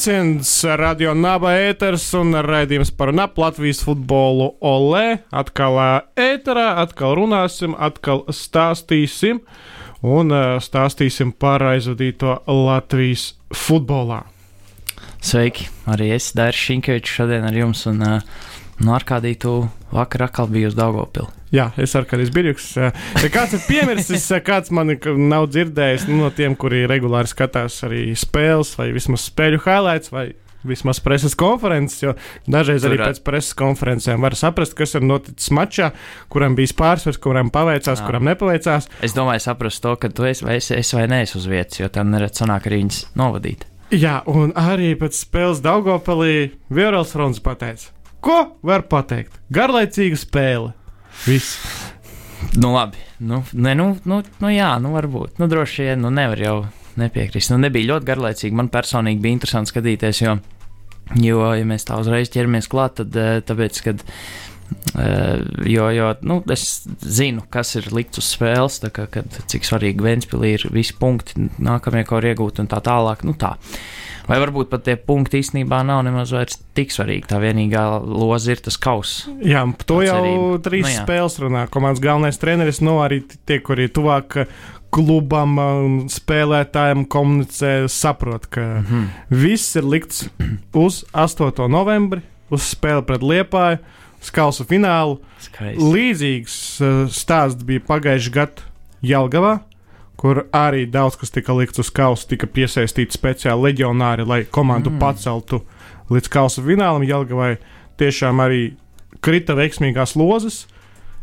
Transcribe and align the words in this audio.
Sveiciens! 0.00 0.50
Radio 0.80 1.10
Naba 1.12 1.50
ēters 1.60 2.06
un 2.16 2.32
raidījums 2.32 2.88
par 2.96 3.10
NAP 3.12 3.36
Latvijas 3.36 3.82
futbolu 3.84 4.46
Olē. 4.64 5.18
Atkal 5.28 5.76
ēterā, 6.16 6.70
atkal 6.80 7.18
runāsim, 7.18 7.74
atkal 7.76 8.22
stāstīsim 8.32 9.42
un 10.00 10.32
stāstīsim 10.64 11.34
par 11.36 11.66
aizvadīto 11.74 12.38
Latvijas 12.48 13.34
futbolā. 13.52 14.22
Sveiki! 15.20 15.68
Arī 15.92 16.14
es, 16.16 16.30
Dairis 16.32 16.64
Šinkevičs, 16.64 17.18
šodien 17.20 17.44
ar 17.44 17.60
jums 17.60 17.84
un 17.92 18.00
uh, 18.00 18.40
no 18.84 18.96
Arkādītu 18.96 19.54
vakar 19.92 20.26
atkal 20.28 20.50
biju 20.50 20.70
uz 20.70 20.76
Daugopilu. 20.78 21.28
Jā, 21.50 21.70
es 21.82 21.96
ar 21.98 22.06
kādiem 22.06 22.30
birjuks. 22.34 22.68
Ja 22.78 23.30
kāds 23.32 23.56
ir 23.56 23.64
piemirsis, 23.66 24.28
kāds 24.46 24.70
man 24.74 24.92
nav 25.30 25.48
dzirdējis 25.50 26.06
nu, 26.10 26.20
no 26.22 26.30
tiem, 26.34 26.54
kuri 26.58 26.84
regulāri 26.90 27.30
skatās 27.30 27.80
arī 27.88 28.04
spēles 28.18 28.76
vai 28.78 28.92
vismaz 28.94 29.26
spēļu 29.32 29.64
highlights 29.64 30.14
vai 30.14 30.30
vismaz 30.62 31.00
preses 31.00 31.34
konferences, 31.34 32.02
jo 32.02 32.14
dažreiz 32.50 32.84
arī 32.84 32.98
pēc 33.00 33.22
preses 33.24 33.56
konferencēm 33.56 34.20
var 34.20 34.36
saprast, 34.38 34.76
kas 34.78 34.94
ir 34.98 35.04
noticis 35.06 35.52
mačā, 35.56 35.90
kuram 36.32 36.56
bija 36.58 36.74
pārsvars, 36.76 37.20
kuram 37.22 37.52
paveicās, 37.54 38.02
Jā. 38.02 38.06
kuram 38.06 38.28
nepaveicās. 38.28 38.90
Es 39.04 39.16
domāju, 39.16 39.44
saprast 39.46 39.82
to, 39.84 39.94
ka 40.00 40.12
tu 40.12 40.28
esi 40.28 40.46
vai, 40.46 40.58
esi, 40.60 40.76
esi 40.76 40.98
vai 40.98 41.06
neesi 41.10 41.38
uz 41.40 41.48
vietas, 41.50 41.80
jo 41.80 41.88
tam 41.92 42.12
neredz 42.12 42.42
sanāk 42.42 42.68
arī 42.68 42.82
viņas 42.84 43.02
novadīt. 43.20 43.64
Jā, 43.90 44.20
un 44.30 44.52
arī 44.54 44.92
pēc 44.98 45.16
spēles 45.18 45.64
Daugopelī 45.64 46.52
Vierals 46.70 47.10
Frons 47.16 47.40
pateica, 47.42 47.88
ko 48.24 48.42
var 48.66 48.84
pateikt? 48.90 49.40
Garlaicīga 49.52 50.18
spēle 50.20 50.74
Viss. 51.24 51.58
Nu, 52.56 52.72
labi. 52.72 52.96
Nu, 53.18 53.44
ne, 53.52 53.74
nu, 53.74 53.96
nu, 54.02 54.22
nu, 54.38 54.50
jā, 54.52 54.70
nu, 54.80 54.94
varbūt. 54.96 55.38
Nu, 55.38 55.48
droši 55.50 55.90
vien, 55.90 56.00
nu, 56.00 56.12
nevar 56.14 56.40
jau 56.40 56.54
nepiekrist. 57.00 57.52
Nu, 57.52 57.58
nebija 57.60 57.92
ļoti 57.92 58.08
garlaicīgi. 58.08 58.56
Man 58.56 58.70
personīgi 58.72 59.20
bija 59.20 59.36
interesanti 59.36 59.74
skatīties, 59.74 60.22
jo, 60.24 60.38
jo 61.20 61.50
ja 61.56 61.66
mēs 61.68 61.84
tā 61.88 61.98
uzreiz 62.00 62.32
ķeramies 62.32 62.70
klāt, 62.72 62.96
tad 63.02 63.20
eh, 63.20 63.42
tāpēc, 63.46 63.82
kad. 63.88 64.06
Uh, 64.94 65.40
jo, 65.66 65.88
jo 65.90 66.12
nu, 66.22 66.36
es 66.54 66.84
zinu, 67.02 67.42
kas 67.50 67.72
ir 67.74 67.88
likts 67.90 68.20
uz 68.22 68.28
spēles, 68.36 68.76
kā, 68.94 69.08
kad, 69.10 69.40
cik 69.50 69.66
svarīgi 69.66 70.04
Vēnspīlī 70.06 70.52
ir 70.54 70.64
visi 70.70 70.94
punkti, 70.94 71.48
nākamie, 71.58 72.04
ko 72.06 72.20
var 72.20 72.28
iegūt 72.30 72.62
un 72.62 72.70
tā 72.70 72.78
tālāk. 72.86 73.24
Nu, 73.26 73.34
tā. 73.34 73.56
Uh, 73.58 74.09
Vai 74.30 74.38
varbūt 74.38 74.68
pat 74.70 74.84
tie 74.86 74.94
punkti 74.94 75.40
īstenībā 75.42 75.80
nav 75.82 76.04
nemaz 76.06 76.30
vairs 76.30 76.60
tik 76.78 76.92
svarīgi. 76.94 77.26
Tā 77.32 77.40
vienīgā 77.42 77.82
loza 78.06 78.52
ir 78.54 78.60
tas 78.62 78.76
kauss. 78.78 79.24
Jā, 79.42 79.64
to 79.82 80.00
jau 80.06 80.20
trīs 80.62 80.86
nu, 80.86 80.92
jā. 80.92 81.00
spēles 81.02 81.38
runā. 81.42 81.64
Komandas 81.72 82.02
galvenais 82.04 82.38
treneris, 82.38 82.78
nu 82.84 83.00
arī 83.02 83.24
tie, 83.26 83.58
kuri 83.64 83.88
tuvāk 83.90 84.44
klubam, 84.94 85.56
spēlētājiem 86.10 87.04
komunicē, 87.10 87.72
saprot, 87.90 88.46
ka 88.50 88.60
mm 88.60 88.86
-hmm. 88.86 89.08
viss 89.30 89.76
ir 89.76 89.84
likts 89.86 90.28
uz 90.84 91.04
8. 91.12 91.68
novembri, 91.68 92.22
uz 92.50 92.70
spēli 92.70 93.02
pret 93.06 93.22
Liepāju, 93.22 93.78
uz 94.22 94.30
kausa 94.30 94.64
finālu. 94.64 95.18
Skaisti. 95.38 95.82
Līdzīgs 95.82 96.56
uh, 96.80 97.08
stāsts 97.10 97.64
bija 97.64 97.80
pagājušajā 97.80 98.34
gadā 98.34 98.62
Jelgavā 99.02 99.60
kur 100.20 100.42
arī 100.52 100.84
daudz 100.84 101.16
kas 101.16 101.32
tika 101.32 101.54
likts 101.56 101.80
uz 101.80 101.88
kausa, 101.96 102.26
tika 102.28 102.44
piesaistīti 102.44 103.16
speciāli 103.16 103.70
leģionāri, 103.70 104.26
lai 104.28 104.42
komandu 104.44 104.92
mm. 104.92 105.00
paceltu 105.00 105.62
līdz 106.12 106.28
kausa 106.28 106.64
finālam. 106.66 107.06
Jelgavai 107.08 107.54
tiešām 108.00 108.42
arī 108.44 108.74
krita 109.24 109.56
veiksmīgās 109.56 110.12
lozes. 110.20 110.66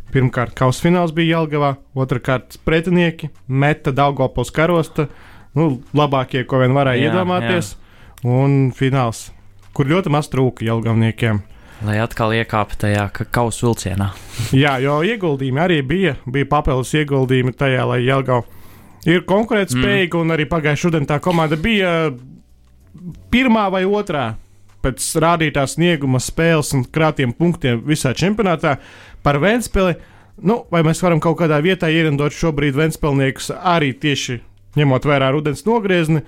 Pirmkārt, 0.09 0.55
kausa 0.57 0.87
fināls 0.87 1.13
bija 1.13 1.37
Jelgavā, 1.37 1.75
otrkārt, 1.93 2.57
pretinieki 2.65 3.29
meta 3.47 3.93
Daugopils 3.93 4.49
karosta, 4.55 5.09
nu, 5.53 5.75
labākie, 5.93 6.45
ko 6.47 6.63
vien 6.63 6.73
varēja 6.73 7.03
jā, 7.03 7.11
iedomāties, 7.11 7.73
jā. 7.75 8.33
un 8.33 8.59
fināls, 8.73 9.27
kur 9.77 9.91
ļoti 9.91 10.15
maz 10.15 10.31
trūka 10.33 10.65
Jelgavniekiem. 10.65 11.43
Lai 11.85 11.99
atkal 12.01 12.33
iekāptu 12.33 12.87
tajā 12.87 13.09
kausa 13.29 13.67
vilcienā. 13.67 14.13
jā, 14.63 14.77
jo 14.81 15.01
ieguldījumi 15.05 15.61
arī 15.61 15.83
bija, 15.85 16.15
bija 16.25 16.49
papildus 16.55 16.95
ieguldījumi 16.97 17.53
tajā, 17.59 17.83
lai 17.91 18.05
Jelgavā 18.07 18.56
ir 19.07 19.23
konkurētspējīga, 19.27 20.13
mm. 20.13 20.25
un 20.25 20.35
arī 20.35 20.47
pagājušā 20.49 20.89
rudenī 20.89 21.09
tā 21.09 21.21
komanda 21.23 21.59
bija 21.59 21.93
pirmā 23.31 23.67
vai 23.73 23.85
otrā 23.87 24.33
pēc 24.83 25.05
rādītā 25.23 25.63
snieguma 25.69 26.21
spēles 26.23 26.73
un 26.77 26.85
krātiem 26.93 27.33
punktiem 27.35 27.81
visā 27.87 28.13
čempionātā 28.17 28.77
par 29.25 29.39
Vēnspili. 29.43 29.97
Nu, 30.37 30.61
vai 30.71 30.83
mēs 30.85 31.01
varam 31.01 31.21
kaut 31.23 31.39
kādā 31.39 31.57
vietā 31.65 31.89
ierindot 31.89 32.35
šobrīd 32.35 32.77
Vēnspilniekus 32.77 33.49
arī 33.57 33.93
tieši 33.97 34.37
ņemot 34.77 35.07
vērā 35.09 35.31
rudens 35.33 35.65
nogriezni? 35.65 36.21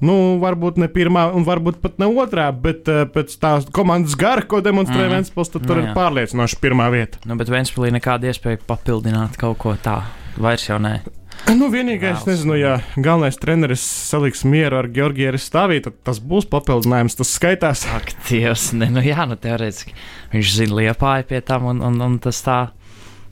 Nu, 0.00 0.14
varbūt 0.40 0.78
ne 0.80 0.88
pirmā, 0.88 1.26
un 1.36 1.44
varbūt 1.44 1.82
pat 1.82 1.98
ne 2.00 2.08
otrā, 2.08 2.46
bet 2.56 2.88
uh, 2.88 3.02
pēc 3.12 3.34
tās 3.36 3.68
komandas 3.76 4.16
gara, 4.16 4.46
ko 4.48 4.62
demonstrē 4.64 5.04
mm. 5.04 5.12
Vēnspils, 5.12 5.52
tad 5.52 5.68
tur 5.68 5.76
nu, 5.76 5.84
ir 5.84 5.92
pārliecinoši 5.98 6.60
pirmā 6.62 6.88
vieta. 6.94 7.20
Nu, 7.28 7.36
bet 7.36 7.52
Vēnspilī 7.52 7.92
nekāda 8.00 8.32
iespēja 8.32 8.64
papildināt 8.64 9.36
kaut 9.40 9.60
ko 9.60 9.76
tādu. 9.76 10.08
Vairs 10.40 10.70
jau 10.70 10.80
nē. 10.80 11.02
Nu, 11.50 11.68
vienīgais, 11.72 12.24
nezinu, 12.28 12.54
ja 12.58 12.74
galvenais 12.94 13.38
treneris 13.40 13.82
saliks 13.82 14.44
mieru 14.48 14.80
ar 14.80 14.88
Georgiju 14.92 15.38
stāvīt, 15.40 15.86
tad 15.88 15.96
tas 16.06 16.20
būs 16.22 16.46
papildinājums, 16.50 17.16
tas 17.18 17.32
skaitās. 17.36 17.86
Ak, 17.96 18.12
Dievs, 18.28 18.70
ne, 18.76 18.90
nu 18.92 19.02
jā, 19.04 19.24
nu 19.28 19.38
teorētiski 19.40 19.96
viņš 20.34 20.52
zina 20.58 20.78
liepāju 20.80 21.26
pie 21.30 21.40
tam, 21.46 21.66
un, 21.72 21.82
un, 21.86 21.98
un 22.06 22.18
tas 22.22 22.42
tā. 22.46 22.60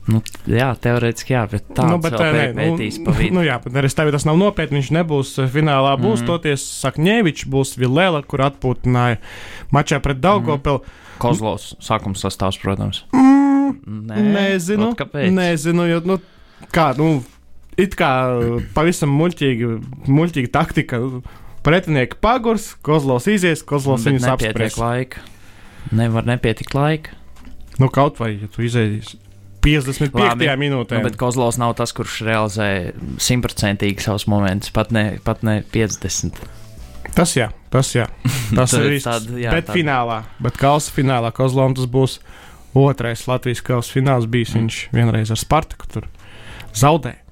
Nu, 0.08 0.22
jā, 0.48 0.70
teorētiski, 0.80 1.34
jā, 1.34 1.42
bet 1.52 1.66
tā 1.76 1.84
nu, 1.84 1.98
bet, 2.00 2.16
nē, 2.16 2.44
pētīs 2.56 2.96
nu, 2.96 3.04
pa 3.04 3.14
vidu. 3.18 3.36
Nu, 3.36 3.42
jā, 3.44 3.58
bet 3.60 3.76
arī 3.76 3.90
stāvīt 3.92 4.16
tas 4.16 4.24
nav 4.24 4.38
nopietni, 4.40 4.80
viņš 4.80 4.92
nebūs 4.96 5.34
eh, 5.42 5.50
finālā, 5.52 5.92
būs 6.00 6.22
mm. 6.22 6.30
toties 6.30 6.64
Sakņēvičs, 6.78 7.44
būs 7.52 7.74
Vilēla, 7.76 8.22
kur 8.24 8.46
atpūtināja 8.46 9.20
mačā 9.74 10.00
pret 10.04 10.22
Daugopelu. 10.24 10.80
Mm. 10.80 11.04
Kozlovs, 11.18 11.72
sākums 11.82 12.22
sastāvs, 12.22 12.60
protams. 12.62 13.02
Mm, 13.12 13.74
Nē, 14.08 14.22
nezinu, 14.32 14.92
nezinu, 15.34 15.86
jo, 15.90 16.00
nu, 16.06 16.16
kā, 16.72 16.92
nu, 16.98 17.18
it 17.78 17.94
kā 17.98 18.10
pavisam 18.76 19.12
muļķīga, 19.18 19.74
muļķīga 20.08 20.52
taktika. 20.54 21.02
Pretinieki 21.66 22.16
pagurs, 22.22 22.70
Kozlovs 22.86 23.26
izies, 23.28 23.64
Kozlovs 23.66 24.06
viņus 24.08 24.28
apspēlēs. 24.32 24.76
Laika. 24.80 25.24
Nevar 25.92 26.26
nepietikt 26.28 26.76
laika. 26.76 27.16
Nu, 27.78 27.90
kaut 27.92 28.18
vai, 28.22 28.34
ja 28.38 28.48
tu 28.50 28.62
izēdīsi 28.66 29.18
55. 29.62 30.14
Labi, 30.14 30.48
minūtē. 30.62 30.98
Nu, 30.98 31.06
bet 31.06 31.18
Kozlovs 31.20 31.58
nav 31.60 31.74
tas, 31.78 31.92
kurš 31.96 32.20
realizē 32.26 32.68
simtprocentīgi 33.22 34.06
savus 34.06 34.28
momentus, 34.30 34.72
pat 34.74 34.92
ne, 34.94 35.04
pat 35.24 35.44
ne 35.46 35.60
50. 35.74 36.40
Tas 37.16 37.34
jā, 37.34 37.48
tas 37.72 37.90
jā. 37.96 38.06
Tas 38.58 38.74
ir 38.78 38.98
īsts. 38.98 39.30
Bet 39.34 39.66
tād... 39.66 39.74
finālā, 39.74 40.22
bet 40.44 40.58
kausa 40.60 40.92
finālā 40.94 41.32
Kozlovam 41.34 41.74
tas 41.76 41.88
būs 41.90 42.18
otrais 42.78 43.26
Latvijas 43.28 43.64
kausa 43.64 43.96
fināls 43.96 44.28
bijis. 44.30 44.54
Mm. 44.54 44.66
Viņš 44.66 44.82
vienreiz 44.94 45.32
ar 45.34 45.40
Spartaku 45.40 45.90
tur 45.90 46.06
zaudēja. 46.76 47.27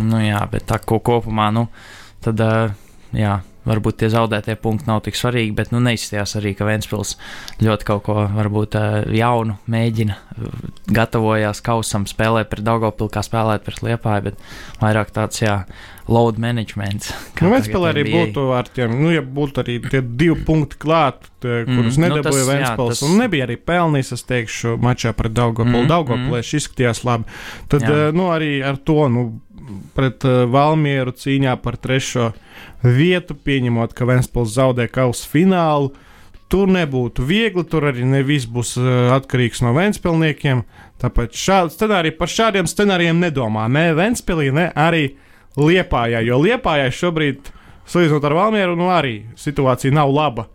Nu, 0.00 0.20
jā, 0.22 0.40
bet 0.52 0.68
tā 0.70 0.80
ko 0.82 1.00
kopumā, 1.04 1.50
nu, 1.54 1.66
tad, 2.24 2.42
jā, 3.16 3.38
varbūt 3.68 4.00
tie 4.00 4.08
zaudētie 4.12 4.56
punkti 4.60 4.88
nav 4.88 5.02
tik 5.04 5.18
svarīgi, 5.18 5.52
bet 5.56 5.72
nu, 5.74 5.82
neizstājās 5.84 6.36
arī, 6.40 6.54
ka 6.56 6.68
Vēnspils 6.68 7.16
ļoti 7.64 7.88
kaut 7.88 8.04
ko 8.08 8.16
varbūt 8.32 8.76
jaunu 9.16 9.58
mēģina, 9.70 10.16
gatavojās 10.96 11.62
kausam, 11.64 12.06
spēlē 12.08 12.46
pret 12.48 12.64
Daugopilu, 12.66 13.10
kā 13.12 13.24
spēlēt 13.26 13.66
pret 13.66 13.82
Liepāju, 13.84 14.30
bet 14.30 14.44
vairāk 14.80 15.12
tāds, 15.16 15.42
jā, 15.44 15.60
load 16.10 16.40
management. 16.42 17.10
Nu, 17.38 17.52
Vēnspilē 17.52 17.92
arī 17.92 18.06
bija. 18.08 18.22
būtu 18.24 18.46
ar 18.56 18.70
tiem, 18.72 18.96
nu, 18.98 19.12
ja 19.14 19.22
būtu 19.22 19.62
arī 19.62 19.76
tie 19.84 20.00
divi 20.02 20.38
punkti 20.46 20.80
klāt, 20.80 21.28
tie, 21.42 21.60
mm, 21.62 21.76
kurus 21.76 22.00
mm, 22.00 22.06
nedabūja 22.06 22.42
nu, 22.42 22.48
Vēnspils, 22.50 22.96
tas... 22.96 23.04
un 23.06 23.20
nebija 23.20 23.46
arī 23.46 23.58
pelnījis, 23.70 24.14
es 24.16 24.26
teikšu, 24.28 24.74
mačā 24.82 25.12
pret 25.16 25.36
Daugopilu. 25.36 25.84
Mm, 25.84 25.92
Daugopilē 25.92 26.40
mm. 26.40 26.48
izskatījās 26.60 27.04
labi. 27.06 27.38
Tad, 27.70 27.86
jā. 27.86 28.10
nu, 28.16 28.30
arī 28.34 28.56
ar 28.66 28.80
to, 28.82 29.04
nu, 29.12 29.28
pret 30.00 30.24
uh, 30.24 30.44
Valmieru 30.50 31.12
cīņā 31.12 31.54
par 31.60 31.76
trešo 31.80 32.30
vietu, 32.82 33.36
pieņemot, 33.36 33.92
ka 33.96 34.08
Vēnspils 34.08 34.56
zaudē 34.56 34.88
kausa 34.92 35.28
finālu. 35.28 35.92
Tur 36.50 36.66
nebūtu 36.72 37.22
viegli, 37.22 37.62
tur 37.68 37.86
arī 37.92 38.06
ne 38.08 38.24
viss 38.26 38.48
būs 38.50 38.74
uh, 38.80 39.12
atkarīgs 39.14 39.62
no 39.62 39.74
Vēnspilniekiem. 39.76 40.64
Tāpēc 41.00 41.36
šādu 41.38 41.74
scenāriju 41.76 42.16
par 42.18 42.32
šādiem 42.32 42.68
scenārijiem 42.70 43.20
nedomā 43.22 43.68
ne 43.70 43.90
Vēnspilī, 43.98 44.50
ne 44.56 44.70
arī 44.74 45.12
Liepājā. 45.60 46.24
Jo 46.26 46.40
Liepājā 46.42 46.88
šobrīd, 46.94 47.52
salīdzinot 47.90 48.26
ar 48.26 48.38
Valmieru, 48.38 48.78
nu 48.78 48.90
arī 48.94 49.20
situācija 49.38 49.94
nav 49.94 50.10
laba. 50.14 50.48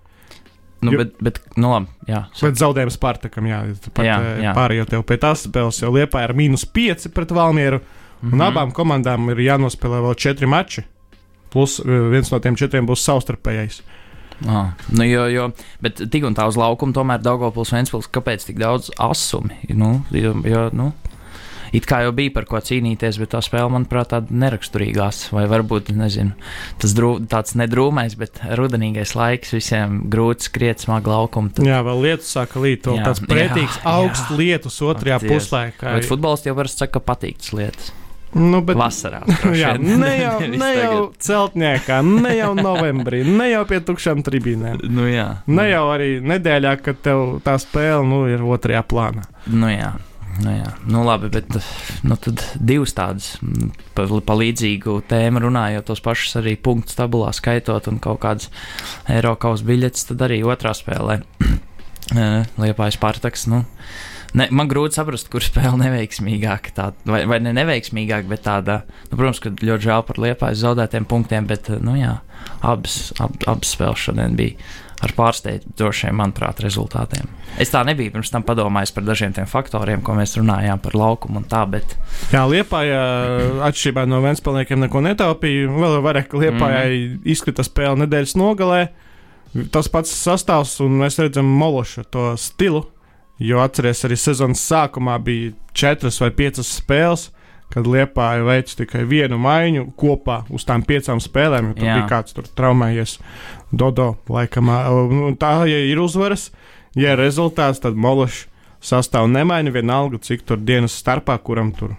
Nu, 0.86 0.92
jo, 0.92 1.02
bet, 1.02 1.14
bet, 1.24 1.40
nu, 1.58 1.72
labi, 1.72 1.90
jā. 2.10 2.26
Bet 2.42 2.60
zaudējums 2.60 2.98
Spartakam, 3.00 3.48
jā. 3.50 3.62
Pat, 3.88 4.06
jā, 4.06 4.18
jā. 4.44 4.54
Pārējot 4.56 4.92
tev 4.94 5.06
pie 5.08 5.18
tās 5.22 5.46
spēles, 5.48 5.80
jau 5.82 5.92
Liepā 5.96 6.26
ir 6.28 6.36
mīnus 6.38 6.66
5 6.76 7.08
pret 7.16 7.32
Valmieru. 7.36 7.80
Mm 8.26 8.32
-hmm. 8.32 8.34
Un 8.34 8.40
mhm. 8.40 8.48
abām 8.48 8.72
komandām 8.74 9.30
ir 9.32 9.38
jānospēlē 9.38 10.02
vēl 10.02 10.16
četri 10.16 10.48
mači. 10.48 10.84
Plus 11.50 11.80
eh, 11.80 12.10
viens 12.10 12.32
no 12.32 12.40
tiem 12.40 12.56
četriem 12.56 12.88
būs 12.88 13.06
savstarpējais. 13.06 13.82
Ah, 14.48 14.76
nu 14.92 15.06
jo, 15.08 15.28
jo, 15.32 15.52
bet 15.80 16.02
tik 16.12 16.26
un 16.28 16.36
tā 16.36 16.48
uz 16.48 16.58
laukuma 16.60 16.94
tomēr 16.94 17.24
Daugopils 17.24 17.72
Ventspils, 17.72 18.10
kāpēc 18.12 18.44
tik 18.46 18.60
daudz 18.60 18.92
asumi? 19.00 19.56
Nu, 19.72 20.02
jo, 20.12 20.36
jo, 20.44 20.70
nu, 20.76 20.92
it 21.72 21.88
kā 21.88 22.02
jau 22.04 22.12
bija 22.16 22.34
par 22.36 22.48
ko 22.50 22.60
cīnīties, 22.60 23.20
bet 23.22 23.32
tā 23.32 23.40
spēle, 23.46 23.72
manuprāt, 23.72 24.12
tāda 24.12 24.36
neraksturīgās, 24.44 25.30
vai 25.32 25.46
varbūt, 25.52 25.94
nezinu, 25.96 26.36
tas 26.84 26.96
drū, 26.98 27.16
tāds 27.32 27.56
nedrūmais, 27.56 28.18
bet 28.20 28.44
rudenīgais 28.60 29.16
laiks 29.16 29.56
visiem 29.56 30.02
grūti 30.12 30.50
skriet 30.50 30.84
smagu 30.84 31.16
laukumu. 31.16 31.56
Tad... 31.56 31.72
Jā, 31.72 31.80
vēl 31.88 32.08
lietus 32.10 32.36
sāka 32.36 32.64
līt, 32.64 32.92
un 32.92 33.06
tāds 33.08 33.24
pretīgs 33.24 33.80
augsts 33.88 34.36
lietus 34.36 34.82
otrajā 34.84 35.24
puslaikā. 35.24 35.96
Bet 35.96 36.12
futbolists 36.12 36.52
jau 36.52 36.60
var 36.60 36.72
saka, 36.72 37.00
ka 37.00 37.08
patīk 37.14 37.40
tas 37.40 37.56
lietas. 37.56 37.96
Nu, 38.36 38.60
bet, 38.68 38.76
Vasarā. 38.76 39.22
Jā, 39.62 39.76
ne 40.04 40.12
jau, 40.20 40.34
ne 40.60 40.72
jau 40.76 40.96
celtniekā, 41.24 42.02
ne 42.04 42.34
jau 42.36 42.52
novembrī, 42.58 43.24
ne 43.28 43.48
jau 43.54 43.64
pie 43.70 43.80
tukšām 43.88 44.26
tribīnēm. 44.28 44.82
Nu, 44.92 45.08
jā. 45.08 45.30
Ne 45.48 45.70
jau 45.70 45.86
arī 45.94 46.18
nedēļā, 46.20 46.76
kad 46.84 47.00
tev 47.06 47.40
tā 47.46 47.56
spēle 47.62 48.04
nu, 48.08 48.26
ir 48.32 48.44
otrajā 48.44 48.84
plānā. 48.88 49.24
Nu, 49.48 49.72
jā. 49.72 49.94
Nu, 50.36 50.52
jā, 50.52 50.68
nu 50.92 51.06
labi, 51.08 51.30
bet 51.32 51.48
nu, 52.04 52.18
divas 52.60 52.92
tādas 52.98 53.30
par 53.96 54.12
pa 54.28 54.36
līdzīgu 54.36 54.98
tēmu 55.08 55.40
runājot, 55.46 55.86
tos 55.88 56.04
pašus 56.04 56.36
arī 56.42 56.58
punktus 56.60 56.98
tabulā 57.00 57.30
skaitot 57.36 57.88
un 57.88 58.02
kaut 58.04 58.20
kādas 58.26 58.50
Eiropas 59.08 59.64
biļetes, 59.64 60.10
tad 60.10 60.26
arī 60.28 60.42
otrā 60.44 60.74
spēlē 60.76 61.22
Liepājas 62.66 63.00
Partaks. 63.00 63.48
Nu, 63.48 63.64
Ne, 64.36 64.48
man 64.52 64.68
grūti 64.72 64.98
saprast, 64.98 65.30
kur 65.32 65.44
spēle 65.44 65.78
neveiksmīgāka, 65.80 66.74
tā, 66.76 66.90
vai, 67.08 67.24
vai 67.30 67.40
ne 67.44 67.54
neveiksmīgāka, 67.56 68.28
bet 68.32 68.44
tāda, 68.48 68.82
nu, 69.10 69.16
protams, 69.16 69.40
ka 69.44 69.54
ļoti 69.56 69.88
žēl 69.88 70.08
par 70.08 70.20
liepājas 70.22 70.64
zaudētiem 70.66 71.08
punktiem, 71.08 71.48
bet, 71.48 71.70
nu, 71.80 71.96
jā, 72.00 72.18
abas, 72.60 73.14
ab, 73.24 73.38
abas 73.48 73.76
spēles 73.78 74.10
šodien 74.10 74.36
bija 74.36 74.58
ar 75.04 75.12
pārsteidzošiem, 75.16 76.16
manuprāt, 76.18 76.62
rezultātiem. 76.64 77.28
Es 77.62 77.72
tā 77.74 77.82
nebiju 77.88 78.14
pirms 78.16 78.32
tam 78.34 78.46
padomājis 78.48 78.94
par 78.96 79.06
dažiem 79.06 79.36
tiem 79.36 79.48
faktoriem, 79.50 80.02
ko 80.06 80.16
mēs 80.18 80.38
runājām 80.40 80.82
par 80.82 80.96
laukumu 80.98 81.42
un 81.42 81.48
tā, 81.52 81.62
bet. 81.70 81.98
Jā, 82.34 82.46
Liepājā 82.50 83.02
atšķirībā 83.68 84.06
no 84.10 84.22
Vēnspēlniekiem 84.24 84.86
neko 84.86 85.04
netaupīja. 85.06 85.68
Vēl 85.76 86.00
vairāk, 86.06 86.36
Liepājā 86.40 86.86
mm. 86.88 87.20
izkrita 87.36 87.66
spēle 87.68 88.06
nedēļas 88.06 88.38
nogalē. 88.40 88.82
Tas 89.72 89.92
pats 89.92 90.12
sastāvs, 90.16 90.78
un 90.84 90.98
mēs 91.04 91.20
redzam 91.22 91.48
mološu 91.60 92.08
to 92.12 92.32
stilu, 92.40 92.86
Jo 93.40 93.60
atcerieties, 93.60 94.06
arī 94.08 94.18
sezonas 94.20 94.62
sākumā 94.64 95.18
bija 95.24 95.52
četras 95.76 96.22
vai 96.24 96.30
piecas 96.32 96.70
spēles, 96.78 97.30
kad 97.74 97.88
Liepāja 97.90 98.46
veica 98.48 98.78
tikai 98.80 99.04
vienu 99.10 99.40
maiņu 99.42 99.90
kopā 100.00 100.44
uz 100.54 100.64
tām 100.68 100.86
piecām 100.88 101.20
spēlēm. 101.20 101.74
Tur 101.76 101.90
Jā. 101.90 101.98
bija 102.00 102.08
kāds 102.14 102.36
tur 102.36 102.48
traumējies. 102.48 103.18
Dodo, 103.76 104.14
laikam, 104.32 104.72
nu, 105.12 105.34
tā, 105.40 105.58
ja 105.68 105.82
ir 105.84 106.00
uzvaras, 106.00 106.50
ja 106.96 107.16
ir 107.16 107.20
rezultāts, 107.20 107.82
tad 107.84 107.98
Mološs 108.00 108.46
sastāv 108.86 109.28
nemaina 109.32 109.74
vienalga, 109.74 110.22
cik 110.22 110.46
tur 110.48 110.62
dienas 110.62 110.96
starpā, 110.96 111.36
kuram 111.44 111.74
tur 111.76 111.98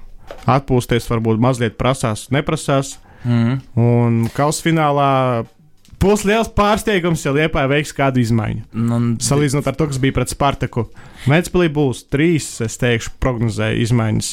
atpūsties, 0.48 1.10
varbūt 1.10 1.42
mazliet 1.42 1.76
prasās, 1.76 2.28
neprasās. 2.34 2.96
Mm. 3.26 3.58
Un 3.80 4.18
kausfinālā 4.36 5.44
Būs 6.06 6.22
liels 6.22 6.46
pārsteigums, 6.54 7.24
ja 7.26 7.32
Lietuvā 7.34 7.64
veiks 7.66 7.90
kādu 7.96 8.20
izmaiņu. 8.22 8.68
Nu, 8.78 8.98
Salīdzinot 9.26 9.66
ar 9.66 9.74
to, 9.74 9.88
kas 9.90 9.98
bija 9.98 10.14
pret 10.14 10.30
Spartaku. 10.30 10.84
Vēstpēlī 11.26 11.66
būs 11.74 12.04
trīs, 12.12 12.46
es 12.62 12.78
teikšu, 12.78 13.16
prognozēju 13.22 13.82
izmaiņas. 13.82 14.28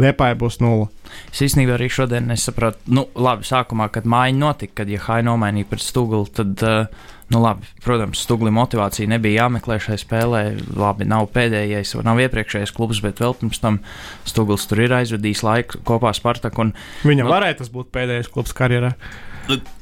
Liepāja 0.00 0.38
būs 0.40 0.56
nulle. 0.64 0.86
Es 1.28 1.42
īstenībā 1.44 1.74
arī 1.76 1.90
šodien 1.92 2.30
nesapratu, 2.32 2.80
nu, 2.96 3.04
labi, 3.12 3.44
sākumā, 3.44 3.90
kad 3.92 4.08
mājiņa 4.08 4.40
notika, 4.40 4.78
kad 4.80 4.94
Jahai 4.94 5.18
nomainīja 5.26 5.68
pret 5.68 5.84
Stūglu, 5.84 6.22
tad, 6.32 6.64
uh, 6.64 7.12
nu, 7.28 7.42
labi, 7.44 7.68
protams, 7.84 8.24
Stūgli 8.24 8.54
motivācija 8.56 9.12
nebija 9.12 9.42
jāmeklē 9.42 9.76
šai 9.84 10.00
spēlē. 10.00 10.42
Labi, 10.80 11.10
nav 11.12 11.28
pēdējais, 11.36 11.92
nav 12.08 12.24
iepriekšējais 12.24 12.72
klubs, 12.72 13.04
bet 13.04 13.20
vēl 13.20 13.36
pirms 13.42 13.60
tam 13.60 13.82
Stūgls 14.24 14.64
tur 14.70 14.80
ir 14.86 14.96
aizvadījis 15.02 15.44
laiku 15.44 15.84
kopā 15.92 16.14
ar 16.14 16.16
Spartaku. 16.16 16.70
Un, 16.70 16.74
Viņam 17.04 17.28
nu, 17.28 17.36
varēja 17.36 17.60
tas 17.60 17.72
būt 17.76 17.92
pēdējais 17.92 18.32
klubs 18.32 18.56
karjerā. 18.56 18.96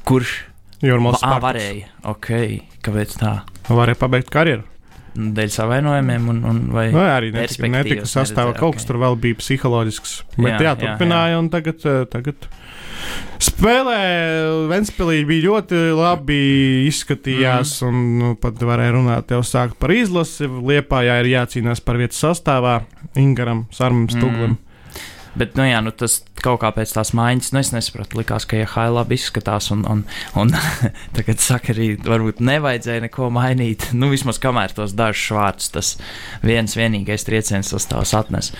Kurš? 0.03 0.41
Jūrmālas 0.81 1.21
Va, 1.21 1.37
varēja. 1.43 1.89
Ok, 2.09 2.29
kāpēc 2.81 3.17
tā? 3.21 3.33
Varēja 3.69 3.99
pabeigt 4.01 4.31
karjeru. 4.33 4.65
Dēļ 5.11 5.49
savainojumiem, 5.51 6.27
un, 6.31 6.37
un 6.47 6.59
vai 6.71 6.85
no, 6.93 7.01
nu, 7.01 7.03
arī 7.03 7.33
netika, 7.35 7.67
netika 7.67 8.05
sastāvā. 8.07 8.53
Kaut 8.55 8.77
kas 8.77 8.85
okay. 8.85 8.89
tur 8.93 8.99
vēl 9.01 9.17
bija 9.19 9.37
psiholoģisks. 9.41 10.13
Bet 10.37 10.55
jā, 10.55 10.71
jā 10.71 10.75
turpināja, 10.79 11.33
jā, 11.33 11.35
jā. 11.35 11.41
un 11.41 11.49
tagad, 11.51 11.83
eh, 11.83 11.99
tagad 12.13 12.47
spēlē 13.43 13.99
Ventspēlī 14.71 15.19
bija 15.27 15.47
ļoti 15.49 15.81
labi 15.97 16.39
izskatījās, 16.87 17.75
mm. 17.81 17.89
un 17.91 18.17
nu, 18.21 18.31
pat 18.39 18.63
varēja 18.63 18.95
runāt 18.95 19.35
jau 19.35 19.43
sākt 19.45 19.75
par 19.81 19.91
izlasi. 19.93 20.47
Liepā 20.47 21.03
jā, 21.09 21.19
ir 21.25 21.33
jācīnās 21.33 21.83
par 21.83 21.99
vietu 21.99 22.15
sastāvā 22.15 22.79
Ingaram, 23.19 23.65
Sarmam, 23.75 24.07
Stuglim. 24.13 24.55
Mm. 24.55 24.70
Bet, 25.31 25.53
nu, 25.55 25.63
jā, 25.63 25.79
nu, 25.79 25.93
tas 25.95 26.17
kaut 26.43 26.59
kā 26.59 26.71
pēc 26.75 26.91
tās 26.91 27.13
maiņas, 27.15 27.51
nu, 27.55 27.61
es 27.63 27.71
nesapratu, 27.71 28.17
likās, 28.19 28.43
ka, 28.49 28.57
ja 28.59 28.67
Haila 28.67 28.99
labi 28.99 29.15
izskatās, 29.15 29.69
un, 29.71 29.85
un, 29.87 30.03
un 30.39 30.51
tagad 31.17 31.39
saka, 31.39 31.71
arī 31.71 31.93
varbūt 32.03 32.41
nevajadzēja 32.43 33.05
neko 33.05 33.29
mainīt. 33.33 33.87
Nu, 33.95 34.11
vismaz 34.11 34.41
kamēr 34.43 34.75
tos 34.75 34.95
dažus 34.97 35.31
vārdus, 35.37 35.71
tas 35.71 35.93
viens 36.43 36.75
vienīgais 36.75 37.27
trieciens 37.27 37.71
tas 37.71 37.87
tās 37.87 38.15
atnes. 38.17 38.51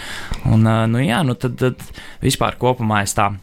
Un, 0.48 0.64
nu, 0.64 1.02
jā, 1.04 1.20
nu, 1.28 1.36
tad, 1.36 1.60
tad 1.60 1.84
vispār 2.24 2.60
kopumā 2.62 3.04
es 3.08 3.18
tā. 3.20 3.34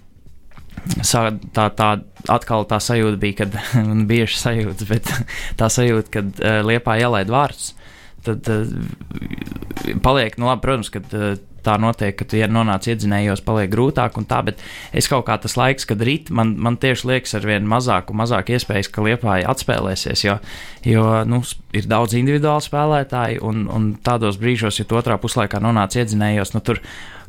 Tā, 0.88 1.64
tā 1.74 1.88
atkal 2.32 2.64
tā 2.70 2.78
sajūta 2.80 3.18
bija, 3.20 3.42
kad 3.42 3.56
man 3.88 4.06
bija 4.08 4.24
bieži 4.24 4.38
sajūta, 4.40 4.86
bet 4.88 5.10
tā 5.60 5.68
sajūta, 5.72 6.12
kad 6.14 6.40
uh, 6.40 6.60
liepā 6.64 6.96
ielaid 7.02 7.28
vārdus, 7.32 7.74
tad 8.24 8.48
uh, 8.48 8.70
paliek, 10.04 10.38
nu 10.40 10.48
labi, 10.48 10.64
protams, 10.64 10.92
kad 10.94 11.12
uh, 11.18 11.34
tā 11.68 11.76
notiek, 11.80 12.16
ka 12.16 12.26
tu 12.28 12.40
ja 12.40 12.48
nonāc 12.50 12.88
iedzinējos, 12.88 13.44
paliek 13.46 13.70
grūtāk 13.72 14.16
un 14.20 14.26
tā, 14.28 14.40
bet 14.46 14.62
es 14.96 15.10
kaut 15.10 15.26
kā 15.28 15.36
tas 15.42 15.58
laiks, 15.60 15.86
kad 15.88 16.02
rīt, 16.04 16.32
man, 16.34 16.54
man 16.60 16.78
tieši 16.80 17.10
liekas 17.12 17.36
ar 17.38 17.46
vien 17.48 17.68
mazāk 17.68 18.12
un 18.12 18.20
mazāk 18.22 18.54
iespējas, 18.56 18.90
ka 18.94 19.04
liepāja 19.04 19.52
atspēlēsies, 19.52 20.24
jo, 20.24 20.38
jo 20.88 21.04
nu, 21.28 21.42
ir 21.76 21.88
daudz 21.90 22.16
individuālu 22.18 22.64
spēlētāju 22.64 23.44
un, 23.48 23.68
un 23.72 23.92
tādos 24.04 24.40
brīžos, 24.40 24.80
ja 24.80 24.88
tu 24.88 24.98
otrā 24.98 25.18
puslaikā 25.20 25.60
nonāc 25.62 25.98
iedzinējos, 26.00 26.54
nu 26.56 26.64
tur 26.64 26.82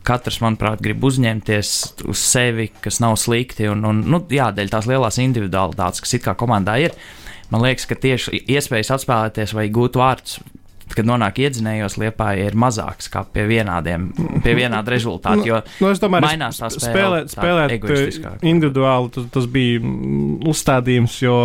katrs, 0.07 0.39
manuprāt, 0.44 0.81
grib 0.83 1.03
uzņemties 1.06 1.71
uz 2.09 2.21
sevi, 2.24 2.69
kas 2.83 3.01
nav 3.03 3.18
slikti. 3.19 3.68
Un, 3.71 3.83
un, 3.87 4.04
nu, 4.07 4.21
jā, 4.31 4.49
dēļ 4.56 4.71
tās 4.71 4.87
lielās 4.90 5.19
individualitātes, 5.21 6.04
kas 6.04 6.16
it 6.16 6.23
kā 6.25 6.35
komandā 6.40 6.78
ir, 6.81 6.95
man 7.52 7.66
liekas, 7.66 7.87
ka 7.90 7.99
tieši 7.99 8.45
iespējas 8.56 8.94
atspēlēties 8.95 9.56
vai 9.57 9.68
gūt 9.73 9.99
vārdus 9.99 10.40
kad 10.98 11.08
nonāk 11.08 11.40
iedzinējos, 11.44 11.98
liepā 12.02 12.31
ir 12.42 12.58
mazāks 12.60 13.10
kā 13.12 13.24
pie 13.34 13.46
vienādiem, 13.50 14.10
pie 14.44 14.56
vienāda 14.58 14.96
rezultāta. 14.96 15.38
Jo 15.50 15.62
nu, 15.80 15.88
es 15.90 16.02
domāju, 16.02 16.28
mainās 16.28 16.60
tā 16.60 16.68
spēle. 16.69 16.90
Spēlēt, 16.92 17.31
spēlēt 17.31 17.86
eh, 17.90 18.26
individuāli, 18.52 19.10
tas, 19.16 19.26
tas 19.34 19.48
bija 19.50 19.80
mm, 19.80 20.44
uzstādījums, 20.52 21.16
jo 21.24 21.38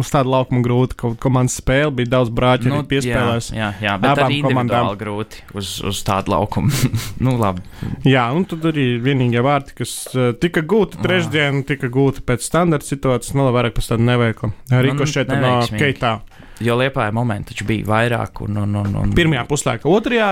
uz 0.00 0.10
tādu 0.10 0.32
laukumu 0.32 0.64
grūti, 0.64 0.96
ka 0.98 1.12
komandas 1.22 1.58
spēle 1.60 1.92
bija 2.00 2.14
daudz 2.16 2.32
brāļu, 2.34 2.72
nu, 2.72 2.80
piespēlēs. 2.88 3.52
Jā, 3.54 3.68
jā, 3.76 3.84
jā 3.84 3.94
bet 4.02 4.22
arī 4.24 4.40
komandām 4.42 4.90
grūti 4.98 5.44
uz, 5.54 5.76
uz 5.86 6.00
tādu 6.06 6.34
laukumu. 6.34 6.72
nu, 7.24 7.36
labi. 7.38 7.62
Jā, 8.08 8.26
un 8.34 8.48
tad 8.48 8.64
arī 8.72 8.88
vienīgie 9.04 9.44
vārti, 9.44 9.76
kas 9.82 9.94
uh, 10.16 10.32
tika 10.40 10.64
gūti 10.64 11.02
trešdien, 11.04 11.62
tika 11.68 11.90
gūti 11.92 12.24
pēc 12.26 12.48
standarta 12.48 12.88
situācijas, 12.88 13.36
vēl 13.36 13.52
vairāk 13.54 13.76
pēc 13.78 13.92
tāda 13.92 14.08
neveikla. 14.08 14.52
Rikošēta 14.88 15.38
no 15.40 15.54
Keitā. 15.74 16.16
Jo 16.62 16.76
liepāja 16.78 17.10
momenti 17.14 17.50
taču 17.50 17.66
bija 17.66 17.86
vairāk. 17.88 18.44
Un, 18.46 18.60
un, 18.62 18.76
un, 18.78 18.92
un... 19.00 19.14
Pirmajā 19.16 19.42
puslaikā, 19.50 19.90
otrajā 19.90 20.28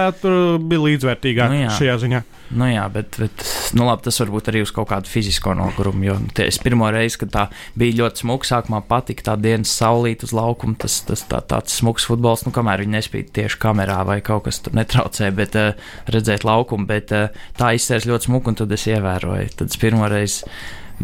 bija 0.63 0.85
līdzvērtīgāk 0.85 1.51
nu, 1.51 1.65
jā. 1.65 1.73
šajā 1.81 1.97
ziņā. 2.05 2.21
Nu 2.53 2.69
jā, 2.69 2.85
bet, 2.93 3.17
bet 3.19 3.45
nu 3.79 3.87
labi, 3.89 4.05
tas 4.07 4.21
varbūt 4.21 4.51
arī 4.53 4.61
uz 4.63 4.71
kaut 4.77 4.91
kādu 4.91 5.11
fizisko 5.11 5.55
nogurumu. 5.57 6.05
Jo 6.07 6.17
tie, 6.37 6.47
es 6.53 6.61
pirmo 6.63 6.91
reizi, 6.93 7.19
kad 7.23 7.33
tā 7.33 7.45
bija 7.79 8.03
ļoti 8.03 8.23
smuka, 8.23 8.49
sākumā 8.51 8.83
patika 8.87 9.31
tā 9.31 9.37
dienas 9.41 9.73
saulīt 9.73 10.23
uz 10.27 10.35
laukuma, 10.37 10.77
tas, 10.85 11.01
tas 11.09 11.25
tā, 11.31 11.41
tāds 11.49 11.75
smuks 11.81 12.07
futbols, 12.11 12.45
nu 12.47 12.53
kamēr 12.55 12.85
viņi 12.85 12.97
nespīd 12.99 13.33
tieši 13.35 13.59
kamerā 13.63 14.03
vai 14.07 14.21
kaut 14.25 14.47
kas 14.47 14.61
tur 14.63 14.77
netraucē, 14.79 15.33
bet 15.35 15.59
uh, 15.59 15.73
redzēt 16.13 16.47
laukumu, 16.47 16.87
bet 16.91 17.17
uh, 17.17 17.43
tā 17.59 17.73
izsēs 17.79 18.07
ļoti 18.11 18.31
smuku 18.31 18.53
un 18.53 18.61
tad 18.63 18.77
es 18.77 18.87
ievēroju. 18.93 19.57
Tad 19.59 19.73
es 19.73 19.81
pirmo 19.81 20.07
reizi 20.13 20.47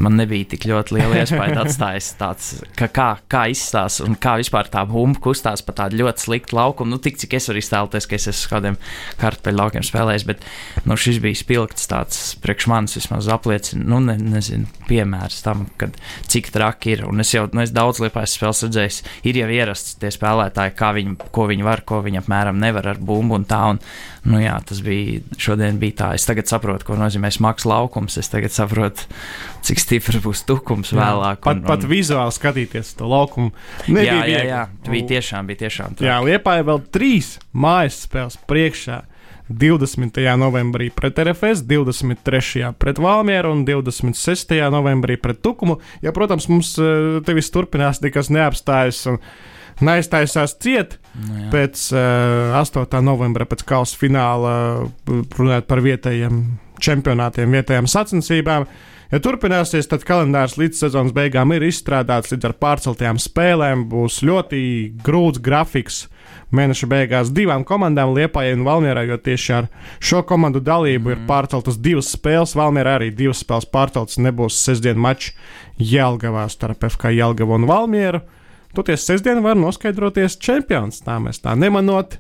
man 0.00 0.17
nebija 0.19 0.47
tik 0.55 0.67
ļoti 0.69 0.97
liela 0.97 1.21
iespēja 1.23 1.61
atstājis 1.64 2.11
tāds, 2.19 2.50
ka 2.78 2.88
kā, 2.93 3.09
kā 3.31 3.45
izstāsta 3.52 4.07
un 4.07 4.17
kā 4.21 4.37
vispār 4.40 4.71
tā 4.73 4.85
bumba 4.88 5.21
kustās 5.25 5.62
pa 5.64 5.75
tādu 5.83 6.00
ļoti 6.02 6.25
sliktu 6.25 6.59
laukumu. 6.59 6.95
Nu, 6.95 7.00
tik 7.02 7.19
cik 7.21 7.37
es 7.38 7.49
varu 7.50 7.62
iztēloties, 7.62 8.09
ka 8.09 8.19
es 8.19 8.28
esmu 8.33 8.52
kādiem 8.52 8.78
kartupeļu 9.21 9.61
laukiem 9.61 9.87
spēlējis, 9.87 10.26
bet 10.28 10.47
nu, 10.88 10.99
šis 10.99 11.21
bija 11.25 11.40
spilgts 11.40 11.90
tāds 11.90 12.23
priekš 12.43 12.69
manis 12.71 12.99
vismaz 12.99 13.31
apliecina, 13.33 13.85
nu, 13.93 14.00
ne, 14.05 14.17
nezinu, 14.19 14.69
piemērs 14.88 15.43
tam, 15.47 15.67
kad 15.81 15.97
cik 16.31 16.52
traki 16.55 16.95
ir. 16.97 17.05
Un 17.09 17.25
es 17.25 17.35
jau, 17.35 17.47
nu, 17.52 17.62
es 17.64 17.75
daudz 17.75 18.02
liepais 18.05 18.38
spēles 18.38 18.64
redzējis, 18.67 19.02
ir 19.28 19.43
jau 19.43 19.50
ierasts 19.59 19.99
tie 20.00 20.12
spēlētāji, 20.14 20.76
kā 20.78 20.93
viņi, 20.97 21.19
ko 21.35 21.49
viņi 21.50 21.67
var, 21.67 21.85
ko 21.88 22.02
viņi 22.07 22.23
apmēram 22.23 22.61
nevar 22.62 22.93
ar 22.95 23.02
bumbu 23.02 23.38
un 23.38 23.49
tā. 23.49 23.64
Un, 23.75 23.83
nu, 24.28 24.38
jā, 24.42 24.54
tas 24.68 24.80
bija, 24.85 25.23
šodien 25.40 25.78
bija 25.80 25.97
tā. 26.02 26.08
Es 26.18 26.26
tagad 26.28 26.50
saprotu, 26.50 26.87
ko 26.88 26.97
nozīmē 27.00 27.30
smags 27.35 27.66
laukums. 27.68 28.18
Es 28.20 28.30
tagad 28.32 28.52
saprotu, 28.54 29.06
cik 29.66 29.82
stiprs 29.82 30.20
būs 30.25 30.44
tukums 30.49 30.92
jā, 30.92 31.00
vēlāk. 31.00 31.42
Pat, 31.44 31.56
un, 31.56 31.64
un... 31.64 31.68
pat 31.70 31.87
vizuāli 31.88 32.35
skatīties 32.37 32.94
to 32.99 33.08
laukumu. 33.08 33.54
Nebija 33.88 34.18
jā, 34.20 34.25
jā, 34.30 34.42
jā, 34.50 34.62
bija 34.88 35.11
tiešām, 35.14 35.49
bija 35.49 35.64
tiešām. 35.64 35.99
Traki. 35.99 36.11
Jā, 36.11 36.18
Liepā 36.25 36.58
ir 36.61 36.68
vēl 36.68 36.82
trīs 36.94 37.37
mājas 37.56 38.02
spēles 38.06 38.38
priekšā. 38.50 39.02
20. 39.49 40.18
novembrī 40.37 40.90
pret 40.92 41.16
RFS, 41.25 41.62
23. 41.64 42.75
pret 42.76 42.99
Valmieru 43.00 43.54
un 43.56 43.62
26. 43.64 44.52
novembrī 44.68 45.16
pret 45.16 45.40
Tukumu. 45.40 45.78
Ja, 46.04 46.12
protams, 46.12 46.50
mums 46.52 46.75
uh, 46.76 47.23
te 47.25 47.32
viss 47.37 47.52
turpinās, 47.54 48.02
nekas 48.04 48.28
neapstājas. 48.35 49.06
Un, 49.08 49.23
neaiztaisās 49.85 50.56
ciet. 50.62 50.99
Nu, 51.18 51.49
pēc 51.52 51.88
uh, 51.97 52.54
8. 52.61 53.00
novembra, 53.02 53.47
pēc 53.49 53.64
kausa 53.66 53.99
fināla, 53.99 54.52
runājot 55.08 55.66
par 55.66 55.82
vietējiem 55.82 56.44
čempionātiem, 56.82 57.58
vietējām 57.58 57.90
sacensībām. 57.90 58.68
Ja 59.08 59.23
turpināsies, 59.25 59.87
tad 59.88 60.02
kalendārs 60.04 60.58
līdz 60.61 60.82
sezonas 60.82 61.14
beigām 61.16 61.54
ir 61.56 61.64
izstrādāts 61.64 62.28
līdz 62.35 62.50
ar 62.50 62.54
pārceltajām 62.61 63.20
spēlēm. 63.23 63.87
Būs 63.88 64.20
ļoti 64.26 64.61
grūts 65.04 65.40
grafiks 65.40 66.02
mēneša 66.52 66.88
beigās 66.88 67.32
divām 67.32 67.64
komandām, 67.68 68.12
Liepājai 68.16 68.58
un 68.58 68.66
Valmierai, 68.66 69.06
jo 69.08 69.16
tieši 69.20 69.54
ar 69.56 69.70
šo 69.97 70.20
komandu 70.28 70.61
dalību 70.64 71.08
mm. 71.08 71.14
ir 71.14 71.25
pārceltas 71.28 71.80
divas 71.80 72.12
spēles. 72.12 72.52
Valmierai 72.58 72.99
arī 72.99 73.11
divas 73.16 73.40
spēles 73.44 73.68
pārceltas, 73.73 74.20
nebūs 74.20 74.61
sestdienas 74.61 75.04
mačs 75.06 75.32
Jelgavā 75.80 76.44
starp 76.52 76.85
FK 76.90 77.14
Jelgavu 77.16 77.56
un 77.56 77.68
Valmieru. 77.68 78.23
Toties 78.78 79.02
sestdien 79.02 79.40
var 79.42 79.56
noskaidroties 79.58 80.37
čempions, 80.38 81.00
tā 81.02 81.16
mēs 81.18 81.40
tā 81.42 81.56
nemanot. 81.58 82.12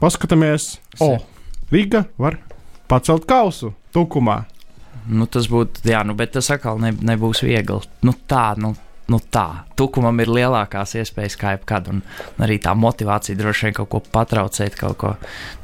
Paskatāmies, 0.00 0.78
o, 1.04 1.18
Riga 1.68 2.06
var 2.16 2.38
pacelt 2.88 3.26
kausu 3.28 3.74
tukumā. 3.92 4.38
Nu, 5.04 5.26
tas 5.28 5.50
būtu, 5.52 5.84
jā, 5.84 6.00
nu, 6.08 6.16
bet 6.16 6.32
tas 6.32 6.48
atkal 6.54 6.80
ne, 6.80 6.94
nebūs 6.96 7.42
viegli. 7.44 7.76
Nu, 8.08 8.14
tā, 8.30 8.54
nu, 8.56 8.72
nu 9.12 9.20
tā, 9.20 9.66
tukumam 9.76 10.24
ir 10.24 10.32
lielākās 10.32 10.96
iespējas 11.02 11.36
kā 11.36 11.52
jebkad, 11.58 11.92
un 11.92 12.00
arī 12.40 12.56
tā 12.64 12.72
motivācija 12.72 13.36
droši 13.36 13.68
vien 13.68 13.76
kaut 13.82 13.92
ko 13.92 14.00
patraucēt, 14.16 14.80
kaut 14.80 14.96
ko 15.02 15.12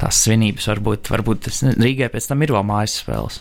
tās 0.03 0.21
svinības 0.27 0.69
varbūt, 0.75 1.09
varbūt 1.17 1.47
tas 1.49 1.65
Rīgai 1.81 2.13
pēc 2.13 2.29
tam 2.29 2.45
ir 2.45 2.53
vēl 2.53 2.69
mājas 2.69 3.01
spēles. 3.01 3.41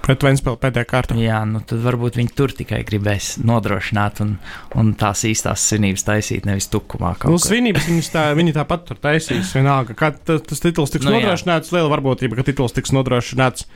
Pret 0.00 0.24
Vēnspēlu 0.24 0.58
pēdējā 0.60 0.88
kārtā. 0.88 1.16
Jā, 1.20 1.42
nu 1.48 1.60
tad 1.66 1.82
varbūt 1.84 2.16
viņi 2.18 2.32
tur 2.36 2.54
tikai 2.56 2.80
gribēs 2.88 3.34
nodrošināt 3.46 4.22
un, 4.24 4.34
un 4.80 4.94
tās 4.98 5.22
īstās 5.28 5.66
svinības 5.70 6.06
taisīt, 6.08 6.48
nevis 6.48 6.70
tukumā. 6.72 7.12
Nu, 7.28 7.38
svinības 7.40 7.86
viņas 7.90 8.10
tā, 8.14 8.24
viņi 8.38 8.56
tāpat 8.56 8.88
tur 8.88 9.00
taisīs. 9.02 9.52
Vienalga, 9.56 9.96
kad 9.98 10.18
tas 10.24 10.64
tituls 10.64 10.92
tiks 10.94 11.06
nu, 11.06 11.14
nodrošināts, 11.18 11.72
liela 11.76 11.92
varbūtība, 11.92 12.40
ka 12.40 12.48
tituls 12.48 12.76
tiks 12.76 12.94
nodrošināts 12.96 13.68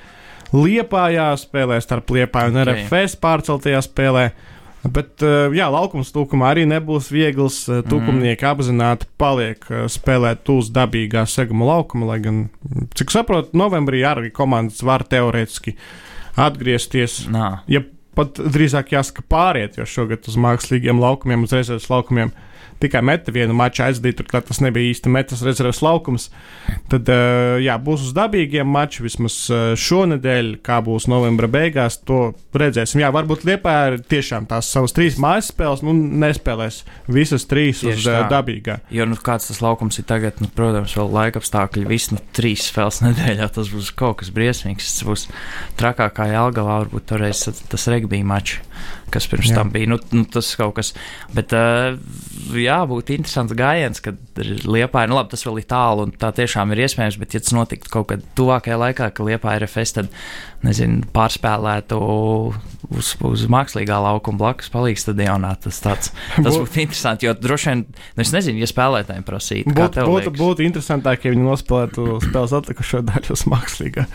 Liepājā 0.54 1.32
spēlē 1.40 1.80
starp 1.82 2.12
Liepāju 2.14 2.52
un 2.52 2.60
okay. 2.60 2.84
RFS 2.84 3.16
pārceltajā 3.22 3.80
spēlē. 3.82 4.28
Bet, 4.84 5.22
eh, 5.24 5.48
jā, 5.56 5.66
laukums 5.72 6.12
tūkumā 6.12 6.50
arī 6.52 6.66
nebūs 6.68 7.08
viegls. 7.12 7.62
Eh, 7.72 7.80
tūkumnieki 7.88 8.44
mm. 8.44 8.50
apzināti 8.50 9.08
paliek 9.20 9.64
eh, 9.70 9.86
spēlēt 9.88 10.50
uz 10.52 10.68
dabīgā 10.74 11.24
seguma 11.30 11.70
laukuma, 11.72 12.10
lai 12.12 12.18
gan, 12.24 12.42
cik 12.94 13.14
saprotu, 13.14 13.56
novembrī 13.56 14.04
arī 14.04 14.32
komandas 14.34 14.84
var 14.84 15.06
teorētiski 15.08 15.78
atgriezties. 16.40 17.24
Nā. 17.32 17.60
Ja 17.70 17.82
pat 18.14 18.38
drīzāk 18.38 18.94
jāsaka 18.94 19.24
pāriet, 19.30 19.78
jo 19.78 19.86
šogad 19.88 20.26
uz 20.30 20.38
mākslīgiem 20.40 21.00
laukumiem, 21.02 21.46
uz 21.46 21.54
rezerves 21.56 21.90
laukumiem 21.90 22.32
tikai 22.82 23.02
meta 23.04 23.32
vienu 23.34 23.54
maču 23.56 23.84
aizdīt, 23.86 24.18
turklāt 24.18 24.48
tas 24.48 24.60
nebija 24.64 24.92
īsti 24.92 25.12
metas 25.12 25.42
rezerves 25.46 25.80
laukums. 25.84 26.28
Tad, 26.92 27.08
uh, 27.10 27.56
jā, 27.62 27.76
būs 27.80 28.08
uz 28.08 28.14
dabīgiem 28.16 28.68
mačiem 28.70 29.06
vismaz 29.08 29.36
uh, 29.52 29.72
šonadēļ, 29.78 30.50
kā 30.64 30.80
būs 30.84 31.08
novembra 31.10 31.48
beigās, 31.50 31.98
to 32.08 32.32
redzēsim. 32.56 33.02
Jā, 33.04 33.10
varbūt 33.14 33.46
Liepā 33.48 33.76
ir 33.90 33.98
tiešām 34.10 34.48
tās 34.50 34.70
savas 34.72 34.94
trīs 34.96 35.18
mājas 35.20 35.50
spēles, 35.52 35.84
nu, 35.86 35.94
nespēlēs 35.94 36.82
visas 37.12 37.48
trīs 37.50 37.82
Tieši 37.84 38.00
uz 38.00 38.10
uh, 38.10 38.20
dabīgā. 38.32 38.78
Jo, 38.94 39.08
nu, 39.10 39.18
kāds 39.20 39.50
tas 39.50 39.62
laukums 39.64 40.00
ir 40.00 40.08
tagad, 40.08 40.40
nu, 40.44 40.50
protams, 40.54 40.96
vēl 40.98 41.12
laika 41.14 41.42
apstākļi, 41.42 41.86
viss, 41.90 42.12
nu, 42.14 42.22
trīs 42.36 42.68
spēles 42.70 43.02
nedēļā, 43.06 43.50
tas 43.58 43.72
būs 43.72 43.92
kaut 43.96 44.22
kas 44.22 44.32
briesmīgs. 44.34 44.94
Tas 44.94 45.08
būs 45.08 45.28
trakākā 45.80 46.30
Jelgavā, 46.32 46.82
varbūt 46.84 47.10
toreiz 47.12 47.46
tas 47.70 47.90
regbija 47.92 48.26
mačs 48.26 48.60
kas 49.14 49.28
pirms 49.30 49.50
jā. 49.50 49.58
tam 49.58 49.72
bija. 49.74 49.90
Nu, 49.94 49.98
nu, 50.14 50.24
tas 50.30 50.50
kaut 50.58 50.76
kas, 50.78 50.92
bet 51.34 51.54
uh, 51.56 51.98
jā, 52.58 52.80
būtu 52.90 53.16
interesants 53.16 53.54
gājiens, 53.56 54.02
kad 54.04 54.20
Liepā 54.34 55.04
ir, 55.04 55.12
nu 55.12 55.18
labi, 55.18 55.30
tas 55.34 55.44
vēl 55.46 55.60
ir 55.60 55.68
tālu 55.70 56.08
un 56.08 56.14
tā 56.18 56.32
tiešām 56.34 56.72
ir 56.74 56.84
iespējams, 56.86 57.18
bet 57.20 57.36
ja 57.36 57.42
tas 57.44 57.54
notiktu 57.54 57.92
kaut 57.92 58.08
kad 58.10 58.24
tuvākajā 58.38 58.78
laikā, 58.80 59.10
ka 59.14 59.26
Liepā 59.26 59.54
ir 59.58 59.66
FS, 59.68 59.94
tad, 60.00 60.10
nezinu, 60.64 61.04
pārspēlētu 61.14 61.98
uz, 62.94 63.12
uz 63.24 63.44
mākslīgā 63.52 63.98
laukuma 64.04 64.40
blakus 64.40 64.72
palīgs 64.72 65.04
stadionā. 65.06 65.54
Tas, 65.62 65.80
tāds, 65.84 66.12
tas 66.34 66.50
būtu 66.50 66.82
interesanti, 66.82 67.28
jo 67.28 67.36
droši 67.38 67.70
vien, 67.70 67.84
nu, 67.86 68.24
es 68.24 68.34
nezinu, 68.34 68.62
ja 68.62 68.70
spēlētājiem 68.70 69.26
prasītu. 69.28 69.74
Būtu, 69.76 70.06
būtu, 70.08 70.34
būtu 70.40 70.66
interesantāk, 70.66 71.26
ja 71.26 71.34
viņi 71.34 71.46
nospēlētu 71.46 72.20
spēles 72.26 72.58
atlikušo 72.60 73.04
daļu 73.06 73.34
uz 73.36 73.46
mākslīgā. 73.54 74.06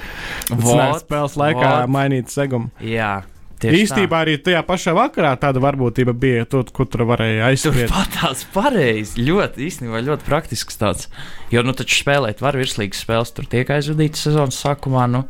Tas 0.51 1.03
spēles 1.05 1.39
laikā 1.39 1.73
mainīt 1.91 2.33
segumu. 2.33 2.73
Jā. 2.83 3.19
Tieši 3.59 3.79
Īstībā 3.83 4.15
tā. 4.15 4.19
arī 4.23 4.37
tajā 4.39 4.61
pašā 4.63 4.93
vakarā 4.95 5.33
tāda 5.41 5.59
varbūtība 5.63 6.13
bija, 6.15 6.45
tur, 6.47 6.63
kur 6.71 6.87
tur 6.87 7.03
varēja 7.09 7.49
aizspriest. 7.49 7.91
Tur 7.91 7.97
pat 7.97 8.13
tās 8.15 8.45
pareizi, 8.53 9.25
ļoti 9.27 9.65
īstenībā 9.67 9.99
ļoti 10.07 10.27
praktisks 10.27 10.79
tāds. 10.79 11.09
Jo, 11.51 11.65
nu, 11.67 11.75
taču 11.75 11.99
spēlēt 11.99 12.39
var 12.43 12.55
virslīgas 12.55 13.03
spēles, 13.03 13.33
tur 13.35 13.49
tiek 13.51 13.67
aizvadītas 13.75 14.23
sezonas 14.29 14.61
sākumā. 14.63 15.09
Nu, 15.11 15.25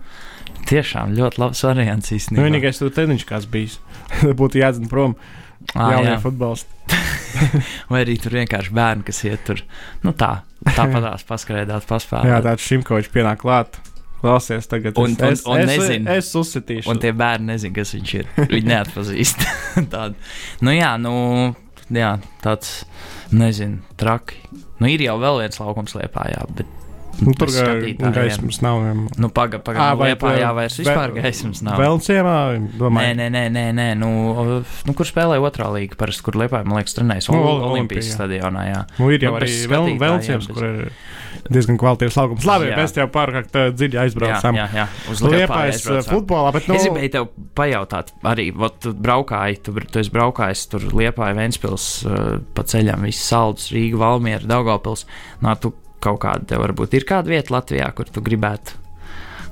tiešām 0.70 1.18
ļoti 1.18 1.42
labs 1.42 1.66
variants 1.66 2.14
īstenībā. 2.14 2.44
Nu, 2.44 2.48
vienīgais 2.52 2.82
tur 2.84 2.94
teniņš 2.94 3.26
kāds 3.30 3.50
bijis. 3.50 3.80
būtu 4.40 4.62
jādzina 4.62 4.92
prom. 4.92 5.18
Ah, 5.74 5.98
jā. 6.02 6.16
futbolisti. 6.22 6.70
Vai 7.92 8.04
arī 8.06 8.16
tur 8.22 8.38
vienkārši 8.38 8.74
bērni, 8.74 9.06
kas 9.10 9.20
iet 9.28 9.44
tur, 9.46 9.62
nu 10.06 10.14
tā, 10.18 10.32
tāpatās 10.70 11.26
paskrēdāt, 11.30 11.86
paspēlēt. 11.90 12.30
Jā, 12.32 12.40
tāds 12.46 12.66
šimkovičs 12.66 13.12
pienāk 13.14 13.42
klāt. 13.44 13.82
Klausies, 14.20 14.68
tagad 14.68 14.98
un, 15.00 15.14
es, 15.16 15.46
un, 15.46 15.54
un 15.56 15.64
es, 15.64 15.70
nezinu, 15.70 16.10
es, 16.12 16.28
es 16.28 16.36
uzsitīšu. 16.36 16.90
Un 16.92 17.00
tie 17.00 17.14
bērni 17.16 17.54
nezina, 17.54 17.76
kas 17.78 17.94
viņš 17.96 18.16
ir. 18.18 18.34
Viņi 18.40 18.68
neatpazīst. 18.68 19.46
Tādu. 19.94 20.20
Nu, 20.66 20.74
jā, 20.76 20.92
nu, 21.00 21.14
jā, 21.96 22.18
tāds, 22.44 22.82
nezinu, 23.32 23.80
traki. 24.00 24.42
Nu, 24.80 24.90
ir 24.92 25.06
jau 25.08 25.16
vēl 25.22 25.46
viens 25.46 25.64
laukums 25.64 25.96
liepā, 25.96 26.28
jā, 26.34 26.44
bet 26.58 26.76
Nu, 27.20 27.34
tur 27.36 27.50
ga 27.52 28.12
gaismas 28.16 28.62
nav. 28.64 28.80
Nu, 29.20 29.28
Pagaidām, 29.34 29.64
paga, 29.66 29.90
nu, 29.92 30.06
liepā, 30.08 30.32
jā, 30.40 30.52
vairs 30.56 30.78
vispār 30.80 31.12
gaismas 31.18 31.60
nav. 31.66 31.80
Vēl 31.82 32.00
ciemā, 32.04 32.36
domāju. 32.80 33.18
Nē, 33.20 33.28
nē, 33.34 33.42
nē, 33.52 33.64
nē, 33.76 33.88
nu, 34.00 34.12
nu 34.88 34.96
kur 34.96 35.08
spēlē 35.08 35.40
otrā 35.44 35.68
līga, 35.74 36.00
parasti, 36.00 36.24
kur 36.26 36.40
liepā, 36.40 36.62
man 36.68 36.80
liekas, 36.80 36.96
trenējas 36.96 37.28
nu, 37.34 37.42
Olimpijas 37.74 38.14
stadionā, 38.16 38.66
jā. 38.70 38.84
Nu, 39.02 39.10
ir 39.12 39.26
jau 39.26 39.34
nu, 39.36 39.42
arī 39.42 39.52
vēl, 39.74 39.90
vēl 40.00 40.20
ciems, 40.26 40.48
kur 40.54 40.68
ir 40.70 40.80
diezgan 41.54 41.80
kvalitīvs 41.82 42.18
laukums. 42.20 42.48
Labi, 42.48 42.70
jā. 42.70 42.78
mēs 42.80 42.96
tev 42.96 43.10
pārāk 43.14 43.50
dziļi 43.52 44.00
aizbraucām. 44.04 44.58
Jā, 44.60 44.68
jā, 44.70 44.84
jā. 44.84 45.12
uz 45.12 45.24
liepājas 45.26 45.86
futbolā, 46.08 46.54
bet, 46.56 46.70
nu. 46.70 46.78
Es 46.78 46.88
gribēju 46.88 47.14
tev 47.16 47.30
pajautāt, 47.58 48.14
arī, 48.30 48.50
ot, 48.56 48.80
tu 48.84 48.94
braukāji, 48.94 49.62
tu, 49.66 49.76
tu 49.82 50.02
esi 50.02 50.14
braukājis 50.14 50.66
tur 50.74 50.90
liepāja 50.94 51.38
Ventspils 51.38 51.88
pa 52.56 52.66
ceļam, 52.70 53.08
viss 53.10 53.30
saldus, 53.32 53.70
Rīga, 53.76 54.02
Valmiera, 54.02 54.46
Daugavpils. 54.50 55.06
Nā, 55.46 55.56
tu 55.62 55.74
kaut 56.04 56.22
kāda, 56.24 56.46
tev 56.54 56.64
varbūt 56.64 56.96
ir 56.98 57.08
kāda 57.10 57.34
vieta 57.34 57.56
Latvijā, 57.56 57.90
kur 57.98 58.12
tu 58.12 58.24
gribētu. 58.26 58.78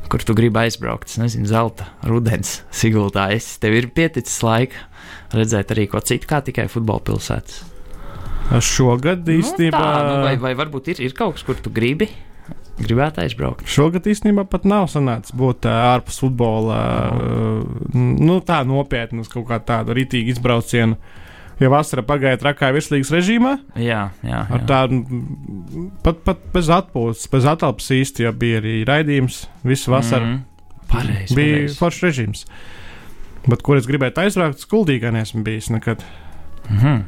Kur 0.08 0.24
tu 0.24 0.32
gribi 0.32 0.62
aizbraukt, 0.62 1.10
es 1.12 1.18
nezinu, 1.20 1.50
zelta, 1.50 1.90
rudens, 2.08 2.62
sigultā. 2.72 3.26
Es 3.36 3.58
tev 3.60 3.76
ir 3.76 3.90
pieticis 3.92 4.40
laika 4.46 4.86
redzēt 5.36 5.74
arī 5.76 5.90
ko 5.92 6.00
citu, 6.00 6.30
kā 6.30 6.40
tikai 6.46 6.70
futbola 6.72 7.04
pilsētas. 7.10 7.77
Šogad 8.64 9.28
īstenībā. 9.28 9.78
Nu, 9.78 10.00
tā, 10.00 10.08
nu, 10.08 10.24
vai, 10.24 10.36
vai 10.40 10.54
varbūt 10.58 10.94
ir, 10.94 11.04
ir 11.10 11.16
kaut 11.18 11.36
kas, 11.38 11.46
kur 11.48 11.60
tu 11.60 11.72
gribi? 11.74 12.08
Gribētu 12.78 13.24
aizbraukt. 13.24 13.66
Šogad 13.70 14.06
īstenībā 14.08 14.46
pat 14.50 14.66
nav 14.70 14.86
sanācis 14.92 15.34
būt 15.38 15.66
uh, 15.66 15.78
ārpus 15.96 16.20
futbola. 16.22 16.82
Uh, 17.10 17.96
nu, 17.98 18.38
tā 18.46 18.62
nopietni 18.70 19.24
uz 19.24 19.32
kaut 19.32 19.48
kā 19.50 19.58
tādu 19.66 19.98
rītīgu 19.98 20.36
izbraucienu. 20.36 21.00
Ja 21.58 21.72
vasara 21.74 22.04
pagāja 22.06 22.38
trakā 22.38 22.70
virslīgas 22.76 23.10
režīmā. 23.16 23.56
Jā, 23.82 24.12
jā. 24.22 24.44
jā. 24.46 24.60
Tādu 24.70 25.02
pat, 26.06 26.22
pat 26.28 26.44
bez 26.54 26.70
atpūtas, 26.70 27.26
bez 27.34 27.50
atalpas 27.50 27.90
īsti, 27.98 28.28
jo 28.28 28.34
bija 28.38 28.62
arī 28.62 28.76
raidījums 28.86 29.48
visu 29.66 29.96
vasaru. 29.96 30.36
Mm. 30.36 30.44
Pareizi. 30.88 31.34
Bija 31.34 31.56
pareiz. 31.58 31.80
foršs 31.82 32.06
režīms. 32.06 32.46
Bet 33.50 33.66
kur 33.66 33.82
es 33.82 33.90
gribēju 33.90 34.22
aizraukt, 34.22 34.62
skuldīgā 34.62 35.10
neesmu 35.16 35.42
bijis 35.48 35.72
nekad. 35.74 36.06
Mm 36.70 36.78
-hmm. 36.78 37.06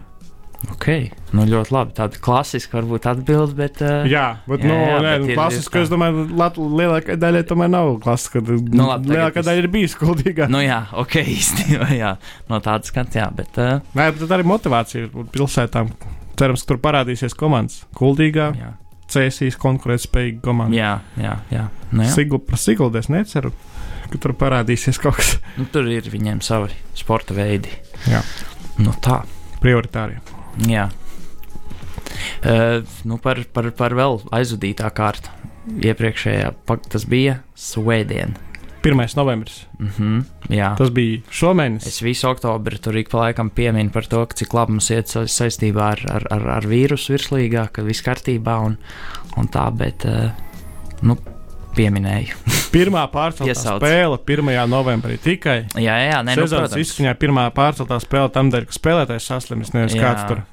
Ok, 0.67 0.87
nu 1.35 1.45
ļoti 1.47 1.71
labi. 1.71 1.93
Tāda 1.95 2.19
klasiska 2.19 2.79
varbūt 2.79 3.05
atbilde, 3.07 3.55
bet. 3.55 3.79
Uh, 3.79 4.03
jā, 4.09 4.25
bet, 4.43 4.65
jā, 4.65 4.67
nu, 4.67 4.75
jā, 4.75 4.97
nē, 5.05 5.13
bet 5.23 5.37
klasiska, 5.37 5.83
es 5.85 5.91
domāju, 5.91 6.25
lielākā 6.35 7.15
daļa 7.19 7.45
tomēr 7.47 7.71
nav 7.71 7.93
klasiska. 8.03 8.41
Nu, 8.43 8.89
labi, 8.89 9.13
lielākā 9.13 9.43
daļa 9.45 9.63
ir 9.63 9.69
bijusi 9.71 9.95
skuldīgā. 9.95 10.49
Nu 10.51 10.59
jā, 10.63 10.81
ok, 10.99 11.15
īstenībā, 11.37 11.87
jā, 11.95 12.11
no 12.51 12.59
tādas 12.65 12.91
skats, 12.91 13.15
jā, 13.21 13.29
bet. 13.35 13.55
Uh, 13.55 13.79
nē, 13.95 14.09
bet 14.17 14.35
arī 14.35 14.47
motivācija 14.51 15.11
pilsētām. 15.31 15.93
Cerams, 16.39 16.63
ka 16.63 16.73
tur 16.73 16.79
parādīsies 16.83 17.35
komandas. 17.39 17.81
Kuldīgā, 17.95 18.49
jā. 18.59 18.73
cēsīs 19.11 19.57
konkurētspējīga 19.59 20.43
komanda. 20.43 20.75
Jā, 20.75 20.93
jā, 21.19 21.37
jā. 21.55 21.65
Nu, 21.91 22.03
jā. 22.03 22.13
Sigl, 22.15 22.39
par 22.47 22.59
Siguldu 22.61 22.99
es 22.99 23.09
neceru, 23.11 23.51
ka 24.11 24.21
tur 24.23 24.35
parādīsies 24.39 24.99
kaut 25.03 25.19
kas. 25.19 25.35
Nu, 25.59 25.67
tur 25.71 25.87
ir 25.91 26.07
viņiem 26.11 26.43
savi 26.45 26.71
sporta 26.99 27.35
veidi. 27.35 27.71
Jā. 28.07 28.23
Nu 28.79 28.95
tā. 29.03 29.21
Prioritārie. 29.59 30.21
Jā. 30.69 30.89
Uh, 32.39 32.81
nu 33.07 33.19
par, 33.21 33.41
par, 33.53 33.69
par 33.75 33.95
vēl 33.97 34.21
aizvadītā 34.35 34.89
kārtu. 34.95 35.35
iepriekšējā, 35.69 36.53
tas 36.89 37.03
bija 37.05 37.41
Svētdiena. 37.53 38.49
1. 38.81 39.15
novembris. 39.15 39.67
Mm 39.77 39.89
-hmm, 39.97 40.23
jā. 40.55 40.75
Tas 40.77 40.89
bija 40.89 41.19
šomēnes. 41.29 41.87
Es 41.87 42.01
visu 42.01 42.29
oktobri 42.29 42.77
tur 42.77 42.95
ik 42.97 43.09
pa 43.09 43.17
laikam 43.17 43.49
pieminu 43.49 43.89
par 43.89 44.07
to, 44.07 44.25
cik 44.25 44.53
labi 44.53 44.71
mums 44.71 44.89
iet 44.89 45.07
saistībā 45.07 45.91
ar, 45.91 45.99
ar, 46.09 46.27
ar, 46.31 46.47
ar 46.49 46.67
vīrusu 46.67 47.13
virslīgā, 47.13 47.67
ka 47.71 47.83
viss 47.83 48.01
kārtībā 48.01 48.59
un, 48.65 48.77
un 49.37 49.47
tā, 49.47 49.69
bet, 49.75 50.05
uh, 50.05 50.31
nu, 51.01 51.17
pieminēju. 51.79 52.39
pirmā 52.75 53.05
pārceltā 53.11 53.55
spēle 53.79 54.19
1. 54.19 54.51
novembrī 54.69 55.17
tikai. 55.21 55.59
Jā, 55.79 55.97
jā, 56.03 56.19
nē, 56.25 56.35
nu, 56.37 56.45
Sezonas 56.45 56.75
izskaņā 56.79 57.15
pirmā 57.19 57.47
pārceltā 57.55 57.99
spēle 58.03 58.31
tam 58.35 58.51
dēļ, 58.53 58.67
ka 58.69 58.77
spēlētājs 58.77 59.29
saslimis, 59.31 59.73
nevis 59.75 59.97
jā. 59.97 60.03
kāds 60.03 60.27
tur 60.29 60.43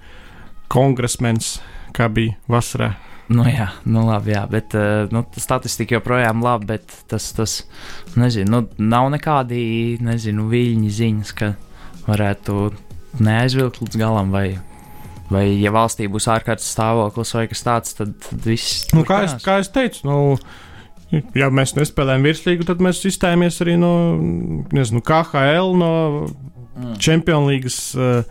kongresmenis, 0.72 1.56
kā 1.96 2.08
bija 2.12 2.36
vasarā. 2.50 2.94
Nu, 3.26 3.42
jā, 3.50 3.72
nu 3.90 4.04
labi, 4.06 4.36
jā, 4.36 4.44
bet 4.50 4.74
uh, 4.78 5.08
nu, 5.10 5.24
statistika 5.42 5.96
joprojām 5.96 6.38
ir 6.38 6.46
laba, 6.46 6.68
bet 6.76 6.92
tas, 7.10 7.26
tas 7.34 7.56
nezinu, 8.14 8.46
nu, 8.52 8.86
nav 8.94 9.10
nekādi 9.16 9.98
nezinu, 10.04 10.46
viļņi 10.52 10.92
ziņas, 11.00 11.32
ka 11.34 11.50
varētu 12.06 12.68
neaizvilkt 13.18 13.82
līdz 13.82 13.98
galam. 13.98 14.30
Vai, 14.30 14.60
vai 15.32 15.48
ja 15.58 15.74
valstī 15.74 16.06
būs 16.10 16.28
ārkārtas 16.30 16.70
stāvoklis 16.76 17.34
vai 17.34 17.48
kas 17.50 17.66
tāds, 17.66 17.98
tad, 17.98 18.14
tad 18.28 18.46
viss. 18.46 18.86
Nu, 18.94 19.02
kā, 19.08 19.24
es, 19.26 19.34
kā 19.42 19.58
es 19.64 19.72
teicu, 19.74 20.06
nu, 20.06 20.18
ja 21.12 21.52
mēs 21.54 21.76
nespēlējam 21.76 22.26
virslīgu, 22.26 22.66
tad 22.68 22.82
mēs 22.84 23.04
izstājāmies 23.06 23.60
arī 23.64 23.76
no 23.80 23.92
nezinu, 24.74 25.04
KHL, 25.06 25.76
no 25.78 25.92
mm. 26.26 26.98
Champions 27.02 27.50
League 27.50 27.72
uh, 28.00 28.26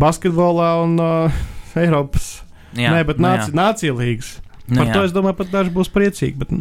basketbolā 0.00 0.74
un 0.84 1.00
uh, 1.00 1.42
Eiropas 1.80 2.40
Jā, 2.78 2.92
Nē, 2.94 3.02
bet 3.08 3.18
nu, 3.18 3.26
nāci, 3.26 3.54
nācija 3.56 3.94
līgas. 3.96 4.36
Nu, 4.70 4.78
par 4.78 4.90
jā. 4.90 4.94
to 4.94 5.06
es 5.08 5.14
domāju, 5.14 5.38
pat 5.40 5.50
daži 5.50 5.72
būs 5.74 5.90
priecīgi. 5.90 6.36
Bet 6.38 6.52
nu, 6.54 6.60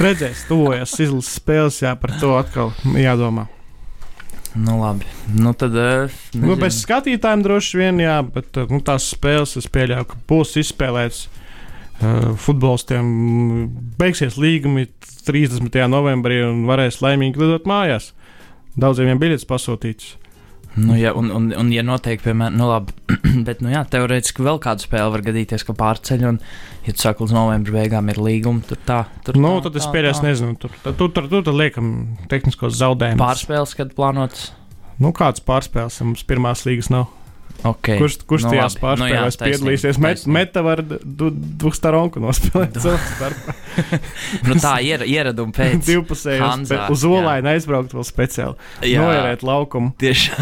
redzēs, 0.00 0.46
tuvojas 0.48 0.94
izlases 0.96 1.36
spēles, 1.36 1.82
jā, 1.84 1.92
par 2.00 2.14
to 2.20 2.32
atkal 2.38 2.72
jādomā. 2.96 3.46
Nu, 4.54 4.78
labi. 4.80 5.04
Nu, 5.34 5.52
tad, 5.58 5.74
uh, 5.76 6.20
nu, 6.38 6.54
bez 6.56 6.78
skatītājiem 6.84 7.42
droši 7.44 7.80
vien, 7.80 8.00
jā, 8.00 8.20
bet 8.24 8.56
nu, 8.70 8.80
tās 8.86 9.10
spēles 9.12 9.56
es 9.60 9.68
pieļauju, 9.74 10.08
ka 10.12 10.20
būs 10.30 10.56
izspēlētas. 10.62 11.26
Uh, 12.04 12.34
futbolistiem 12.36 13.06
beigsies 13.96 14.34
līgumi 14.36 14.88
30. 15.24 15.78
novembrī 15.88 16.42
un 16.44 16.66
varēs 16.68 17.00
laimīgi 17.00 17.40
lidot 17.40 17.68
mājās. 17.70 18.10
Daudziem 18.76 19.08
jau 19.12 19.20
biļetes 19.22 19.48
pasūtītas. 19.48 20.10
Nu, 20.74 20.96
ja, 20.98 21.12
un, 21.14 21.30
un, 21.30 21.46
un, 21.54 21.70
ja 21.70 21.84
notiek, 21.86 22.18
piemēram, 22.20 22.56
nu, 22.58 22.66
labi, 22.66 22.92
bet, 23.46 23.62
nu, 23.62 23.70
jā, 23.70 23.84
teorētiski 23.88 24.42
vēl 24.42 24.58
kāda 24.62 24.82
spēle 24.82 25.12
var 25.14 25.22
gadīties, 25.22 25.64
ka 25.64 25.76
pārceļ, 25.78 26.24
un, 26.32 26.40
ja 26.84 26.94
tu 26.96 27.04
saki, 27.04 27.22
līdz 27.22 27.36
novembra 27.36 27.76
beigām 27.78 28.10
ir 28.10 28.20
līguma, 28.26 28.64
tad 28.68 28.82
tā. 28.88 29.00
Tur, 29.24 29.38
nu, 29.38 29.54
tā, 29.60 29.68
tad 29.70 29.78
es 29.80 29.88
pieļauju, 29.94 30.24
nezinu, 30.26 30.58
tur, 30.60 30.74
tur, 30.82 30.98
tur, 30.98 31.12
tur, 31.14 31.30
tur, 31.30 31.44
tur 31.46 31.56
liekam 31.56 31.92
tehniskos 32.32 32.74
zaudējumus. 32.80 33.22
Pārspēles, 33.22 33.76
kad 33.78 33.94
plānotas? 33.94 34.50
Nu, 34.98 35.14
kāds 35.14 35.42
pārspēles 35.46 36.02
mums 36.02 36.26
pirmās 36.26 36.66
līgas 36.66 36.90
nav? 36.92 37.06
Okay. 37.64 37.96
Kurš, 37.96 38.18
kurš 38.28 38.44
nu, 38.44 38.50
tajās 38.52 38.74
pārspēlēs 38.76 39.38
nu, 39.38 39.38
jā, 39.40 39.48
piedalīsies? 39.48 39.98
Met, 40.04 40.24
meta 40.28 40.60
var 40.66 40.82
Dustaronku 40.84 42.20
nospēlēt 42.20 42.76
savā 42.76 42.98
starpā. 43.14 43.54
nu, 44.50 44.58
tā 44.60 44.74
ir 44.84 45.04
ieraduma 45.08 45.54
pēc. 45.56 45.80
Divpusējos, 45.88 46.74
uz 46.92 47.06
olaini 47.08 47.54
aizbraukt 47.54 47.96
vēl 47.96 48.04
speciāli. 48.04 48.60
Jā. 48.84 49.00
Noierēt 49.00 49.46
laukumu. 49.48 49.94
Tieši. 49.96 50.36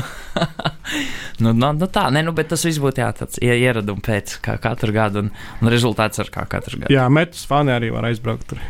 nu, 1.44 1.52
nu, 1.54 1.70
nu 1.78 1.90
tā, 1.94 2.08
ne, 2.10 2.24
nu, 2.26 2.34
bet 2.34 2.50
tas 2.50 2.66
viss 2.66 2.82
būtu 2.82 3.04
jā, 3.04 3.12
tāds 3.22 3.38
ieraduma 3.38 4.02
pēc 4.02 4.40
kā 4.42 4.58
katru 4.62 4.94
gadu 4.96 5.22
un, 5.22 5.32
un 5.62 5.70
rezultāts 5.70 6.18
ar 6.22 6.32
kā 6.34 6.42
katru 6.50 6.82
gadu. 6.82 6.90
Jā, 6.90 7.06
metas 7.12 7.46
fani 7.46 7.70
arī 7.76 7.94
var 7.94 8.10
aizbraukt 8.10 8.50
tur. 8.50 8.62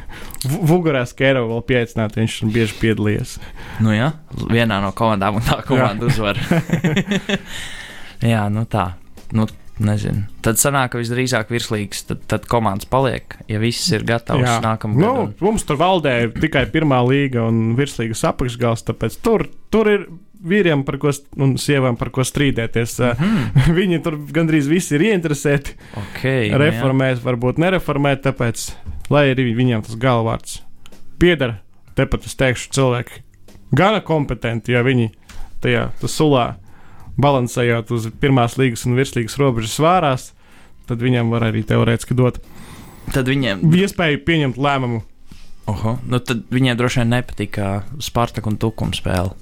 Vugurēs 0.44 1.16
Kēro 1.16 1.46
vēl 1.54 1.64
pieaicināt, 1.72 2.20
viņš 2.20 2.42
ir 2.42 2.52
bieži 2.52 2.76
piedalījies. 2.82 3.38
Nu 3.80 3.96
jā, 3.96 4.12
vienā 4.44 4.82
no 4.84 4.92
komandām 4.98 5.40
un 5.40 5.46
tā 5.46 5.62
komanda 5.64 6.10
uzvar. 6.10 6.36
Jā, 8.22 8.46
nu 8.52 8.64
tā. 8.70 8.92
Nu, 9.32 9.46
nezinu. 9.82 10.26
Tad 10.44 10.60
sanāk, 10.60 10.92
ka 10.92 11.00
visdrīzāk 11.00 11.52
virslīgs, 11.52 12.04
tad, 12.08 12.24
tad 12.30 12.48
komandas 12.50 12.88
paliek, 12.90 13.38
ja 13.50 13.60
viss 13.62 13.90
ir 13.94 14.04
gatavs 14.08 14.60
nākamajam 14.64 15.00
nu, 15.00 15.08
gadam. 15.08 15.32
Mums 15.42 15.64
tur 15.68 15.80
valdē 15.80 16.18
ir 16.26 16.34
tikai 16.36 16.66
pirmā 16.72 17.00
līga 17.06 17.46
un 17.48 17.72
virslīgas 17.78 18.24
apakšgals, 18.30 18.84
tāpēc 18.88 19.18
tur, 19.24 19.46
tur 19.72 19.90
ir 19.90 20.06
vīriem 20.42 20.82
par 20.86 20.98
ko, 21.02 21.12
un 21.38 21.54
sievām 21.60 21.96
par 21.98 22.10
ko 22.14 22.24
strīdēties. 22.26 22.98
Mm 23.00 23.32
-hmm. 23.32 23.74
Viņi 23.78 24.02
tur 24.02 24.18
gandrīz 24.34 24.68
visi 24.70 24.94
ir 24.94 25.06
ieinteresēti. 25.10 25.76
Okay, 26.04 26.50
nu 26.50 26.58
reformēt, 26.62 27.18
jā. 27.18 27.24
varbūt 27.24 27.58
nereformēt, 27.62 28.24
tāpēc, 28.26 28.72
lai 29.10 29.30
arī 29.34 29.52
viņiem 29.56 29.82
tas 29.86 29.96
galvārds 29.96 30.62
pieder, 31.18 31.60
tepat 31.94 32.26
es 32.26 32.34
teikšu, 32.34 32.70
cilvēki 32.74 33.22
gana 33.72 34.00
kompetenti, 34.00 34.72
ja 34.72 34.82
viņi 34.82 35.12
tajā 35.62 35.90
sulā 36.06 36.56
balansējot 37.20 37.92
uz 37.94 38.08
pirmās 38.20 38.56
līgas 38.60 38.86
un 38.88 38.96
virslīgas 38.98 39.38
robežas 39.40 39.76
svārās, 39.78 40.30
tad 40.88 41.02
viņam 41.04 41.32
var 41.32 41.48
arī 41.50 41.64
teorētiski 41.66 42.16
dot 42.18 42.40
tad 43.12 43.28
viņiem... 43.30 43.64
iespēju 43.82 44.22
pieņemt 44.26 44.60
lēmumu. 44.60 45.02
Oho, 45.70 45.96
nu 46.10 46.18
tad 46.18 46.42
viņiem 46.50 46.78
droši 46.78 47.02
vien 47.02 47.12
nepatika 47.14 47.72
Spartak 48.02 48.48
un 48.50 48.58
Tukuma 48.60 48.96
spēle. 48.96 49.36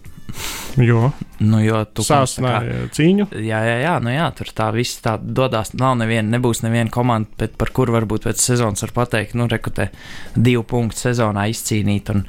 Jo, 0.78 1.08
nu, 1.42 1.58
jo 1.64 1.80
tu 1.90 2.04
sāsināji 2.06 2.90
cīņu. 2.94 3.24
Jā, 3.42 3.58
jā, 3.66 3.76
jā, 3.82 3.94
nu 4.04 4.12
jā, 4.12 4.28
tur 4.38 4.52
tā 4.54 4.68
viss 4.74 5.00
tā 5.02 5.16
dodas. 5.18 5.72
Nav 5.80 5.96
neviena, 5.98 6.36
nebūs 6.36 6.62
neviena 6.62 6.92
komanda, 6.94 7.32
bet 7.40 7.56
par 7.58 7.72
kuru 7.74 7.96
varbūt 7.96 8.28
pēc 8.28 8.44
sezonas 8.44 8.84
var 8.86 8.94
pateikt, 9.00 9.34
nu, 9.38 9.48
rekutē 9.50 9.88
divu 10.36 10.62
punktu 10.70 11.02
sezonā 11.08 11.48
izcīnīt, 11.50 12.12
un, 12.14 12.22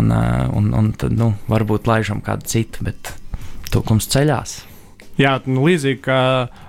un, 0.00 0.10
un, 0.58 0.72
un 0.80 0.90
tad, 0.98 1.14
nu, 1.14 1.30
varbūt 1.52 1.86
laižam 1.90 2.24
kādu 2.26 2.50
citu, 2.50 2.88
bet 2.88 3.12
tukums 3.72 4.08
ceļās. 4.12 4.58
Jā, 5.18 5.38
nu, 5.50 5.64
līdzīgi 5.66 6.00
kā 6.04 6.20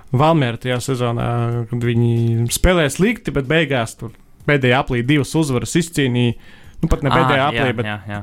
Valmiera 0.09 0.57
tajā 0.57 0.79
sezonā, 0.81 1.29
kad 1.69 1.85
viņi 1.85 2.47
spēlēja 2.53 2.93
slikti, 2.95 3.33
bet 3.35 3.49
beigās 3.49 3.93
tur 3.99 4.15
pēdējā 4.49 4.79
aplī 4.81 5.03
divas 5.05 5.35
uzvaras 5.37 5.75
izcīnīja. 5.77 6.37
Nu, 6.79 6.89
pat 6.89 7.03
ne 7.05 7.11
pēdējā 7.13 7.43
à, 7.43 7.49
aplī, 7.51 7.73
bet 7.77 7.89
jā, 7.89 7.97
jā. 8.09 8.21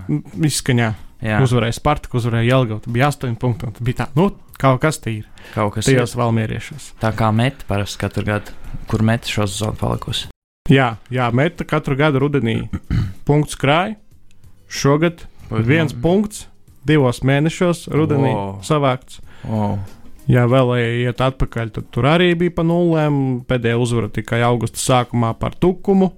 izskaņā. 0.49 0.95
Jā. 1.27 1.39
Uzvarēja 1.41 1.79
Spartaku, 1.79 2.19
uzvarēja 2.21 2.51
Jelgavu. 2.51 2.83
Tur 2.85 2.93
bija 2.93 3.09
8 3.09 3.37
punkti. 3.41 3.71
Tur 3.79 3.87
bija 3.87 4.03
tā, 4.03 4.07
nu, 4.19 4.29
kaut 4.61 4.81
kas 4.83 4.99
tīri. 5.01 5.25
Kaut 5.55 5.77
kas 5.77 5.89
tajos 5.89 6.17
valmieriešos. 6.19 6.91
Tā 7.01 7.12
kā 7.17 7.31
meta 7.35 7.65
parasti 7.69 8.01
katru 8.03 8.27
gadu, 8.27 8.57
kur 8.91 9.05
meta 9.07 9.31
šo 9.31 9.47
sezonu 9.49 9.79
palikusi. 9.81 10.29
Jā, 10.73 10.97
jā, 11.15 11.29
meta 11.37 11.65
katru 11.69 11.97
gadu 11.99 12.21
rudenī 12.25 12.59
punkts 13.29 13.57
krāj. 13.61 13.95
Šogad 14.67 15.25
viens 15.49 15.95
punkts 15.95 16.49
divos 16.87 17.22
mēnešos 17.27 17.87
rudenī 17.94 18.33
wow. 18.33 18.57
savākts. 18.66 19.20
Wow. 19.46 19.79
Ja 20.27 20.49
vēl 20.51 20.72
iet 21.07 21.20
atpakaļ, 21.22 21.70
tad 21.77 21.90
tur 21.94 22.09
arī 22.11 22.33
bija 22.38 22.57
pa 22.57 22.64
nulēm. 22.66 23.44
Pēdējā 23.46 23.79
uzvara 23.79 24.11
tikai 24.11 24.40
augusta 24.46 24.81
sākumā 24.83 25.37
par 25.38 25.55
tukumu. 25.55 26.11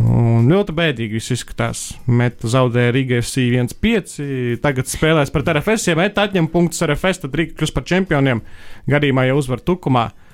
Un 0.00 0.46
ļoti 0.48 0.72
bēdīgi 0.72 1.18
viss 1.18 1.34
izskatās. 1.34 1.80
Meta 2.06 2.48
zaudēja 2.48 2.94
Riga 2.94 3.18
FC 3.20 3.50
1-5. 3.58 4.14
Tagad 4.62 4.88
spēlēs 4.88 5.32
pret 5.34 5.50
RFS. 5.52 5.90
Ja 5.90 5.98
Meta 5.98 6.24
atņem 6.24 6.48
punktus 6.52 6.80
RFS, 6.86 7.24
tad 7.26 7.36
Riga 7.36 7.58
kļūs 7.58 7.74
par 7.76 7.84
čempioniem. 7.90 8.40
Gadījumā 8.88 9.26
jau 9.28 9.40
uzvar 9.42 9.60
tukumā. 9.66 10.06
Un 10.08 10.29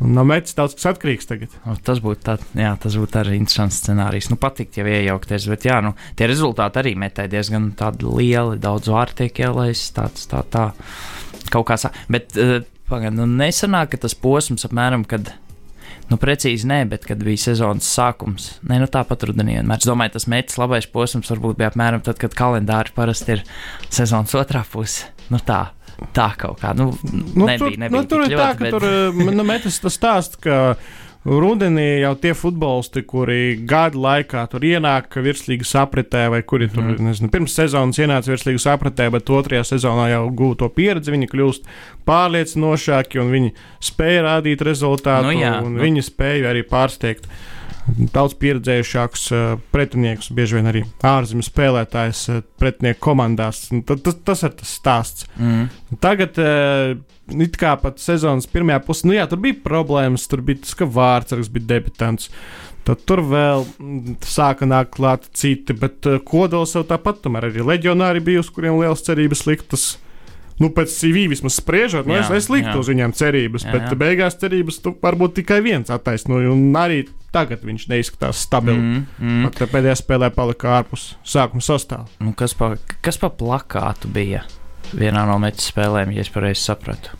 no 0.00 0.24
metas 0.24 0.56
daudz 0.56 0.74
kas 0.78 0.88
atkarīgs 0.94 1.28
tagad. 1.28 1.54
O, 1.68 1.74
tas 1.84 2.00
būtu 2.02 2.24
tā, 2.24 2.36
jā, 2.56 2.72
tas 2.80 2.96
būtu 2.96 3.20
arī 3.20 3.36
interesants 3.38 3.82
scenārijs. 3.82 4.30
Nu, 4.32 4.38
patikt 4.40 4.80
jau 4.80 4.86
iejaukties, 4.88 5.48
bet 5.52 5.66
jā, 5.68 5.80
nu, 5.84 5.92
tie 6.16 6.28
rezultāti 6.30 6.80
arī 6.80 6.94
metai 6.98 7.28
diezgan 7.30 7.70
lieli. 8.00 8.58
Daudz 8.62 8.90
vārtu 8.92 9.22
tiek 9.22 9.44
ielaists, 9.44 9.92
tāds 9.96 10.26
tā, 10.30 10.42
tā 10.48 10.70
kaut 11.52 11.68
kā 11.68 11.76
tā. 11.80 11.92
Bet 12.12 12.36
uh, 12.40 12.58
pagaid, 12.90 13.14
nu, 13.16 13.28
nesanāk, 13.28 13.94
ka 13.94 14.04
tas 14.06 14.16
posms 14.16 14.68
apmēram, 14.68 15.06
kad. 15.08 15.34
Nu, 16.10 16.16
precīzi 16.18 16.66
nē, 16.66 16.80
bet 16.90 17.04
kad 17.06 17.20
bija 17.22 17.38
sezonas 17.38 17.86
sākums, 17.86 18.48
ne, 18.66 18.80
nu, 18.82 18.88
tāpat 18.90 19.28
rudenī 19.28 19.60
vienmēr. 19.60 19.78
Es 19.78 19.86
domāju, 19.86 20.16
tas 20.16 20.26
mērķis 20.32 20.58
labais 20.58 20.88
posms 20.90 21.30
varbūt 21.30 21.60
bija 21.60 21.68
apmēram 21.70 22.02
tad, 22.02 22.18
kad 22.18 22.34
kalendāri 22.34 22.90
parasti 22.96 23.36
ir 23.36 23.44
sezonas 23.86 24.34
otrā 24.34 24.64
puse. 24.66 25.06
Nu, 25.30 25.38
tā, 25.38 25.68
tā 26.16 26.30
kaut 26.38 26.62
kā. 26.62 26.72
Nu, 26.76 26.90
nu, 27.10 27.46
nebija, 27.46 27.58
tur, 27.58 27.76
nebija 27.76 27.94
nu, 27.94 28.08
tur 28.08 28.24
ir 28.26 28.34
tā, 28.34 28.50
ka 28.56 28.66
bet... 28.66 28.74
tur 28.74 28.88
eh, 28.88 29.22
nu, 29.30 29.46
metas 29.46 29.78
tas 29.82 29.96
stāsts, 29.98 30.40
ka 30.40 30.76
rudenī 31.24 32.00
jau 32.00 32.14
tie 32.16 32.32
futbolisti, 32.36 33.02
kuri 33.04 33.58
gada 33.68 33.98
laikā 34.00 34.46
tur 34.48 34.64
ienāk 34.64 35.18
virslīgas 35.20 35.74
apritē, 35.82 36.26
vai 36.32 36.40
kuri 36.42 36.70
mm. 36.70 36.74
tur, 36.74 36.86
mhm. 36.86 37.10
nezinu, 37.10 37.30
pirms 37.32 37.56
sezonas 37.58 38.00
ienāca 38.00 38.32
virslīgas 38.32 38.66
apritē, 38.72 39.10
bet 39.12 39.28
otrajā 39.28 39.66
sezonā 39.74 40.08
jau 40.14 40.24
gūto 40.36 40.70
pieredzi, 40.72 41.12
viņi 41.12 41.30
kļūst 41.30 41.70
pārliecinošāki 42.08 43.20
un 43.20 43.32
viņi 43.36 43.54
spēja 43.90 44.26
rādīt 44.30 44.64
rezultātu, 44.64 45.28
nu, 45.28 45.38
jā, 45.42 45.56
un 45.60 45.76
nu. 45.76 45.84
viņi 45.84 46.06
spēja 46.08 46.54
arī 46.54 46.64
pārsteigt 46.68 47.28
daudz 48.14 48.34
pieredzējušākus 48.40 49.26
uh, 49.34 49.52
pretiniekus, 49.74 50.30
bieži 50.34 50.58
vien 50.58 50.70
arī 50.70 50.82
ārzemju 51.06 51.46
spēlētājus 51.46 52.22
uh, 52.32 52.40
pretinieku 52.60 53.02
komandās. 53.04 53.66
Tas, 53.86 54.02
tas, 54.06 54.18
tas 54.26 54.44
ir 54.46 54.56
tas 54.60 54.74
stāsts. 54.80 55.28
Mm. 55.38 55.68
Tagad, 56.02 56.40
uh, 56.40 56.94
it 57.36 57.58
kā 57.60 57.76
pat 57.80 58.02
sezonas 58.02 58.48
pirmajā 58.50 58.80
pusē, 58.86 59.08
nu 59.10 59.16
jā, 59.16 59.26
tur 59.30 59.42
bija 59.42 59.60
problēmas, 59.64 60.26
tur 60.30 60.44
bija 60.46 60.64
tas, 60.64 60.74
ka 60.78 60.88
vārds 60.88 61.52
bija 61.52 61.72
debitants. 61.76 62.30
Tad 62.86 63.02
tur 63.08 63.20
vēl 63.28 63.66
mm, 63.68 64.20
sāka 64.24 64.68
nākt 64.68 64.94
klāt 64.96 65.28
citi, 65.36 65.76
bet 65.76 66.06
kodols 66.26 66.76
jau 66.76 66.84
tāpat, 66.88 67.20
tomēr 67.24 67.50
arī 67.50 67.66
leģionāri 67.74 68.24
bija, 68.24 68.44
uz 68.44 68.52
kuriem 68.54 68.80
liels 68.80 69.04
cerības 69.06 69.44
liktas. 69.48 69.90
Nu, 70.60 70.68
pēc 70.76 70.92
CV 70.92 71.24
vismaz 71.32 71.56
spriežot, 71.56 72.04
nu, 72.04 72.18
jā, 72.18 72.26
es, 72.26 72.44
es 72.44 72.50
liktu 72.52 72.74
jā. 72.74 72.80
uz 72.82 72.90
viņiem 72.92 73.14
cerības, 73.16 73.64
jā, 73.64 73.72
bet 73.72 73.86
jā. 73.88 73.96
beigās 74.02 74.36
cerības 74.40 74.80
tu 74.84 74.92
varbūt 75.00 75.38
tikai 75.40 75.62
viens 75.64 75.92
attaisnoja. 75.92 76.52
Un 76.52 76.76
arī 76.76 77.06
tagad 77.32 77.64
viņš 77.64 77.86
neizskatās 77.88 78.44
stabili. 78.44 78.80
Mm, 78.80 79.06
mm. 79.16 79.48
Pat 79.48 79.72
pēdējā 79.72 79.96
spēlē 80.02 80.30
palika 80.34 80.74
ārpus 80.80 81.14
sākuma 81.24 81.64
sastāvā. 81.64 82.10
Nu, 82.20 82.34
kas, 82.36 82.52
pa, 82.58 82.74
kas 83.00 83.20
pa 83.22 83.32
plakātu 83.32 84.12
bija 84.12 84.44
vienā 84.92 85.24
no 85.28 85.38
metu 85.40 85.64
spēlēm, 85.64 86.12
ja 86.16 86.26
es 86.26 86.32
pareizi 86.34 86.66
sapratu? 86.66 87.16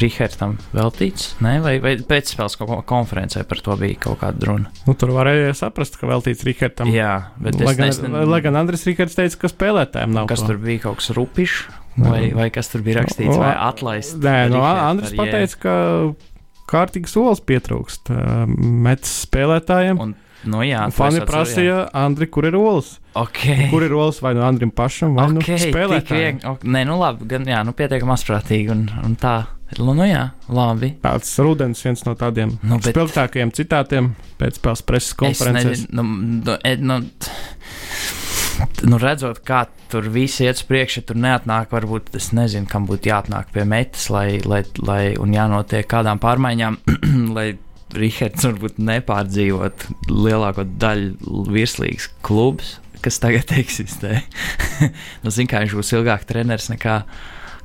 Rīgardam 0.00 0.56
veltīts, 0.74 1.34
ne? 1.44 1.56
vai, 1.64 1.76
vai 1.82 1.94
pēcspēles 2.08 2.58
konferencē 2.88 3.44
par 3.48 3.62
to 3.64 3.76
bija 3.80 4.00
kaut 4.06 4.20
kāda 4.22 4.48
runa. 4.50 4.72
Nu, 4.88 4.96
tur 4.98 5.14
varēja 5.16 5.54
saprast, 5.58 5.98
ka 6.00 6.08
veltīts 6.10 6.44
Rīgardam. 6.46 6.90
Jā, 6.94 7.14
bet 7.42 7.60
lai 7.62 7.76
gan, 7.78 7.94
ne... 8.08 8.24
lai 8.30 8.42
gan 8.44 8.58
Andris 8.60 8.86
Rīgards 8.88 9.16
teica, 9.18 9.40
ka 9.44 9.52
spēlētājiem 9.52 10.14
nav. 10.16 10.28
Kas 10.30 10.44
ko. 10.44 10.52
tur 10.52 10.60
bija 10.64 10.86
kaut 10.88 11.00
kas 11.02 11.12
rupišs, 11.16 11.62
vai, 12.00 12.20
vai 12.36 12.50
kas 12.54 12.72
tur 12.72 12.84
bija 12.86 13.02
rakstīts, 13.02 13.38
vai 13.40 13.54
atlaists? 13.54 14.18
Nē, 14.24 14.36
no 14.52 14.64
Andris 14.66 15.14
pateica, 15.18 15.62
ka 15.64 15.78
kārtīgs 16.70 17.14
solis 17.14 17.42
pietrūkst 17.44 18.12
metas 18.50 19.22
spēlētājiem. 19.26 20.00
Un 20.00 20.18
Nu, 20.44 20.60
jā, 20.64 20.84
Fani 20.94 21.22
prasīja, 21.24 21.86
Andri, 21.96 22.28
kur 22.28 22.46
ir 22.48 22.56
olas? 22.58 22.98
Okay. 23.16 23.68
Kur 23.72 23.84
ir 23.86 23.94
olas 23.96 24.20
vai 24.24 24.34
nu 24.36 24.44
Andrim 24.44 24.72
pašam, 24.74 25.16
vai 25.16 25.28
nu 25.32 25.40
okay, 25.40 25.56
nu 25.56 25.70
spēlētājiem? 25.72 26.40
Okay. 26.44 26.72
Nē, 26.76 26.84
nu 26.88 26.98
labi, 27.00 27.28
gan, 27.30 27.46
jā, 27.48 27.62
nu 27.66 27.74
pietiekami 27.76 28.14
asprātīgi 28.14 28.72
un, 28.74 28.86
un 29.04 29.16
tā. 29.20 29.38
Nu, 29.78 29.94
nu 29.96 30.06
jā, 30.06 30.28
labi. 30.52 30.92
Tāds 31.02 31.30
rudens 31.42 31.82
viens 31.84 32.04
no 32.06 32.14
tādiem 32.18 32.56
nu, 32.62 32.78
bet... 32.78 32.92
spilgtākajiem 32.94 33.52
citātiem 33.54 34.12
pēc 34.40 34.60
spēles 34.60 34.84
preses 34.86 35.16
konferences. 35.18 35.86
Nu, 35.90 36.04
nu, 36.04 36.56
nu, 36.84 36.98
nu, 38.86 39.00
redzot, 39.02 39.40
kā 39.46 39.64
tur 39.92 40.08
viss 40.14 40.42
iet 40.44 40.60
uz 40.60 40.64
priekšu, 40.68 41.04
tur 41.08 41.18
neatnāk, 41.20 41.72
varbūt 41.74 42.14
es 42.18 42.30
nezinu, 42.36 42.68
kam 42.70 42.86
būtu 42.90 43.10
jāatnāk 43.10 43.50
pie 43.54 43.66
metas, 43.68 44.08
lai, 44.14 44.40
lai, 44.46 44.62
lai 44.82 45.02
un 45.20 45.34
jānotiek 45.34 45.88
kādām 45.90 46.22
pārmaiņām, 46.22 46.80
lai 47.36 47.52
Rihards 47.94 48.46
varbūt 48.48 48.80
nepārdzīvot 48.82 49.86
lielāko 50.10 50.64
daļu 50.82 51.44
virslīgas 51.54 52.08
klubus, 52.26 52.76
kas 53.04 53.20
tagad 53.22 53.54
eksistē. 53.62 54.18
nu, 55.22 55.30
Ziniet, 55.30 55.50
kā 55.52 55.62
viņš 55.64 55.78
būs 55.78 55.94
ilgāk 55.98 56.26
treneris 56.28 56.70
nekā. 56.72 57.02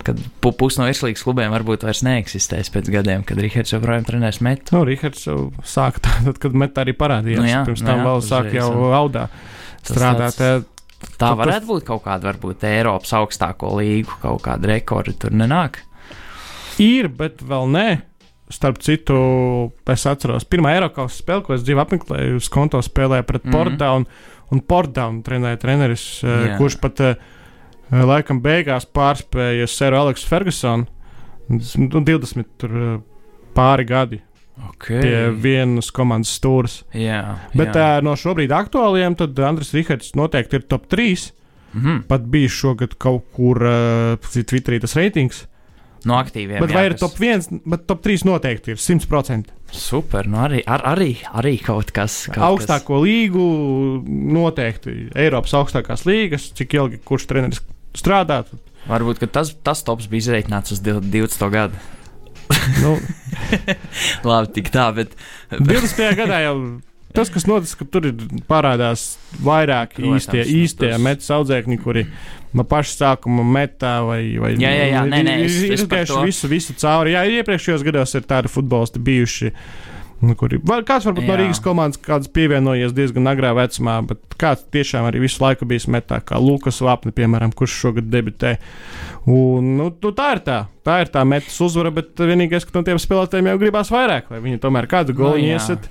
Kad 0.05 0.19
pusi 0.39 0.79
no 0.79 0.87
virslīgas 0.87 1.25
klubiem 1.25 1.51
varbūt 1.51 1.83
vairs 1.83 2.01
neeksistēs 2.07 2.71
pēc 2.71 2.87
gadiem, 2.93 3.23
kad 3.27 3.39
Rihards 3.41 3.73
joprojām 3.73 4.05
trenēs 4.07 4.39
metu. 4.45 4.77
Nu, 4.77 4.85
Rihards 4.87 5.25
jau 5.27 5.37
sāka 5.67 6.03
tad, 6.05 6.39
kad 6.39 6.55
metā 6.55 6.85
arī 6.85 6.95
parādījās. 6.97 7.43
Nu, 7.43 7.49
jā, 7.51 7.63
Pirms 7.67 7.83
tam 7.83 7.99
nu, 7.99 8.05
jā, 8.05 8.07
vēl 8.07 8.23
sāk 8.29 8.51
jau 8.55 8.69
audā 8.95 9.25
strādāt. 9.83 10.39
Tāds, 10.39 11.15
tā 11.19 11.33
varētu 11.39 11.69
būt 11.69 11.87
kaut 11.87 12.03
kāda, 12.07 12.31
varbūt 12.31 12.63
Eiropas 12.69 13.11
augstāko 13.19 13.73
līgu, 13.79 14.19
kaut 14.23 14.43
kāda 14.47 14.71
rekorda 14.71 15.15
tur 15.25 15.35
nenāk. 15.35 15.81
Ir, 16.79 17.11
bet 17.11 17.43
vēl 17.43 17.73
nē. 17.75 17.87
Starp 18.49 18.79
citu, 18.81 19.15
es 19.93 20.03
atceros, 20.09 20.47
pirmā 20.49 20.71
Eiropas 20.73 21.19
spēle, 21.21 21.43
ko 21.45 21.53
es 21.53 21.61
dzīvē 21.61 21.83
apmeklēju, 21.83 22.39
uz 22.39 22.47
konto 22.49 22.79
spēlēju 22.81 23.27
pret 23.27 23.43
mm 23.43 23.51
-hmm. 23.51 23.57
Portdown, 23.57 24.07
un 24.49 24.61
Portdown 24.65 25.19
trenēja 25.21 25.59
treneris, 25.61 26.05
yeah. 26.23 26.55
kurš 26.57 26.79
pat 26.81 27.03
uh, 27.05 27.27
laikam 27.91 28.41
beigās 28.43 28.85
pārspēja 28.85 29.67
Seru 29.69 30.03
Aleksu 30.03 30.27
Fergusonu. 30.29 30.87
Nu, 31.49 32.01
20 32.05 32.45
tur, 32.61 32.75
uh, 32.77 32.97
pāri 33.57 33.87
gadi. 33.89 34.21
Okay. 34.73 34.99
Pie 35.01 35.19
vienas 35.39 35.89
komandas 35.95 36.31
stūres. 36.35 36.81
Jā, 36.93 37.21
Bet 37.55 37.73
jā. 37.73 37.85
Uh, 37.97 38.05
no 38.05 38.15
šobrīd 38.19 38.51
aktuāliem, 38.53 39.15
tad 39.19 39.39
Andris 39.47 39.71
Rihards 39.75 40.13
noteikti 40.19 40.59
ir 40.59 40.67
top 40.67 40.89
3. 40.91 41.31
Mm 41.69 41.81
-hmm. 41.81 42.01
Pat 42.09 42.21
bija 42.21 42.49
šogad 42.49 42.97
kaut 42.97 43.25
kur 43.33 43.57
uh, 43.63 44.17
Twitterī 44.19 44.79
tas 44.81 44.95
reitings. 44.95 45.47
No 46.05 46.15
aktīviem. 46.15 46.59
Bet 46.63 46.71
jā, 46.71 46.75
vai 46.75 46.85
ir 46.85 46.95
kas... 46.95 46.99
top 46.99 47.19
1, 47.19 47.61
bet 47.65 47.87
top 47.87 48.03
3 48.05 48.25
noteikti 48.25 48.71
ir 48.71 48.77
100%. 48.77 49.51
Super, 49.71 50.27
nu 50.27 50.37
arī, 50.37 50.61
ar, 50.65 50.81
arī, 50.95 51.17
arī 51.33 51.57
kaut 51.63 51.91
kas. 51.91 52.27
Kaut 52.31 52.43
Augstāko 52.43 52.99
kas... 52.99 53.03
līgu 53.03 53.47
noteikti 54.07 55.09
Eiropas 55.15 55.53
augstākās 55.53 56.05
līgas, 56.05 56.51
cik 56.55 56.73
ilgi 56.73 57.01
kurš 57.03 57.27
treneris 57.27 57.61
strādā. 57.97 58.43
Varbūt 58.89 59.25
tas, 59.33 59.53
tas 59.63 59.83
tops 59.85 60.09
bija 60.09 60.25
izreikināts 60.25 60.73
uz 60.75 60.83
20. 60.83 61.49
gadu. 61.53 61.79
nu, 62.81 62.95
Labi, 64.29 64.53
tik 64.55 64.71
tā, 64.73 64.89
bet. 64.95 65.13
20. 65.53 65.99
gadā 66.17 66.39
jau 66.47 66.55
tas, 67.13 67.29
kas 67.33 67.45
notiek, 67.49 67.73
ka 67.79 67.87
tur 67.89 68.07
ir 68.09 68.23
parādās 68.49 69.17
vairāk 69.43 69.95
Protams, 69.97 70.25
īstie, 70.25 70.41
nu, 70.41 70.57
īstie 70.63 70.91
tas... 70.91 71.03
metas 71.03 71.31
audzēkņi, 71.33 71.77
kuri 71.83 72.05
no 72.57 72.65
paša 72.69 72.95
sākuma 72.95 73.45
metā 73.45 73.99
vai, 74.05 74.21
vai 74.41 74.53
jā, 74.55 74.71
jā, 74.73 74.87
jā, 74.93 75.03
nē, 75.09 75.21
nē, 75.25 75.35
es, 75.45 75.59
ir 75.65 75.75
izgājuši 75.77 76.25
visu, 76.25 76.49
visu 76.51 76.75
cauri. 76.81 77.13
Jā, 77.17 77.25
iepriekšējos 77.39 77.85
gados 77.85 78.15
ir 78.17 78.25
tādi 78.29 78.51
futbolisti 78.51 79.01
bijuši. 79.09 79.53
Nu, 80.19 80.33
kuri, 80.35 80.57
kāds 80.59 81.05
varbūt 81.07 81.23
jā. 81.23 81.29
no 81.29 81.35
Rīgas 81.39 81.61
komandas 81.63 81.99
kāds 82.03 82.27
pievienojies 82.35 82.91
diezgan 82.95 83.29
agrā 83.31 83.53
vecumā, 83.55 83.95
bet 84.09 84.35
kāds 84.41 84.65
tiešām 84.73 85.07
arī 85.07 85.21
visu 85.23 85.39
laiku 85.39 85.67
bijis 85.69 85.87
metā, 85.91 86.17
kā 86.19 86.41
Lukas 86.43 86.81
Vapni, 86.83 87.13
piemēram, 87.15 87.53
kurš 87.55 87.77
šogad 87.85 88.09
debitē. 88.11 88.57
Un, 89.23 89.77
nu, 89.77 89.87
nu, 89.93 90.11
tā 90.15 90.33
ir 90.35 90.41
tā, 90.43 90.57
tā 90.83 90.97
ir 91.05 91.13
tā 91.13 91.23
metas 91.27 91.55
uzvara, 91.63 91.93
bet 91.95 92.19
vienīgais, 92.19 92.67
ka 92.67 92.75
no 92.75 92.83
tiem 92.87 92.99
spēlētājiem 92.99 93.47
jau 93.53 93.61
gribās 93.63 93.93
vairāk, 93.95 94.27
lai 94.33 94.41
viņi 94.43 94.59
tomēr 94.65 94.89
kādu 94.91 95.15
golu 95.15 95.39
no, 95.39 95.53
iesit, 95.53 95.87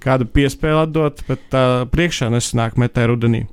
kādu 0.00 0.28
piespēli 0.30 0.86
atdot, 0.86 1.20
bet 1.28 1.44
tā 1.52 1.66
priekšā 1.92 2.32
nesanāk 2.32 2.80
metē 2.80 3.10
rudenī. 3.12 3.44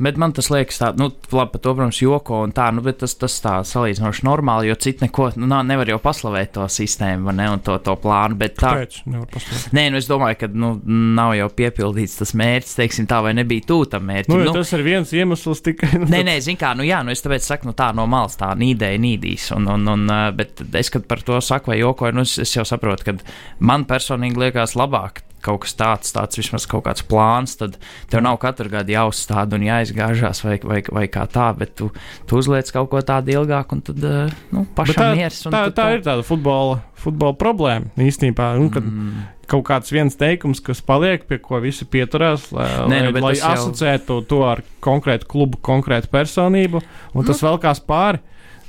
Bet 0.00 0.16
man 0.20 0.32
tas 0.36 0.48
liekas, 0.52 0.78
tā, 0.80 0.90
nu, 0.96 1.10
labi, 1.34 1.52
par 1.54 1.62
to, 1.62 1.74
protams, 1.76 2.00
joko 2.00 2.40
un 2.46 2.54
tā, 2.56 2.70
nu, 2.74 2.82
bet 2.84 3.00
tas, 3.02 3.14
tas 3.20 3.36
tā 3.44 3.56
salīdzinoši 3.66 4.24
normāli, 4.26 4.70
jo 4.70 4.76
citu 4.80 5.04
neko, 5.04 5.30
nu, 5.40 5.48
nā, 5.50 5.60
nevar 5.66 5.90
jau 5.92 5.98
paslavēt 6.02 6.54
to 6.56 6.66
sistēmu, 6.72 7.34
ne, 7.36 7.48
un 7.54 7.62
to, 7.64 7.76
to 7.84 7.96
plānu, 8.00 8.38
bet 8.40 8.56
tā. 8.60 8.72
Kāpēc? 8.78 9.00
Nevar 9.10 9.30
paslavēt. 9.34 9.76
Nē, 9.76 9.86
nu, 9.92 10.00
es 10.00 10.08
domāju, 10.10 10.38
ka, 10.40 10.50
nu, 10.64 10.72
nav 11.18 11.34
jau 11.38 11.48
piepildīts 11.60 12.18
tas 12.22 12.34
mērķis, 12.40 12.76
teiksim 12.80 13.08
tā, 13.10 13.20
vai 13.26 13.34
nebija 13.36 13.66
tūta 13.68 14.00
mērķis. 14.02 14.32
Nu, 14.32 14.40
nu, 14.46 14.54
tas 14.56 14.74
ir 14.76 14.84
viens 14.86 15.14
iemesls 15.16 15.64
tikai. 15.66 15.92
Nu, 16.00 16.08
nē, 16.10 16.22
nē, 16.30 16.36
zin 16.44 16.60
kā, 16.60 16.72
nu, 16.78 16.86
jā, 16.88 17.02
nu, 17.04 17.12
es 17.14 17.24
tāpēc 17.24 17.46
saku, 17.46 17.70
nu, 17.70 17.76
tā 17.76 17.90
no 17.96 18.06
malas 18.10 18.38
tā 18.40 18.52
nīdēja 18.58 19.00
nīdīs, 19.04 19.50
un, 19.56 19.68
un, 19.76 19.88
un, 19.94 20.06
bet 20.36 20.64
es, 20.80 20.92
kad 20.92 21.04
par 21.10 21.24
to 21.26 21.40
saku 21.44 21.74
vai 21.74 21.80
jokoju, 21.82 22.16
nu, 22.16 22.24
es, 22.26 22.38
es 22.40 22.56
jau 22.56 22.64
saprotu, 22.68 23.10
ka 23.10 23.16
man 23.64 23.84
personīgi 23.90 24.40
liekas 24.48 24.76
labāk 24.78 25.22
kaut 25.44 25.64
kas 25.64 25.74
tāds, 25.78 26.12
tāds 26.14 26.38
vismaz 26.40 26.66
kaut 26.70 26.84
kāds 26.86 27.04
plāns, 27.06 27.56
tad 27.60 27.78
tev 28.12 28.22
nav 28.24 28.38
katru 28.42 28.70
gadu 28.72 28.94
jāuzstāda 28.94 29.58
un 29.58 29.66
jāizgāžās 29.66 30.44
vai, 30.44 30.58
vai, 30.62 30.80
vai 30.90 31.06
kā 31.12 31.26
tā, 31.30 31.50
bet 31.56 31.74
tu, 31.78 31.90
tu 32.28 32.40
uzliec 32.40 32.70
kaut 32.74 32.90
ko 32.92 33.02
tādu 33.06 33.34
ilgāku 33.38 33.78
un 33.78 33.84
tad 33.86 34.06
eh, 34.06 34.38
nu, 34.54 34.64
pašam 34.76 35.02
tā, 35.02 35.10
miers. 35.18 35.42
Tā, 35.46 35.52
tā, 35.52 35.74
tā 35.76 35.88
ir 35.96 36.06
tāda 36.06 36.24
futbola, 36.26 36.80
futbola 37.00 37.36
problēma 37.40 37.92
īstenībā. 38.00 38.54
Nu, 38.60 38.72
kad, 38.74 38.86
mm. 38.86 39.28
Kaut 39.50 39.64
kāds 39.66 39.90
viens 39.90 40.14
teikums, 40.14 40.60
kas 40.62 40.78
paliek, 40.86 41.24
pie 41.26 41.40
ko 41.42 41.58
visi 41.58 41.82
pieturās, 41.82 42.44
lai, 42.54 42.68
Nē, 42.86 43.00
nu, 43.08 43.14
lai, 43.16 43.22
lai 43.24 43.32
asociētu 43.48 44.20
jau... 44.20 44.26
to 44.30 44.44
ar 44.46 44.62
konkrētu 44.84 45.26
klubu, 45.26 45.58
konkrētu 45.58 46.06
personību, 46.12 46.78
un 47.10 47.26
tas 47.26 47.40
nu. 47.42 47.48
vēl 47.48 47.58
kās 47.64 47.82
pāri. 47.82 48.22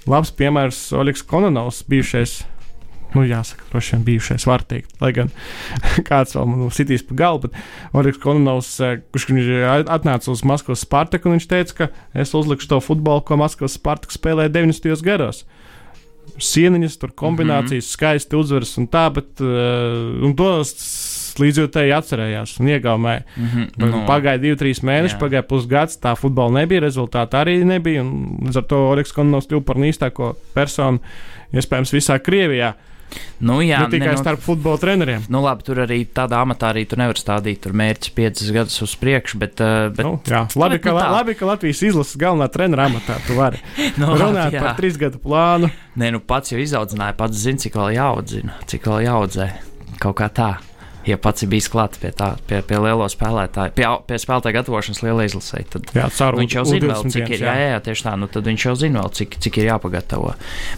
Labs 0.09 0.31
piemērs 0.33 0.79
Oļegs 0.97 1.21
Kononovs, 1.29 1.83
bijušais 1.85 2.39
nu, 3.15 3.23
jāsaka, 3.27 3.65
droši 3.71 3.95
vien 3.95 4.03
bijušais, 4.07 4.45
var 4.47 4.63
teikt. 4.67 4.93
Lai 5.03 5.11
gan 5.15 5.31
kāds 6.09 6.35
vēl 6.37 6.47
man 6.47 6.73
sitīs 6.73 7.03
pa 7.07 7.17
galvu, 7.23 7.49
bet 7.49 7.97
Oļegs 7.97 8.21
Kononovs, 8.23 8.73
eh, 8.83 8.99
kurš 9.11 9.27
atnāca 9.91 10.31
uz 10.31 10.45
Maskavas 10.47 10.85
Spartaku, 10.85 11.33
viņš 11.35 11.49
teica, 11.51 11.77
ka 11.81 11.89
es 12.13 12.35
uzlikšu 12.37 12.71
to 12.71 12.81
futbolu, 12.83 13.23
ko 13.27 13.39
Maskavas 13.41 13.75
Spartaka 13.79 14.15
spēlēja 14.15 14.53
90. 14.53 15.03
gados. 15.05 15.43
Sieniņas, 16.41 16.95
tur 16.97 17.11
kombinācijas, 17.17 17.83
mm 17.83 17.87
-hmm. 17.87 17.93
skaisti 17.97 18.37
uzvaras 18.37 18.77
un 18.77 18.87
tā, 18.87 19.03
bet 19.13 19.41
uh, 19.43 20.35
tos 20.37 20.71
līdzjūtēji 21.41 21.93
atcerējās 21.95 22.53
un 22.59 22.69
iegaumēja. 22.71 23.23
Mm 23.35 23.47
-hmm. 23.47 23.91
no. 23.91 24.05
Pagāja 24.07 24.39
divi, 24.41 24.55
trīs 24.55 24.81
mēneši, 24.81 25.15
jā. 25.15 25.19
pagāja 25.19 25.43
pusgads, 25.43 25.99
tā 25.99 26.15
futbola 26.15 26.61
nebija, 26.61 26.81
rezultāti 26.81 27.35
arī 27.35 27.63
nebija. 27.65 28.03
Līdz 28.03 28.57
ar 28.57 28.63
to 28.63 28.79
Oļegs 28.93 29.13
Kononovs 29.13 29.47
kļuva 29.47 29.65
par 29.65 29.75
īstāko 29.75 30.35
personu, 30.53 30.99
iespējams, 31.53 31.93
visā 31.93 32.19
Krievijā. 32.19 32.69
Uh, 32.69 32.90
Nu, 33.41 33.57
jā, 33.65 33.81
ne 33.83 33.89
tikai 33.91 34.11
ne, 34.11 34.15
nu, 34.15 34.21
starp 34.21 34.41
futbola 34.43 34.79
treneriem. 34.81 35.25
Nu, 35.33 35.41
labi, 35.43 35.65
tur 35.67 35.81
arī 35.83 36.01
tādā 36.05 36.41
amatā 36.45 36.69
arī 36.71 36.85
tu 36.89 36.99
nevar 36.99 37.19
stādīt 37.19 37.61
tur 37.63 37.75
mērķis 37.77 38.13
piecas 38.17 38.51
gadus 38.53 38.77
uz 38.85 38.95
priekšu. 39.01 39.41
Bet, 39.41 39.63
uh, 39.63 39.89
bet, 39.89 40.05
nu, 40.05 40.15
jā, 40.29 40.45
labi, 40.55 40.77
bet, 40.77 40.85
ka, 40.85 40.95
nu, 40.95 41.03
labi, 41.17 41.37
ka 41.39 41.49
Latvijas 41.49 41.83
izlases 41.89 42.19
galvenā 42.21 42.47
trenera 42.53 42.87
amatā 42.91 43.17
tu 43.27 43.37
vari 43.39 43.61
nu, 44.01 44.13
runāt 44.15 44.57
jā. 44.57 44.63
par 44.63 44.77
trīs 44.79 44.99
gadu 45.01 45.21
plānu. 45.23 45.71
Nē, 45.99 46.13
nu 46.15 46.23
pats 46.23 46.53
jau 46.53 46.61
izaudzināja, 46.61 47.17
pats 47.19 47.43
zina, 47.43 47.61
cik 47.65 47.79
vēl 47.81 47.95
jāaudzina, 47.97 48.59
cik 48.69 48.91
vēl 48.91 49.07
jāaudzē. 49.09 49.53
Kaut 50.01 50.21
kā 50.21 50.29
tā. 50.33 50.53
Ja 51.07 51.17
pats 51.17 51.43
ir 51.43 51.49
bijis 51.51 51.69
klāts 51.71 51.99
pie 52.01 52.11
tā, 52.15 52.33
pie, 52.49 52.59
pie 52.65 52.79
lielo 52.81 53.07
spēlētāju, 53.09 53.73
pie, 53.77 53.85
pie 54.07 54.19
spēlētāja 54.21 54.57
gatavošanas 54.59 55.01
lielai 55.05 55.25
izlasē, 55.29 55.63
tad 55.73 55.89
jā, 55.97 56.07
caur, 56.17 56.37
viņš 56.37 56.55
jau 56.57 56.65
zina, 56.69 56.91
vēl, 56.91 57.13
cik 57.15 57.33
ir, 57.33 57.45
jā, 57.45 57.55
jā, 57.57 57.69
jā, 57.73 57.79
tieši 57.87 58.05
tā, 58.05 58.13
nu 58.21 58.29
tad 58.31 58.49
viņš 58.51 58.65
jau 58.67 58.75
zina 58.83 59.01
vēl, 59.01 59.13
cik, 59.17 59.37
cik 59.45 59.59
ir 59.61 59.69
jāpagatavo. 59.71 60.33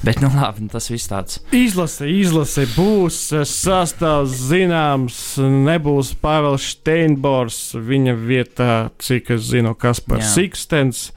Bet, 0.06 0.22
nu 0.24 0.32
labi, 0.36 0.70
tas 0.72 0.88
viss 0.92 1.12
tāds. 1.12 1.42
Izlase, 1.56 2.08
izlase 2.12 2.68
būs 2.76 3.20
sastāvs 3.52 4.38
zināms, 4.52 5.20
nebūs 5.40 6.14
Pāvils 6.24 6.72
Steinbors, 6.78 7.62
viņa 7.76 8.18
vietā, 8.24 8.74
cik 9.04 9.36
es 9.38 9.48
zinu, 9.52 9.76
kas 9.76 10.04
par 10.04 10.24
Sikstens 10.24 11.10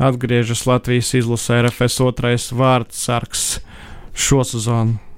atgriežas 0.00 0.64
Latvijas 0.68 1.12
izlasē 1.16 1.62
RFS 1.66 2.00
otrais 2.04 2.50
vārds 2.56 3.04
sargs 3.06 3.46
šo 4.16 4.44
sezonu. 4.44 5.09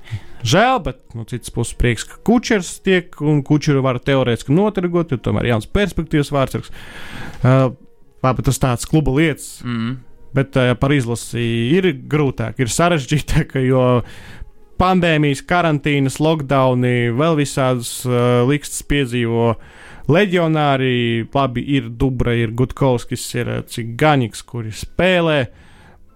Žēl, 0.42 0.81
bet 0.83 1.14
no 1.14 1.24
citas 1.28 1.52
puses 1.55 1.76
prieks, 1.78 2.05
ka 2.09 2.18
kučers 2.26 2.74
tiek 2.83 3.14
un 3.22 3.42
kučeru 3.46 3.83
var 3.85 4.00
teorētiski 4.02 4.55
notirgot, 4.55 5.14
jo 5.14 5.20
tomēr 5.22 5.52
jauns 5.52 5.68
perspektīvas 5.70 6.33
vārds. 6.35 6.72
Uh, 7.42 7.70
labi, 8.26 8.46
tas 8.46 8.59
tāds 8.62 8.88
kluba 8.90 9.14
lietas. 9.14 9.61
Mm. 9.62 10.00
Bet 10.35 10.59
uh, 10.59 10.72
par 10.81 10.94
izlasi 10.94 11.44
ir 11.76 11.92
grūtāk, 12.11 12.59
ir 12.59 12.72
sarežģītāk, 12.72 13.55
jo 13.70 14.02
pandēmijas, 14.83 15.44
karantīnas, 15.46 16.18
lockdowni, 16.22 17.12
vēl 17.14 17.38
visādas 17.38 18.00
uh, 18.09 18.42
likstas 18.48 18.83
piedzīvo 18.90 19.52
leģionāri. 20.11 21.28
Labi, 21.31 21.62
ir 21.78 21.92
Dubra, 22.00 22.35
ir 22.35 22.57
Gutkovskis, 22.59 23.28
ir 23.38 23.59
uh, 23.61 23.66
Cigaņiks, 23.68 24.42
kuri 24.48 24.74
spēlē. 24.74 25.42
Uh, 25.46 25.62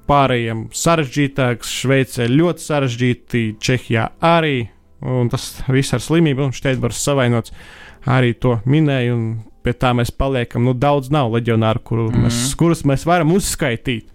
pārējiem 0.08 0.66
sarežģītāks, 0.74 1.74
Šveicē 1.82 2.28
ļoti 2.30 2.64
sarežģīti, 2.64 3.44
Čehijā 3.62 4.08
arī. 4.24 4.68
Un 5.06 5.28
tas 5.30 5.60
viss 5.68 5.94
ar 5.94 6.02
slimību, 6.02 6.48
un 6.48 6.56
Steidbars 6.56 7.02
savainots 7.04 7.52
arī 8.08 8.34
to 8.40 8.56
minēja. 8.66 9.16
Pie 9.66 9.74
tā 9.74 9.90
mēs 9.98 10.12
paliekam. 10.14 10.62
Nu, 10.62 10.76
daudz 10.78 11.10
nav 11.10 11.32
leģionāru, 11.34 11.82
kuru 11.82 12.04
mm 12.08 12.14
-hmm. 12.14 12.26
mēs, 12.28 12.54
kurus 12.54 12.84
mēs 12.86 13.06
varam 13.06 13.32
uzskaitīt. 13.34 14.06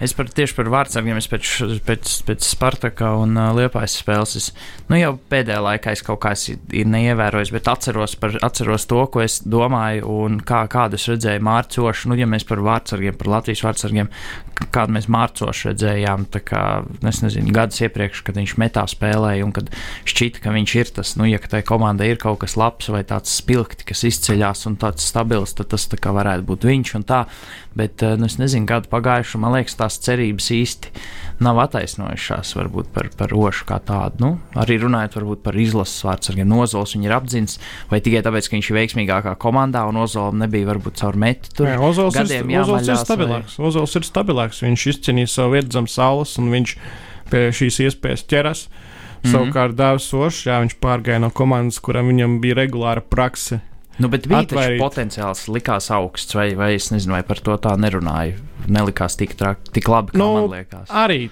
Es 0.00 0.14
par, 0.16 0.30
tieši 0.32 0.54
par 0.56 0.70
vārdsargiem, 0.72 1.18
es 1.20 1.28
pēc, 1.28 1.48
pēc, 1.84 2.12
pēc 2.24 2.46
Spartaka 2.48 3.10
un 3.20 3.36
uh, 3.36 3.50
Liepājas 3.52 3.98
spēles, 4.00 4.32
es, 4.38 4.46
nu 4.88 4.96
jau 4.96 5.10
pēdējā 5.28 5.58
laikā 5.66 5.92
es 5.92 6.02
kaut 6.06 6.22
kā 6.24 6.32
ir 6.72 6.88
neievērojis, 6.88 7.52
bet 7.52 7.68
atceros, 7.68 8.16
par, 8.20 8.38
atceros 8.46 8.88
to, 8.88 9.02
ko 9.12 9.20
es 9.20 9.42
domāju 9.44 10.08
un 10.24 10.38
kā, 10.40 10.62
kādu 10.72 10.96
es 10.96 11.04
redzēju 11.10 11.44
mārcošu. 11.44 12.08
Nu, 12.08 12.16
ja 12.16 12.28
mēs 12.30 12.48
par 12.48 12.64
vārdsargiem, 12.64 13.18
par 13.20 13.28
Latvijas 13.34 13.64
vārdsargiem, 13.66 14.08
kādu 14.72 14.96
mēs 14.96 15.08
mārcošu 15.12 15.70
redzējām, 15.70 16.26
tā 16.32 16.40
kā, 16.48 16.62
es 17.08 17.20
nezinu, 17.24 17.52
gadus 17.56 17.80
iepriekš, 17.84 18.24
kad 18.24 18.40
viņš 18.40 18.56
metā 18.60 18.86
spēlēja 18.88 19.44
un 19.44 19.52
kad 19.56 19.68
šķita, 20.08 20.40
ka 20.44 20.54
viņš 20.56 20.76
ir 20.80 20.92
tas, 20.96 21.12
nu, 21.20 21.28
ja 21.28 21.40
tai 21.44 21.60
komandai 21.66 22.10
ir 22.14 22.20
kaut 22.20 22.40
kas 22.46 22.56
labs 22.60 22.88
vai 22.92 23.02
tāds 23.08 23.36
spilgti, 23.40 23.88
kas 23.88 24.04
izceļās 24.08 24.64
un 24.70 24.80
tāds 24.80 25.04
stabils, 25.12 25.56
tad 25.58 25.72
tas 25.74 25.88
tā 25.92 26.00
kā 26.00 26.12
varētu 26.16 26.48
būt 26.48 26.68
viņš 26.72 26.96
un 26.96 27.08
tā. 27.08 27.24
Bet, 27.76 28.02
nu, 28.02 28.26
es 28.26 28.34
nezinu, 28.40 28.66
gadu 28.66 28.90
pagājuši, 28.90 29.38
man 29.38 29.54
liekas, 29.54 29.76
tā 29.78 29.89
tās 29.90 29.98
cerības 30.06 30.50
īsti 30.54 30.92
nav 31.40 31.58
attaisnojušās 31.62 32.52
varbūt 32.54 32.90
par, 32.94 33.08
par 33.16 33.32
rošu 33.32 33.64
kā 33.68 33.78
tādu. 33.82 34.20
Nu, 34.20 34.30
arī 34.60 34.76
runājot 34.82 35.16
varbūt 35.16 35.42
par 35.44 35.56
izlases 35.56 36.04
vārdsargiem, 36.04 36.48
Nozols 36.48 36.94
viņu 36.94 37.08
ir 37.08 37.14
apzināts, 37.16 37.56
vai 37.90 38.02
tikai 38.04 38.20
tāpēc, 38.26 38.48
ka 38.48 38.58
viņš 38.58 38.68
ir 38.70 38.76
veiksmīgākā 38.76 39.34
komandā 39.40 39.86
un 39.88 40.02
Ozols 40.02 40.36
nebija 40.36 40.68
varbūt 40.68 41.00
caur 41.00 41.16
metu. 41.16 41.54
Tur 41.56 41.70
Nē, 41.70 41.78
Ozols, 41.80 42.18
gadiem 42.18 42.52
ir, 42.52 42.60
Ozols 42.60 42.92
ir 42.92 43.00
stabilāks. 43.00 43.56
Vai... 43.56 43.70
Ozols 43.70 43.96
ir 43.96 44.06
stabilāks. 44.06 44.60
Viņš 44.66 44.86
izcīnīja 44.94 45.32
savu 45.32 45.56
vietu 45.56 45.78
zem 45.78 45.88
saules 45.90 46.36
un 46.40 46.52
viņš 46.52 46.76
pie 47.32 47.48
šīs 47.56 47.82
iespējas 47.88 48.28
ķeras. 48.28 48.68
Mm 48.68 49.24
-hmm. 49.24 49.32
Savukārt 49.32 49.76
Dārzs 49.76 50.12
Ošs, 50.16 50.44
jā, 50.48 50.60
viņš 50.60 50.78
pārgāja 50.80 51.20
no 51.20 51.30
komandas, 51.30 51.80
kuram 51.80 52.08
viņam 52.08 52.38
bija 52.40 52.62
regulāra 52.62 53.00
prakse 53.00 53.60
Nu, 54.00 54.08
bet 54.08 54.26
bija 54.30 54.46
taču 54.48 54.78
potenciāls 54.80 55.44
likās 55.52 55.90
augsts, 55.92 56.32
vai, 56.36 56.54
vai 56.56 56.72
es 56.78 56.88
nezinu, 56.92 57.18
vai 57.18 57.24
par 57.26 57.42
to 57.44 57.56
tā 57.60 57.74
nerunāju. 57.76 58.38
Nelikās 58.70 59.18
tik, 59.18 59.34
trak, 59.38 59.62
tik 59.74 59.88
labi, 59.90 60.14
kā 60.14 60.20
nu, 60.20 60.32
man 60.38 60.50
liekas. 60.54 60.90
Arī 60.94 61.24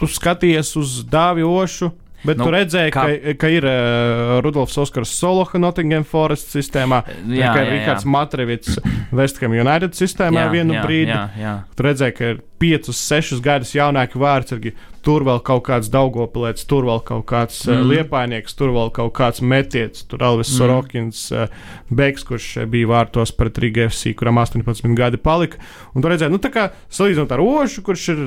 tu 0.00 0.08
skaties 0.10 0.74
uz 0.80 1.02
Dāvidu 1.08 1.52
Ošu. 1.62 1.92
Bet 2.22 2.38
nu, 2.38 2.46
tu 2.46 2.52
redzēji, 2.54 2.92
kā... 2.94 3.04
ka, 3.10 3.32
ka 3.42 3.48
ir 3.50 3.64
uh, 3.66 4.36
Rudolfs 4.44 4.76
Oskars 4.78 5.10
Soloha 5.18 5.58
Nottingham 5.58 6.04
Forest 6.06 6.52
sistēmā, 6.54 7.00
jā, 7.34 7.50
ka 7.50 7.64
ir 7.64 7.72
Rikārds 7.72 8.06
Matrevits 8.06 8.76
Westham 9.12 9.52
United 9.54 9.96
sistēmā 9.96 10.46
jā, 10.46 10.52
vienu 10.52 10.76
jā, 10.76 10.82
brīdi. 10.86 11.12
Jā, 11.12 11.22
jā. 11.38 11.52
Tu 11.76 11.86
redzēji, 11.86 12.14
ka 12.16 12.30
ir 12.32 12.40
5, 12.62 12.90
6 12.96 13.42
gadus 13.44 13.74
jaunāki 13.76 14.20
vārdsargi, 14.22 14.72
tur 15.04 15.26
vēl 15.26 15.42
kaut 15.44 15.64
kāds 15.66 15.90
Daugopilēts, 15.92 16.64
tur 16.70 16.86
vēl 16.88 17.02
kaut 17.06 17.26
kāds 17.30 17.58
mm. 17.66 17.88
liepainieks, 17.90 18.56
tur 18.58 18.72
vēl 18.74 18.92
kaut 18.94 19.12
kāds 19.18 19.42
metiets, 19.42 20.06
tur 20.08 20.22
Alvis 20.24 20.52
mm. 20.52 20.58
Sorokins, 20.60 21.24
uh, 21.34 21.50
Beks, 21.90 22.24
kurš 22.28 22.48
bija 22.72 22.90
vārtos 22.94 23.34
pret 23.36 23.60
Riga 23.62 23.88
FC, 23.90 24.14
kuram 24.18 24.40
18 24.42 24.94
gadi 24.98 25.20
palika. 25.20 25.60
Un 25.92 26.04
tu 26.04 26.12
redzēji, 26.12 26.32
nu 26.32 26.40
tā 26.42 26.52
kā 26.54 26.70
salīdzinot 26.92 27.34
ar 27.34 27.44
Ošu, 27.44 27.84
kurš 27.86 28.08
ir 28.14 28.24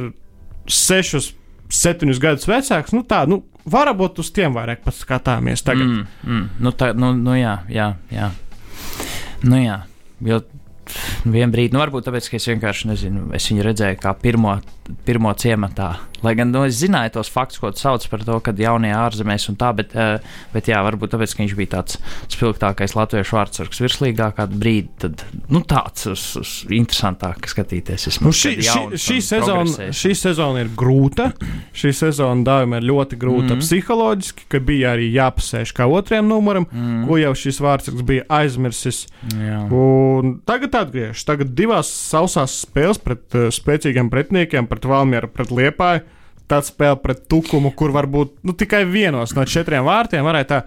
6, 0.69 1.33
7 1.71 2.17
gadus 2.21 2.49
vecāks, 2.49 2.93
nu 2.93 3.05
tā, 3.07 3.23
nu 3.29 3.41
varbūt 3.65 4.21
uz 4.21 4.29
tiem 4.33 4.53
vairāk 4.55 4.83
paskatāmies 4.85 5.65
tagad. 5.65 5.87
Mm, 5.87 6.07
mm, 6.25 6.49
nu, 6.61 6.73
tā, 6.77 6.91
nu, 6.97 7.13
nu 7.17 7.37
jā, 7.37 7.57
jā, 7.71 7.93
jā. 8.13 8.29
Nu 9.45 9.59
jā, 9.61 9.79
jo 10.25 10.39
vienā 11.25 11.51
brīdī, 11.53 11.75
nu, 11.75 11.81
varbūt 11.83 12.09
tāpēc, 12.09 12.29
ka 12.31 12.39
es 12.39 12.49
vienkārši 12.51 12.91
nezinu, 12.91 13.29
es 13.35 13.49
viņu 13.51 13.65
redzēju 13.69 14.01
kā 14.01 14.13
pirmo, 14.21 14.59
pirmo 15.05 15.33
ciematā. 15.33 15.95
Lai 16.25 16.33
gan 16.37 16.49
nu, 16.49 16.63
es 16.65 16.79
zināju 16.79 17.11
tos 17.17 17.29
faktus, 17.29 17.59
ko 17.61 17.69
sauc 17.77 18.05
par 18.09 18.23
to, 18.25 18.37
ka 18.41 18.53
jaunie 18.57 18.89
ārzemēs 18.95 19.49
un 19.51 19.57
tā, 19.59 19.69
bet, 19.77 19.93
uh, 19.93 20.17
bet 20.53 20.69
jā, 20.71 20.79
varbūt 20.85 21.13
tāpēc, 21.13 21.35
ka 21.35 21.43
viņš 21.43 21.55
bija 21.59 21.71
tāds 21.75 21.99
spilgtākais 22.33 22.95
latviešu 22.97 23.37
vārdsargs 23.37 23.81
virslīgā 23.83 24.31
kādu 24.37 24.57
brīdi, 24.61 24.89
tad 25.03 25.21
nu, 25.53 25.61
tāds 25.67 26.07
uz, 26.09 26.23
uz 26.41 26.53
interesantāk 26.73 27.49
skatīties. 27.51 28.07
Vismaz, 28.09 28.25
nu, 28.25 28.33
šī, 28.33 28.55
šī, 28.65 29.01
šī, 29.05 29.19
sezona, 29.27 29.89
šī 30.01 30.13
sezona 30.17 30.63
ir 30.65 30.71
grūta. 30.77 31.29
šī 31.75 31.93
sezona 31.93 32.47
dāvima 32.47 32.79
ir 32.81 32.89
ļoti 32.89 33.19
grūta 33.21 33.51
mm 33.51 33.59
-hmm. 33.59 33.65
psiholoģiski, 33.65 34.47
ka 34.49 34.59
bija 34.59 34.95
arī 34.95 35.11
jāpasēž 35.13 35.75
kā 35.75 35.85
otrajam 35.85 36.27
numuram, 36.31 36.65
mm 36.71 36.81
-hmm. 36.81 37.07
ko 37.07 37.17
jau 37.17 37.35
šis 37.35 37.61
vārdsargs 37.61 38.01
bija 38.01 38.23
aizmirsis. 38.29 39.05
Jā. 39.35 39.61
Un 39.69 40.39
tagad 40.45 40.71
atgriežas. 40.85 41.25
Tagad 41.27 41.53
divās 41.57 41.91
sausās 41.91 42.59
spēles 42.63 43.01
pret 43.03 43.37
uh, 43.37 43.51
spēcīgiem 43.53 44.09
pretiniekiem, 44.13 44.69
pret 44.71 44.87
Valmieru, 44.89 45.31
pret 45.33 45.53
Liepāju. 45.53 46.05
Tāds 46.45 46.69
spēle 46.69 46.99
pret 47.01 47.23
Tukumu, 47.29 47.71
kur 47.73 47.93
varbūt 47.93 48.43
nu, 48.45 48.53
tikai 48.53 48.83
vienos 48.85 49.33
no 49.33 49.47
četriem 49.49 49.87
vārtiem 49.87 50.25
varētu 50.27 50.53
tā 50.53 50.59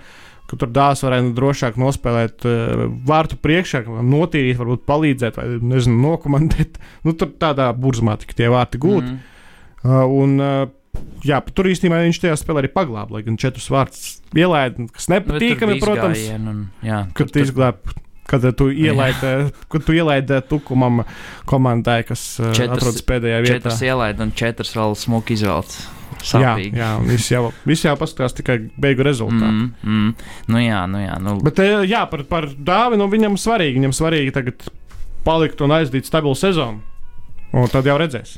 ka 0.49 0.57
tur 0.57 0.71
dāvāts 0.73 1.05
varētu 1.05 1.27
nu, 1.27 1.35
drošāk 1.37 1.77
nospēlēt 1.81 2.47
uh, 2.49 2.87
vārtu 3.09 3.37
priekšā, 3.45 3.83
notīrīt, 3.85 4.57
varbūt 4.61 4.87
palīdzēt, 4.89 5.37
vai 5.37 5.47
nezinu, 5.75 6.01
nokomandēt. 6.07 6.81
Nu, 7.05 7.15
tur 7.17 7.31
tādā 7.41 7.69
burzmā 7.77 8.17
tika 8.21 8.37
tie 8.37 8.49
vārti 8.53 8.81
gūti. 8.81 9.13
Mm. 9.13 9.37
Uh, 9.85 10.01
un, 10.23 10.35
uh, 10.41 11.05
jā, 11.25 11.39
tur 11.55 11.69
īstenībā 11.71 12.01
viņš 12.07 12.23
tajā 12.25 12.37
spēlē 12.41 12.65
arī 12.65 12.73
paglāba, 12.73 13.19
lai 13.19 13.25
gan 13.27 13.39
četrus 13.41 13.69
vārtus 13.73 14.19
ielaida, 14.37 14.89
kas 14.95 15.09
nepatīkami, 15.13 15.79
protams. 15.83 16.25
Un, 16.35 16.61
jā, 16.85 17.05
kad 17.17 17.33
tur, 17.33 17.45
izglāba 17.45 17.97
kad 18.29 18.45
tu 18.59 18.69
ielaidi, 18.71 19.53
kad 19.73 19.85
tu 19.87 19.95
ielaidi 19.97 20.41
tukumam 20.49 21.03
komandai, 21.49 22.03
kas 22.09 22.25
uh, 22.43 22.53
četras, 22.57 22.83
atrodas 22.83 23.07
pēdējā 23.09 23.39
vietā. 23.45 23.61
Četras 23.63 23.87
ielaidi 23.87 24.27
un 24.27 24.35
četras 24.37 24.75
vēl 24.77 24.99
smuki 24.99 25.39
izvēlēts. 25.39 25.79
Sāpīgi. 26.19 26.75
Jā, 26.75 26.89
jā 26.97 27.07
viss 27.07 27.31
jau, 27.31 27.43
viss 27.69 27.87
jau 27.87 27.95
paskatās 27.99 28.35
tikai 28.35 28.59
beigu 28.81 29.05
rezultātu. 29.07 29.69
Mm, 29.69 29.71
mm. 29.85 30.33
Nu 30.51 30.63
jā, 30.63 30.83
nu 30.91 31.03
jā. 31.03 31.15
Nu. 31.23 31.37
Bet 31.45 31.61
eh, 31.63 31.85
jā, 31.89 32.03
par, 32.11 32.25
par 32.31 32.49
dāvinu 32.53 33.07
viņam 33.13 33.39
svarīgi. 33.39 33.79
Viņam 33.79 33.95
svarīgi 33.97 34.35
tagad 34.35 34.67
palikt 35.27 35.63
un 35.65 35.77
aizdīt 35.79 36.09
stabilu 36.09 36.35
sezonu. 36.39 36.83
Un 37.55 37.71
tad 37.73 37.87
jau 37.89 37.97
redzēs. 38.01 38.37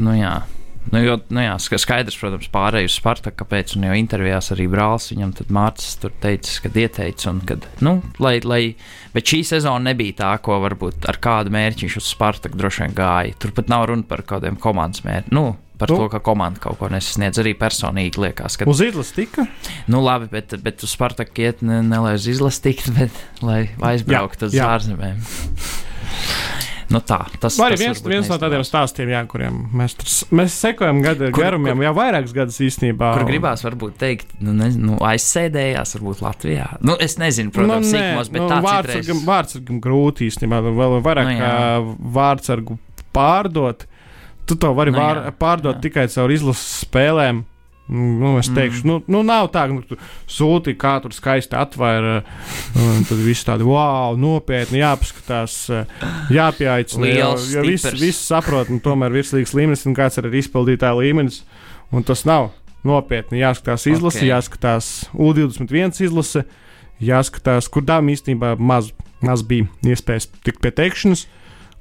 Nu 0.00 0.14
jā. 0.16 0.38
Nu, 0.88 0.98
jo, 1.04 1.18
nu 1.28 1.42
jā, 1.44 1.52
skaidrs, 1.60 2.16
protams, 2.18 2.48
pārējai 2.50 2.88
uz 2.88 2.96
Spartaku, 2.96 3.36
kāpēc, 3.42 3.76
un 3.76 3.84
jau 3.86 3.96
intervijās 3.98 4.50
arī 4.54 4.66
brālis 4.72 5.10
viņam 5.12 5.34
Mārcis 5.52 5.98
tur 6.00 6.14
teica, 6.22 6.56
ka 6.64 6.72
ieteica, 6.72 7.28
un 7.30 7.42
kad, 7.46 7.66
nu, 7.84 7.98
lai, 8.22 8.38
lai, 8.42 8.62
bet 9.14 9.28
šī 9.28 9.42
sezona 9.52 9.90
nebija 9.90 10.16
tā, 10.22 10.30
ko 10.42 10.56
varbūt 10.64 11.06
ar 11.10 11.20
kādu 11.22 11.52
mērķi 11.54 11.86
viņš 11.86 11.98
uz 12.00 12.08
Spartaku 12.14 12.58
droši 12.58 12.86
vien 12.86 12.96
gāja. 12.96 13.36
Turpat 13.42 13.68
nav 13.70 13.90
runa 13.92 14.08
par 14.08 14.24
kādiem 14.26 14.56
komandas 14.60 15.04
mērķiem. 15.04 15.36
Nu, 15.36 15.52
par 15.80 15.92
nu. 15.92 16.00
to, 16.00 16.08
ka 16.12 16.22
komanda 16.24 16.60
kaut 16.60 16.80
ko 16.80 16.90
nesasniedz. 16.92 17.40
Arī 17.40 17.54
personīgi 17.58 18.20
liekas, 18.20 18.58
ka. 18.60 18.68
Uz 18.68 18.82
izlases 18.84 19.14
tika? 19.16 19.46
Nu, 19.90 20.02
labi, 20.04 20.28
bet, 20.32 20.56
bet 20.64 20.84
uz 20.84 20.96
Spartaku 20.96 21.46
iet 21.46 21.62
ne, 21.66 21.80
ne 21.86 22.02
lai 22.04 22.16
uz 22.18 22.26
izlases 22.30 22.64
tiktu, 22.66 22.96
bet 22.98 23.22
lai 23.44 23.62
aizbrauktu 23.92 24.50
uz 24.50 24.58
ārzemēm. 24.64 25.22
Nu 26.90 26.98
tā, 27.06 27.20
tas 27.38 27.54
ir 27.62 27.76
viens, 27.78 28.00
viens 28.02 28.26
no 28.26 28.36
tādiem 28.42 28.64
stāstiem, 28.66 29.12
jā, 29.12 29.20
kuriem 29.30 29.60
mēs, 29.78 29.94
mēs 30.34 30.56
sekojam 30.58 30.98
gadu 31.04 31.28
kur, 31.30 31.44
garumiem, 31.44 31.76
kur, 31.78 31.84
jau 31.86 31.92
vairākus 31.94 32.34
gadus 32.34 32.58
īstenībā. 32.66 33.12
Kur 33.14 33.28
gribās 33.28 33.62
varbūt 33.62 33.94
teikt, 34.00 34.32
nu, 34.42 34.54
ne, 34.58 34.72
nu 34.74 34.96
aizsēdējās, 35.06 35.94
varbūt 35.96 36.24
Latvijā. 36.24 36.66
Nu, 36.82 36.96
es 36.98 37.14
nezinu, 37.22 37.54
protams, 37.54 37.86
nu, 37.86 37.94
sīkumos, 37.94 38.32
bet 38.34 38.42
nu, 38.42 38.48
tāds 38.50 38.66
vārdsargam, 38.66 39.22
vārdsargam 39.28 39.78
grūti 39.84 40.26
īstenībā, 40.26 40.58
nu, 40.66 40.74
vēl 40.80 40.96
vairāk 41.06 41.30
nu, 41.30 41.94
vārdsargu 42.18 42.80
pārdot. 43.14 43.86
Tu 44.50 44.58
to 44.58 44.72
vari 44.74 44.90
nu, 44.90 44.98
vār, 44.98 45.22
pārdot 45.38 45.78
jā. 45.78 45.84
tikai 45.86 46.08
caur 46.10 46.34
izlases 46.34 46.82
spēlēm. 46.88 47.44
Nu, 47.90 48.36
es 48.38 48.46
teikšu, 48.54 48.84
mm. 48.84 48.86
nu, 48.86 48.96
nu 49.10 49.20
nav 49.26 49.48
tā, 49.50 49.64
ka 49.66 49.74
nu, 49.74 49.98
sūti 50.30 50.76
kā 50.78 50.92
tur 51.02 51.14
skaisti 51.14 51.56
atvēra. 51.58 52.20
Tad 53.08 53.24
viss 53.24 53.46
tādi 53.48 53.66
wow, 53.66 54.14
nopietni 54.20 54.78
jāpaskatās, 54.78 55.56
jāpieaicina. 56.30 57.10
Jo, 57.10 57.32
jo 57.56 57.64
viss 57.66 57.90
vis 57.98 58.20
saprot, 58.22 58.70
nu, 58.70 58.78
tomēr 58.84 59.10
virslīgas 59.18 59.56
līmenis 59.58 59.82
un 59.90 59.98
kāds 59.98 60.22
ir 60.22 60.30
izpildītāja 60.42 60.94
līmenis. 61.00 61.42
Un 61.90 62.06
tas 62.06 62.22
nav 62.28 62.52
nopietni. 62.86 63.42
Jāskatās 63.42 63.88
izlase, 63.90 64.22
okay. 64.22 64.30
jāskatās 64.30 64.90
U21 65.10 65.98
izlase, 66.06 66.44
jāskatās, 67.02 67.68
kur 67.72 67.84
dām 67.86 68.12
īstenībā 68.12 68.54
maz, 68.56 68.92
maz 69.24 69.42
bija 69.46 69.66
iespējas 69.82 70.30
tikt 70.46 70.62
pie 70.62 70.72
teikšanas, 70.78 71.26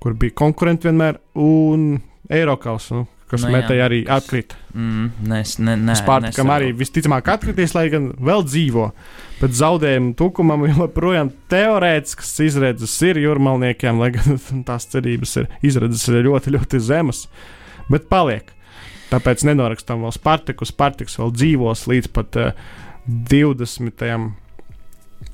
kur 0.02 0.18
bija 0.18 0.36
konkurenti 0.42 0.90
vienmēr 0.90 1.22
un 1.38 2.00
Eiropas. 2.34 2.90
Nu, 2.96 3.06
kas 3.30 3.46
nu, 3.46 3.52
metēji 3.54 3.84
arī 3.86 4.00
atkrita. 4.10 4.58
Mm, 4.74 5.10
nes, 5.30 5.56
ne, 5.62 5.76
ne, 5.80 5.96
Spārtakam 5.98 6.52
arī 6.54 6.72
visticamāk 6.78 7.30
atkritīs, 7.34 7.76
lai 7.78 7.88
gan 7.94 8.12
vēl 8.18 8.46
dzīvo. 8.48 8.90
Bet 9.40 9.56
zaudējumu 9.56 10.16
tukumam 10.20 10.66
joprojām 10.68 11.32
teorētiskas 11.52 12.34
izredzes 12.48 12.96
ir 13.08 13.22
jūrmalniekiem, 13.24 14.02
lai 14.02 14.12
gan 14.18 14.42
tās 14.70 14.90
cerības 14.92 15.38
ir 15.42 15.50
izredzes 15.72 16.08
ir 16.12 16.24
ļoti, 16.28 16.56
ļoti 16.58 16.84
zemas. 16.90 17.28
Bet 17.90 18.10
paliek. 18.12 18.54
Tāpēc 19.10 19.42
nenorakstam 19.48 20.04
vēl 20.06 20.14
Spartaku. 20.14 20.68
Spartaks 20.70 21.18
vēl 21.18 21.32
dzīvos 21.34 21.88
līdz 21.90 22.12
pat 22.14 22.38
uh, 22.38 22.68
20 23.10 24.06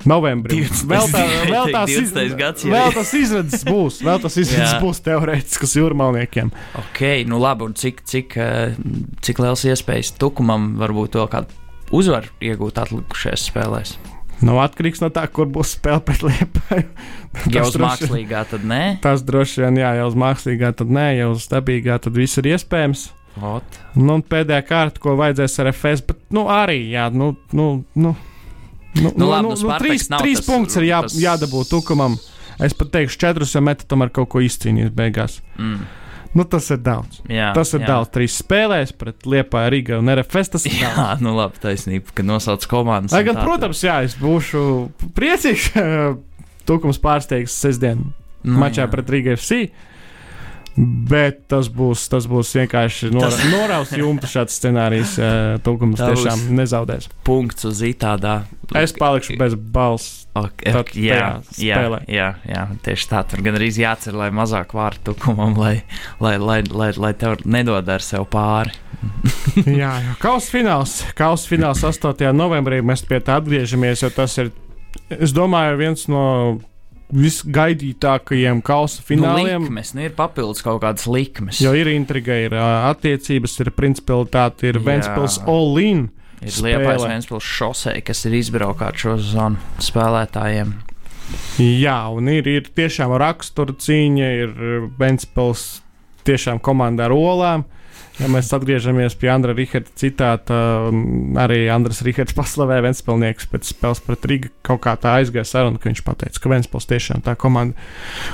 novembrī. 0.08 0.62
Vēl, 0.92 1.08
tā, 1.12 1.22
vēl, 1.52 1.70
tās, 1.74 1.92
iz, 1.92 2.14
gads, 2.38 2.66
vēl 2.66 2.94
tas 2.94 3.12
izredzes 3.16 3.64
būs, 3.66 4.00
vēl 4.06 4.20
tas 4.22 4.38
izredzes 4.42 4.76
būs 4.82 5.02
teorētiskas 5.06 5.76
jūrmalniekiem. 5.78 6.52
Ok, 6.82 7.02
nu 7.30 7.40
labi, 7.42 7.70
un 7.70 7.76
cik, 7.78 8.02
cik, 8.06 8.36
eh, 8.40 8.76
cik 9.24 9.42
liels 9.42 9.64
iespējas 9.68 10.14
tukumam 10.20 10.74
varbūt 10.80 11.18
vēl 11.20 11.30
kādu 11.32 11.64
uzvaru 11.96 12.30
iegūt 12.44 12.82
atlikušajās 12.82 13.48
spēlēs? 13.50 13.96
Nav 14.44 14.58
atkarīgs 14.66 15.00
no 15.00 15.08
tā, 15.08 15.22
kur 15.32 15.48
būs 15.48 15.78
spēle 15.78 16.02
pret 16.04 16.20
Liepāju. 16.26 16.84
ja 17.54 17.62
uz 17.64 17.78
mākslīgā, 17.80 18.42
tad 18.50 18.66
nē. 18.68 18.98
Tas 19.04 19.24
droši 19.24 19.64
vien, 19.64 19.78
jā, 19.80 19.94
ja 19.96 20.08
uz 20.08 20.16
mākslīgā, 20.18 20.74
tad 20.76 20.92
nē, 20.92 21.06
ja 21.16 21.30
uz 21.32 21.48
dabīgā, 21.48 21.96
tad 22.04 22.18
viss 22.20 22.36
ir 22.42 22.50
iespējams. 22.52 23.08
Ot. 23.44 23.80
Nu, 23.96 24.18
pēdējā 24.24 24.62
kārta, 24.68 25.00
ko 25.00 25.16
vajadzēs 25.16 25.58
ar 25.60 25.72
FS, 25.72 26.04
bet, 26.08 26.20
nu, 26.36 26.46
arī, 26.52 26.82
jā, 26.92 27.08
nu, 27.12 27.34
nu, 27.56 27.70
nu 27.96 28.12
Nu, 28.96 29.12
nu, 29.12 29.28
labi, 29.28 29.48
nu, 29.48 29.52
nu, 29.52 29.60
nu, 29.60 29.76
trīs 29.82 30.08
trīs 30.08 30.40
tas, 30.40 30.48
punktus 30.48 30.80
ir 30.80 30.88
jā, 30.88 31.02
tas... 31.06 31.18
jādabū 31.20 31.66
tukumam. 31.68 32.16
Es 32.62 32.72
pat 32.72 32.88
teikšu, 32.94 33.18
četrus, 33.20 33.52
ja 33.52 33.60
meta 33.60 33.84
tomēr 33.88 34.08
kaut 34.16 34.30
ko 34.32 34.40
izcīnījis 34.40 34.92
beigās. 34.96 35.40
Mm. 35.60 35.84
Nu, 36.36 36.44
tas 36.44 36.66
ir 36.72 36.80
daudz. 36.84 37.20
Jā, 37.32 37.50
tas 37.56 37.70
ir 37.72 37.80
jā. 37.80 37.88
daudz. 37.88 38.10
Trīs 38.12 38.36
spēlēs 38.42 38.92
pret 38.96 39.24
Liepāju, 39.28 39.72
Rīgā 39.72 40.00
un 40.02 40.12
RFS. 40.12 40.52
Tas 40.52 40.66
ir 40.68 40.78
jā, 40.82 40.92
daudz. 40.96 41.24
nu 41.24 41.32
labi, 41.36 41.60
taisnība, 41.62 42.12
ka 42.16 42.24
nosauc 42.26 42.64
komandas. 42.68 43.14
Lai 43.16 43.22
gan, 43.24 43.40
protams, 43.40 43.80
jā, 43.84 44.02
es 44.04 44.16
būšu 44.20 44.62
priecīgs, 45.16 45.70
Tukums 46.68 46.98
pārsteigs 47.00 47.54
sestdien 47.54 48.02
nu, 48.42 48.56
mačā 48.58 48.84
jā. 48.84 48.90
pret 48.92 49.12
Rīgā 49.14 49.36
FC. 49.38 49.68
Bet 50.76 51.46
tas 51.48 51.70
būs, 51.72 52.02
tas 52.12 52.26
būs 52.28 52.50
vienkārši 52.58 53.08
nor, 53.14 53.30
tas... 53.30 53.38
noraus 53.48 53.94
jumta 53.96 54.28
šāds 54.28 54.58
scenārijs. 54.60 55.16
Tūkums 55.64 56.02
tiešām 56.08 56.50
nezaudēs. 56.58 57.08
Punkts 57.24 57.64
uz 57.68 57.80
itādā. 57.86 58.42
Es 58.76 58.92
palikšu 58.96 59.38
bez 59.40 59.56
balss. 59.56 60.24
Okay, 60.36 60.74
okay, 60.76 61.00
jā, 61.00 61.28
jā, 61.56 61.78
jā, 62.12 62.26
jā, 62.44 62.62
tieši 62.84 63.06
tā. 63.08 63.22
Tur 63.24 63.40
gan 63.46 63.56
arī 63.56 63.70
jācer, 63.72 64.12
lai 64.12 64.28
mazāk 64.36 64.74
vārtu 64.76 65.14
tukumam, 65.14 65.56
lai, 65.56 65.78
lai, 66.20 66.34
lai, 66.36 66.58
lai, 66.68 66.90
lai 66.92 67.12
tev 67.16 67.40
nedod 67.48 67.88
ar 67.88 68.04
sev 68.04 68.26
pāri. 68.28 68.76
jā, 69.80 69.92
jau 70.04 70.16
kausa 70.20 70.52
fināls. 70.52 70.98
Kausa 71.16 71.50
fināls 71.50 71.84
8. 71.86 72.28
novembrī 72.36 72.82
mēs 72.84 73.04
pie 73.08 73.20
tā 73.24 73.38
atgriežamies, 73.40 74.04
jo 74.04 74.12
tas 74.12 74.36
ir, 74.42 74.52
es 75.08 75.32
domāju, 75.36 75.78
viens 75.80 76.06
no 76.12 76.24
visgaidītākajiem 77.14 78.60
kausa 78.66 79.00
nu, 79.00 79.06
fināliem. 79.10 79.62
Nu, 79.62 79.68
likmes, 79.68 79.92
nu, 79.94 80.02
ir 80.08 80.14
papildus 80.16 80.64
kaut 80.66 80.80
kādas 80.82 81.06
likmes. 81.10 81.60
Jo 81.62 81.74
ir 81.78 81.90
intriga, 81.92 82.34
ir 82.48 82.56
uh, 82.56 82.88
attiecības, 82.90 83.54
ir 83.62 83.72
principalitāte, 83.76 84.72
ir 84.72 84.80
Ventspils 84.82 85.38
All-in. 85.46 86.08
Ir 86.44 86.58
Liepais 86.66 87.00
Ventspils 87.06 87.46
šosei, 87.46 88.02
kas 88.04 88.26
ir 88.28 88.36
izbraukāt 88.40 88.98
šo 89.00 89.16
zonu 89.22 89.80
spēlētājiem. 89.82 90.74
Jā, 91.58 91.96
un 92.14 92.28
ir, 92.30 92.46
ir 92.46 92.68
tiešām 92.76 93.14
rakstura 93.18 93.74
cīņa, 93.82 94.28
ir 94.42 94.52
Ventspils 94.98 95.80
tiešām 96.26 96.60
komandā 96.62 97.08
ar 97.08 97.14
olām. 97.16 97.64
Ja 98.16 98.30
mēs 98.32 98.48
atgriežamies 98.56 99.12
pie 99.20 99.28
Andra 99.28 99.52
Riharda 99.52 99.90
citāta, 100.00 100.56
um, 100.88 101.34
arī 101.36 101.66
Andris 101.68 101.98
Rihards 102.04 102.32
paslavēja 102.36 102.86
Vēnspilsnieks 102.86 103.48
pēc 103.52 103.68
spēles 103.74 104.00
pret 104.06 104.24
Rīgu. 104.30 104.50
Kaut 104.64 104.80
kā 104.86 104.94
tā 105.00 105.18
aizgāja 105.18 105.44
saruna, 105.44 105.76
ka 105.76 105.90
viņš 105.90 106.00
teica, 106.06 106.40
ka 106.40 106.52
Vēnspils 106.54 106.88
tiešām 106.88 107.24
tā 107.26 107.34
komanda, 107.36 107.76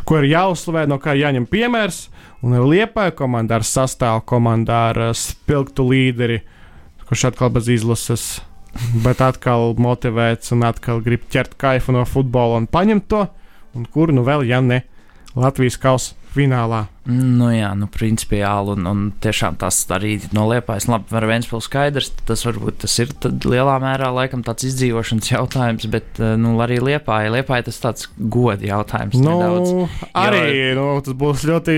ko 0.06 0.20
ir 0.20 0.28
jāuzslavē, 0.30 0.86
no 0.86 1.00
kā 1.02 1.16
jāņem 1.18 1.48
piemērs. 1.50 2.04
Un 2.46 2.54
ir 2.58 2.68
liepāja 2.68 3.16
komanda 3.18 3.58
ar 3.58 3.66
sastāvu, 3.66 4.22
komanda 4.30 4.78
ar 4.92 5.02
uh, 5.08 5.12
spilgtu 5.18 5.88
līderi, 5.90 6.38
kurš 7.08 7.32
atkal 7.32 7.50
bez 7.50 7.66
izlases, 7.74 8.38
bet 9.02 9.18
atkal 9.18 9.74
motivēts 9.82 10.54
un 10.54 10.62
atkal 10.70 11.02
grib 11.02 11.26
ķert 11.26 11.58
kaifu 11.58 11.98
no 11.98 12.06
futbola 12.06 12.62
un 12.62 12.70
paņemt 12.70 13.10
to. 13.10 13.26
Un 13.74 13.90
kur 13.90 14.14
nu 14.14 14.22
vēl, 14.22 14.46
ja 14.46 14.62
ne 14.62 14.84
Latvijas 15.34 15.80
kausa 15.80 16.21
finālā. 16.34 16.86
Nu, 17.08 17.48
jā, 17.50 17.72
nu, 17.74 17.88
principiāli, 17.90 18.76
un, 18.76 18.86
un 18.86 19.00
tiešām 19.22 19.56
tas 19.58 19.80
arī 19.94 20.14
no 20.36 20.44
liepājas, 20.50 20.86
labi, 20.90 21.10
var 21.10 21.26
Vēnspils 21.26 21.66
skaidrs, 21.66 22.12
tas 22.28 22.44
varbūt 22.46 22.82
tas 22.84 22.94
ir 23.02 23.10
lielā 23.42 23.74
mērā 23.82 24.12
laikam 24.14 24.44
tāds 24.46 24.68
izdzīvošanas 24.68 25.32
jautājums, 25.32 25.88
bet, 25.90 26.12
eh, 26.22 26.36
nu, 26.38 26.54
arī 26.62 26.78
liepāja, 26.82 27.32
liepāja 27.34 27.66
tas 27.70 27.82
tāds 27.82 28.06
goda 28.16 28.68
jautājums. 28.70 29.18
Nu, 29.18 29.34
nedaudz, 29.34 29.98
arī, 30.14 30.44
jo... 30.52 30.76
nu, 30.78 30.86
tas 31.02 31.18
būs 31.24 31.46
ļoti 31.50 31.76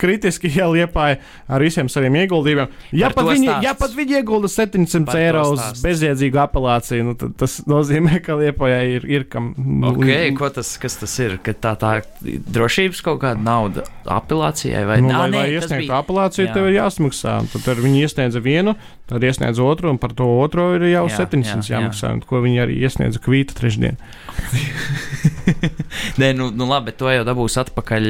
kritiski, 0.00 0.50
ja 0.60 0.70
liepāja 0.72 1.20
ar 1.50 1.64
visiem 1.64 1.90
saviem 1.92 2.18
ieguldījumiem. 2.22 2.72
Ja 2.96 3.12
pat, 3.14 3.30
viņi, 3.30 3.52
ja 3.64 3.74
pat 3.78 3.94
viņi 3.96 4.20
iegulda 4.20 4.50
700 4.50 5.18
eiro 5.20 5.46
uz 5.54 5.82
bezjēdzīgu 5.84 6.42
apelāciju, 6.46 7.06
nu, 7.10 7.16
tad 7.20 7.36
tas 7.40 7.60
nozīmē, 7.70 8.22
ka 8.24 8.38
liepājai 8.40 8.84
ir, 8.96 9.08
ir 9.20 9.28
kam. 9.30 9.52
Okay, 9.94 10.32
ko 10.36 10.50
tas, 10.54 10.74
kas 10.80 10.98
tas 11.00 11.16
ir? 11.22 11.38
Ka 11.44 11.54
tā, 11.54 11.76
tā 11.80 11.94
drošības 12.20 13.04
kaut 13.04 13.22
kāda 13.24 13.44
nauda 13.44 13.86
apelācija 14.04 14.40
apelācijai? 14.40 14.84
Vai, 14.86 15.00
nu, 15.02 15.10
Nā, 15.10 15.18
lai, 15.24 15.30
nē, 15.30 15.38
lai 15.38 15.54
iesniegtu 15.56 15.86
bija... 15.86 16.00
apelāciju, 16.00 16.46
jā. 16.46 16.54
tev 16.54 16.68
ir 16.68 16.76
jāsmaksā. 16.78 17.36
Tad 17.64 17.82
viņi 17.82 18.04
iesniedza 18.04 18.42
vienu, 18.44 18.76
tad 19.10 19.26
iesniedz 19.26 19.60
otru, 19.64 19.92
un 19.92 20.00
par 20.02 20.14
to 20.16 20.28
otro 20.40 20.70
ir 20.76 20.86
jau 20.90 21.06
jā, 21.08 21.20
700 21.22 21.68
jā, 21.68 21.76
jāmaksā. 21.76 22.14
Jā. 22.14 22.24
Ko 22.30 22.42
viņi 22.44 22.64
arī 22.66 22.80
iesniedza 22.80 23.22
kvīta 23.22 23.56
trešdien. 23.58 24.00
nē, 26.20 26.32
nu, 26.36 26.48
nu 26.54 26.66
labi, 26.68 26.90
bet 26.90 26.98
to 27.00 27.10
jau 27.12 27.22
dabūs 27.26 27.56
atpakaļ. 27.62 28.08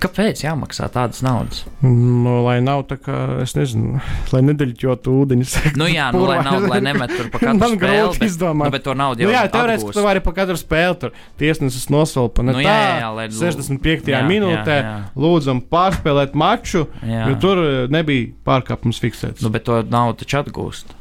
Kāpēc 0.00 0.40
jāmaksā 0.40 0.86
tādas 0.92 1.20
naudas? 1.24 1.64
Nu, 1.84 2.38
lai 2.46 2.56
nav 2.64 2.86
tā 2.88 2.96
kā, 3.00 3.16
es 3.44 3.52
nezinu, 3.56 4.00
lai 4.32 4.40
nedaļķotu 4.48 5.16
ūdeņus. 5.22 5.56
Nu 5.80 5.88
jā, 5.90 6.06
nu, 6.14 6.22
lai, 6.28 6.38
nav, 6.46 6.64
lai 6.70 6.78
nemet 6.84 7.12
tur 7.12 7.28
pa 7.32 7.42
katru 7.42 7.68
spēli. 7.74 8.14
Bet, 8.16 8.24
izdomāt. 8.30 8.70
nu, 8.70 8.74
bet 8.74 8.86
to 8.86 8.94
naudu 8.96 9.24
jau 9.24 9.28
nu, 9.28 9.34
jā, 9.36 9.42
teorētiski 9.52 9.96
tu 9.96 10.04
vari 10.06 10.22
pa 10.24 10.34
katru 10.36 10.56
spēli 10.60 10.98
tur 11.02 11.14
tiesnesis 11.40 11.90
nosvalpa. 11.92 12.46
Ne 12.46 12.56
nu, 12.56 12.62
jā, 12.64 12.76
jā, 12.76 12.94
jā, 13.02 13.10
lai, 13.18 13.26
65. 13.36 14.12
Jā, 14.14 14.22
minūtē 14.28 14.78
jā, 14.78 14.86
jā. 14.86 14.94
lūdzam 15.20 15.60
pārspēlēt 15.72 16.38
maču, 16.38 16.86
jā. 17.04 17.26
jo 17.28 17.36
tur 17.42 17.64
eh, 17.64 17.82
nebija 17.92 18.30
pārkāpums 18.48 19.02
fiksēts. 19.04 19.44
Nu, 19.44 19.52
bet 19.52 19.68
to 19.68 19.82
naudu 19.84 20.24
taču 20.24 20.40
atgūst. 20.40 20.96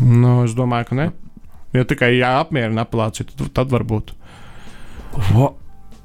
Nu, 0.00 0.40
es 0.46 0.56
domāju, 0.56 0.90
ka 0.90 0.96
ne. 0.96 1.10
Ja 1.76 1.84
tikai 1.86 2.14
jāapmierina 2.16 2.82
apelācija, 2.86 3.28
tad, 3.30 3.52
tad 3.54 3.70
varbūt. 3.70 4.14
O, 5.16 5.50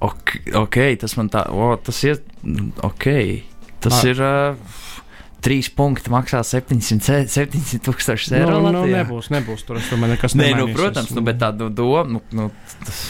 ok, 0.05 0.37
ok, 0.65 0.79
tas 1.01 1.15
man 1.19 1.29
tā, 1.33 1.45
o, 1.53 1.73
tas 1.77 2.01
ir, 2.07 2.23
ok, 2.85 3.07
tas 3.85 4.01
A. 4.01 4.09
ir. 4.09 4.25
Uh, 4.25 4.81
Trīs 5.45 5.67
punkti 5.69 6.09
maksā 6.09 6.39
700 6.41 7.77
tūkstoši 7.85 8.31
eiro. 8.33 8.55
Nu, 8.65 8.71
nu, 8.73 8.79
nebūs, 8.89 9.27
nebūs 9.29 9.61
tur. 9.67 9.77
Es 9.77 9.91
domāju, 9.93 10.15
nekas 10.15 10.33
Nē, 10.39 10.47
nu, 10.57 10.65
protams, 10.73 11.11
nu, 11.13 11.21
bet 11.27 11.37
tāda 11.37 11.67
doma. 11.69 12.01
Nu, 12.09 12.21
nu, 12.33 12.47
tas, 12.81 13.03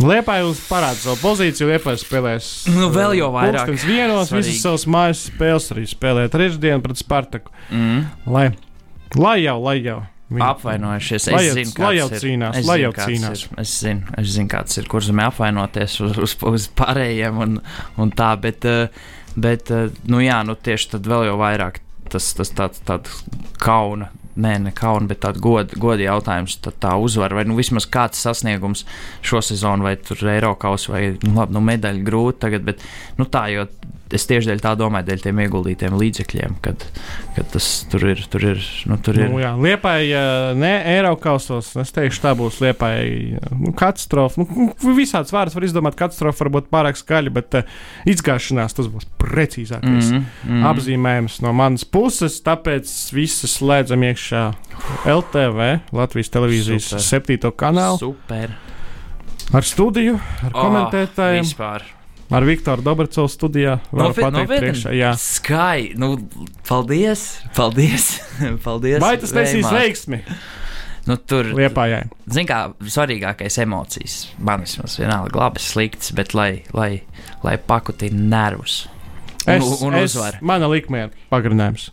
Liepājs 0.00 0.62
parāda 0.64 0.96
savu 0.96 1.18
pozīciju, 1.20 1.68
Liepājs 1.74 2.06
spēlēs. 2.06 2.48
Nu, 2.72 2.88
vēl 2.94 3.18
jau 3.18 3.28
vairāk. 3.34 3.68
Viņš 3.68 3.84
vienos 3.84 4.30
svarīgi. 4.30 4.48
visas 4.48 4.64
savas 4.64 4.86
mājas 4.88 5.26
spēles 5.28 5.68
arī 5.74 5.84
spēlē 5.90 6.24
trešdienu 6.32 6.80
pret 6.86 7.02
Spartaku. 7.02 7.52
Mm. 7.68 8.06
Lai, 8.32 8.46
lai 9.18 9.36
jau, 9.42 9.58
lai 9.60 9.76
jau. 9.84 10.00
Viņi... 10.32 10.44
Apvainojušies. 10.46 11.28
Es 11.28 11.34
lai 11.34 11.42
jau, 11.46 11.54
zinu, 11.58 11.72
lai 11.82 11.92
jau 11.98 12.08
cīnās. 12.12 12.58
Es 12.58 12.68
lai 12.68 12.78
zinu, 12.78 12.84
jau 12.84 12.92
cīnās. 12.96 13.44
Ir. 13.44 13.60
Es 13.62 13.74
zinu, 13.84 14.16
es 14.22 14.34
zinu, 14.36 14.50
kāds 14.52 14.80
ir, 14.80 14.88
kurš 14.90 15.10
zemē 15.10 15.28
apvainoties 15.28 15.98
uz, 16.06 16.18
uz, 16.26 16.36
uz 16.48 16.68
pārējiem 16.78 17.40
un, 17.44 17.60
un 18.00 18.12
tā, 18.16 18.32
bet, 18.40 18.66
eh, 18.68 19.04
bet, 19.36 19.72
eh, 19.74 19.92
nu 20.08 20.22
jā, 20.24 20.40
nu 20.48 20.56
tieši 20.56 20.94
tad 20.96 21.08
vēl 21.12 21.28
jau 21.30 21.38
vairāk 21.40 21.82
tas, 22.12 22.32
tas 22.38 22.52
tāds, 22.56 22.82
tāds 22.88 23.22
kauna. 23.62 24.10
Nē, 24.32 24.54
ne 24.64 24.70
kauna, 24.72 25.10
bet 25.10 25.20
tāds 25.20 25.42
goda 25.44 25.76
god 25.76 26.00
jautājums, 26.00 26.56
tad 26.64 26.78
tā 26.80 26.94
uzvara, 26.96 27.36
vai 27.36 27.44
nu 27.44 27.56
vismaz 27.58 27.84
kāds 27.84 28.22
sasniegums 28.24 28.86
šo 29.20 29.42
sezonu, 29.44 29.84
vai 29.84 29.98
tur 30.00 30.22
Eiropas 30.32 30.88
vai 30.88 31.02
nu, 31.18 31.34
labi, 31.36 31.52
nu, 31.52 31.60
medaļa 31.68 32.06
grūti 32.06 32.40
tagad, 32.46 32.64
bet 32.64 32.80
nu, 33.18 33.26
tā, 33.28 33.50
jo 33.52 33.66
es 34.14 34.26
tieši 34.28 34.50
dēļ 34.50 34.62
tā 34.62 34.72
domāju, 34.78 35.06
dēļ 35.08 35.22
tiem 35.24 35.40
ieguldītiem 35.44 35.96
līdzekļiem, 35.98 36.56
kad, 36.64 36.84
kad 37.36 37.48
tas 37.54 37.68
tur 37.92 38.06
ir. 38.12 38.22
Tur 38.32 38.44
ir, 38.52 38.62
nu, 38.88 38.98
tur 39.02 39.18
ir. 39.18 39.28
Nu, 39.32 39.40
jā, 39.42 39.52
Liepai, 39.58 39.98
ne 40.58 40.72
Eiropausos, 40.94 41.72
es 41.82 41.92
teikšu, 41.94 42.22
tā 42.24 42.34
būs 42.38 42.60
Liepai 42.62 42.94
nu, 43.50 43.72
katastrofa. 43.78 44.42
Nu, 44.42 44.70
visāds 44.96 45.34
vārds 45.34 45.56
var 45.56 45.66
izdomāt, 45.66 45.98
katastrofa 45.98 46.44
var 46.44 46.52
būt 46.58 46.70
pārāk 46.72 47.00
skaļa, 47.00 47.34
bet 47.34 47.58
uh, 47.60 47.78
izgāšanās 48.08 48.76
tas 48.78 48.90
būs 48.92 49.08
precīzākais 49.20 50.10
mm 50.12 50.24
-hmm. 50.24 50.66
apzīmējums 50.72 51.40
no 51.44 51.54
manas 51.56 51.84
puses. 51.84 52.40
Tāpēc 52.44 52.90
visi 53.14 53.50
slēdzam 53.50 54.04
iekšā 54.10 54.44
LTV, 55.06 55.72
Latvijas 55.92 56.32
televīzijas 56.34 56.90
Super. 56.90 57.06
septīto 57.08 57.52
kanālu. 57.52 57.98
Super. 57.98 58.56
Ar 59.52 59.66
studiju, 59.66 60.16
ar 60.16 60.52
oh, 60.54 60.62
komentētājiem. 60.62 61.44
Vispār. 61.44 62.01
Ar 62.32 62.46
Viktoru 62.48 62.80
Dobrcevu 62.84 63.28
studijā. 63.28 63.76
Nopietni, 63.92 64.30
nopietni. 64.38 64.70
Priekšā, 64.70 64.92
jā, 64.96 65.12
Skai. 65.20 65.92
Nu, 66.00 66.14
paldies. 66.68 67.26
Paldies. 67.56 68.06
paldies 68.66 69.02
Vai 69.04 69.18
tas 69.20 69.34
nesīs 69.36 69.68
veiksmi? 69.68 70.22
Nu, 71.10 71.18
tur 71.18 71.50
Liepājai. 71.58 72.06
Ziniet, 72.30 72.48
kā 72.48 72.88
svarīgākais 72.94 73.58
emocijas. 73.64 74.16
Man 74.40 74.62
vismaz 74.64 74.96
vienalga 75.00 75.42
labi, 75.42 75.60
slikts, 75.60 76.12
bet 76.16 76.32
lai, 76.38 76.62
lai, 76.72 77.02
lai 77.44 77.56
pakutina 77.58 78.22
nervus. 78.32 78.84
Un, 79.42 79.56
es, 79.58 79.82
un 79.82 79.98
es, 79.98 80.14
uzvar. 80.14 80.38
Mana 80.46 80.70
likme 80.70 81.08
ir 81.08 81.16
pagarinājums. 81.32 81.90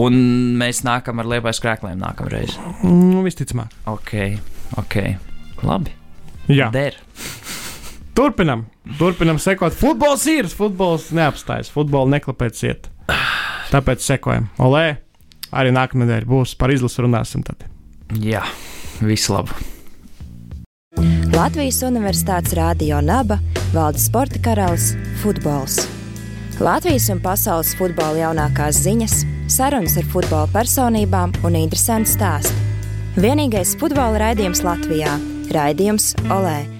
Un 0.00 0.16
mēs 0.58 0.80
nākam 0.86 1.20
ar 1.20 1.28
liepais 1.30 1.60
krēkliem 1.62 2.00
nākamreiz. 2.00 2.56
Nu, 2.82 3.20
visticamāk. 3.26 3.76
Ok, 3.92 4.16
ok. 4.80 4.98
Labi. 5.62 5.94
Jā. 6.50 6.72
Der. 6.74 6.96
Turpinam, 8.16 8.64
turpinam 8.98 9.38
sekot. 9.42 9.74
Futbols 9.76 10.26
ir, 10.30 10.48
futbols 10.48 11.10
neapstājas, 11.16 11.70
futbols 11.72 12.10
neklapēc 12.14 12.62
iet. 12.68 12.88
Tāpēc 13.70 14.02
sekojam. 14.02 14.48
Olē, 14.62 15.00
arī 15.54 15.74
nākamā 15.74 16.06
nedēļa 16.06 16.30
būs 16.30 16.56
par 16.58 16.72
izlasu 16.74 17.06
runāsim 17.06 17.44
tad. 17.46 17.66
Jā, 18.18 18.42
visu 19.02 19.36
labu! 19.36 19.54
Latvijas 21.30 21.78
Universitātes 21.86 22.56
Rādio 22.58 22.98
Naba 23.04 23.38
valda 23.72 23.98
sporta 24.02 24.40
karalis- 24.42 24.92
futbols. 25.22 25.86
Latvijas 26.60 27.08
un 27.08 27.20
pasaules 27.20 27.74
futbola 27.78 28.18
jaunākās 28.18 28.82
ziņas, 28.84 29.14
sarunas 29.48 29.96
ar 29.96 30.04
futbola 30.04 30.48
personībām 30.52 31.32
un 31.44 31.54
interesanti 31.54 32.10
stāsti. 32.10 32.52
Vienīgais 33.16 33.78
futbola 33.78 34.18
raidījums 34.18 34.62
Latvijā- 34.66 35.16
Raidījums 35.56 36.14
Olē! 36.28 36.79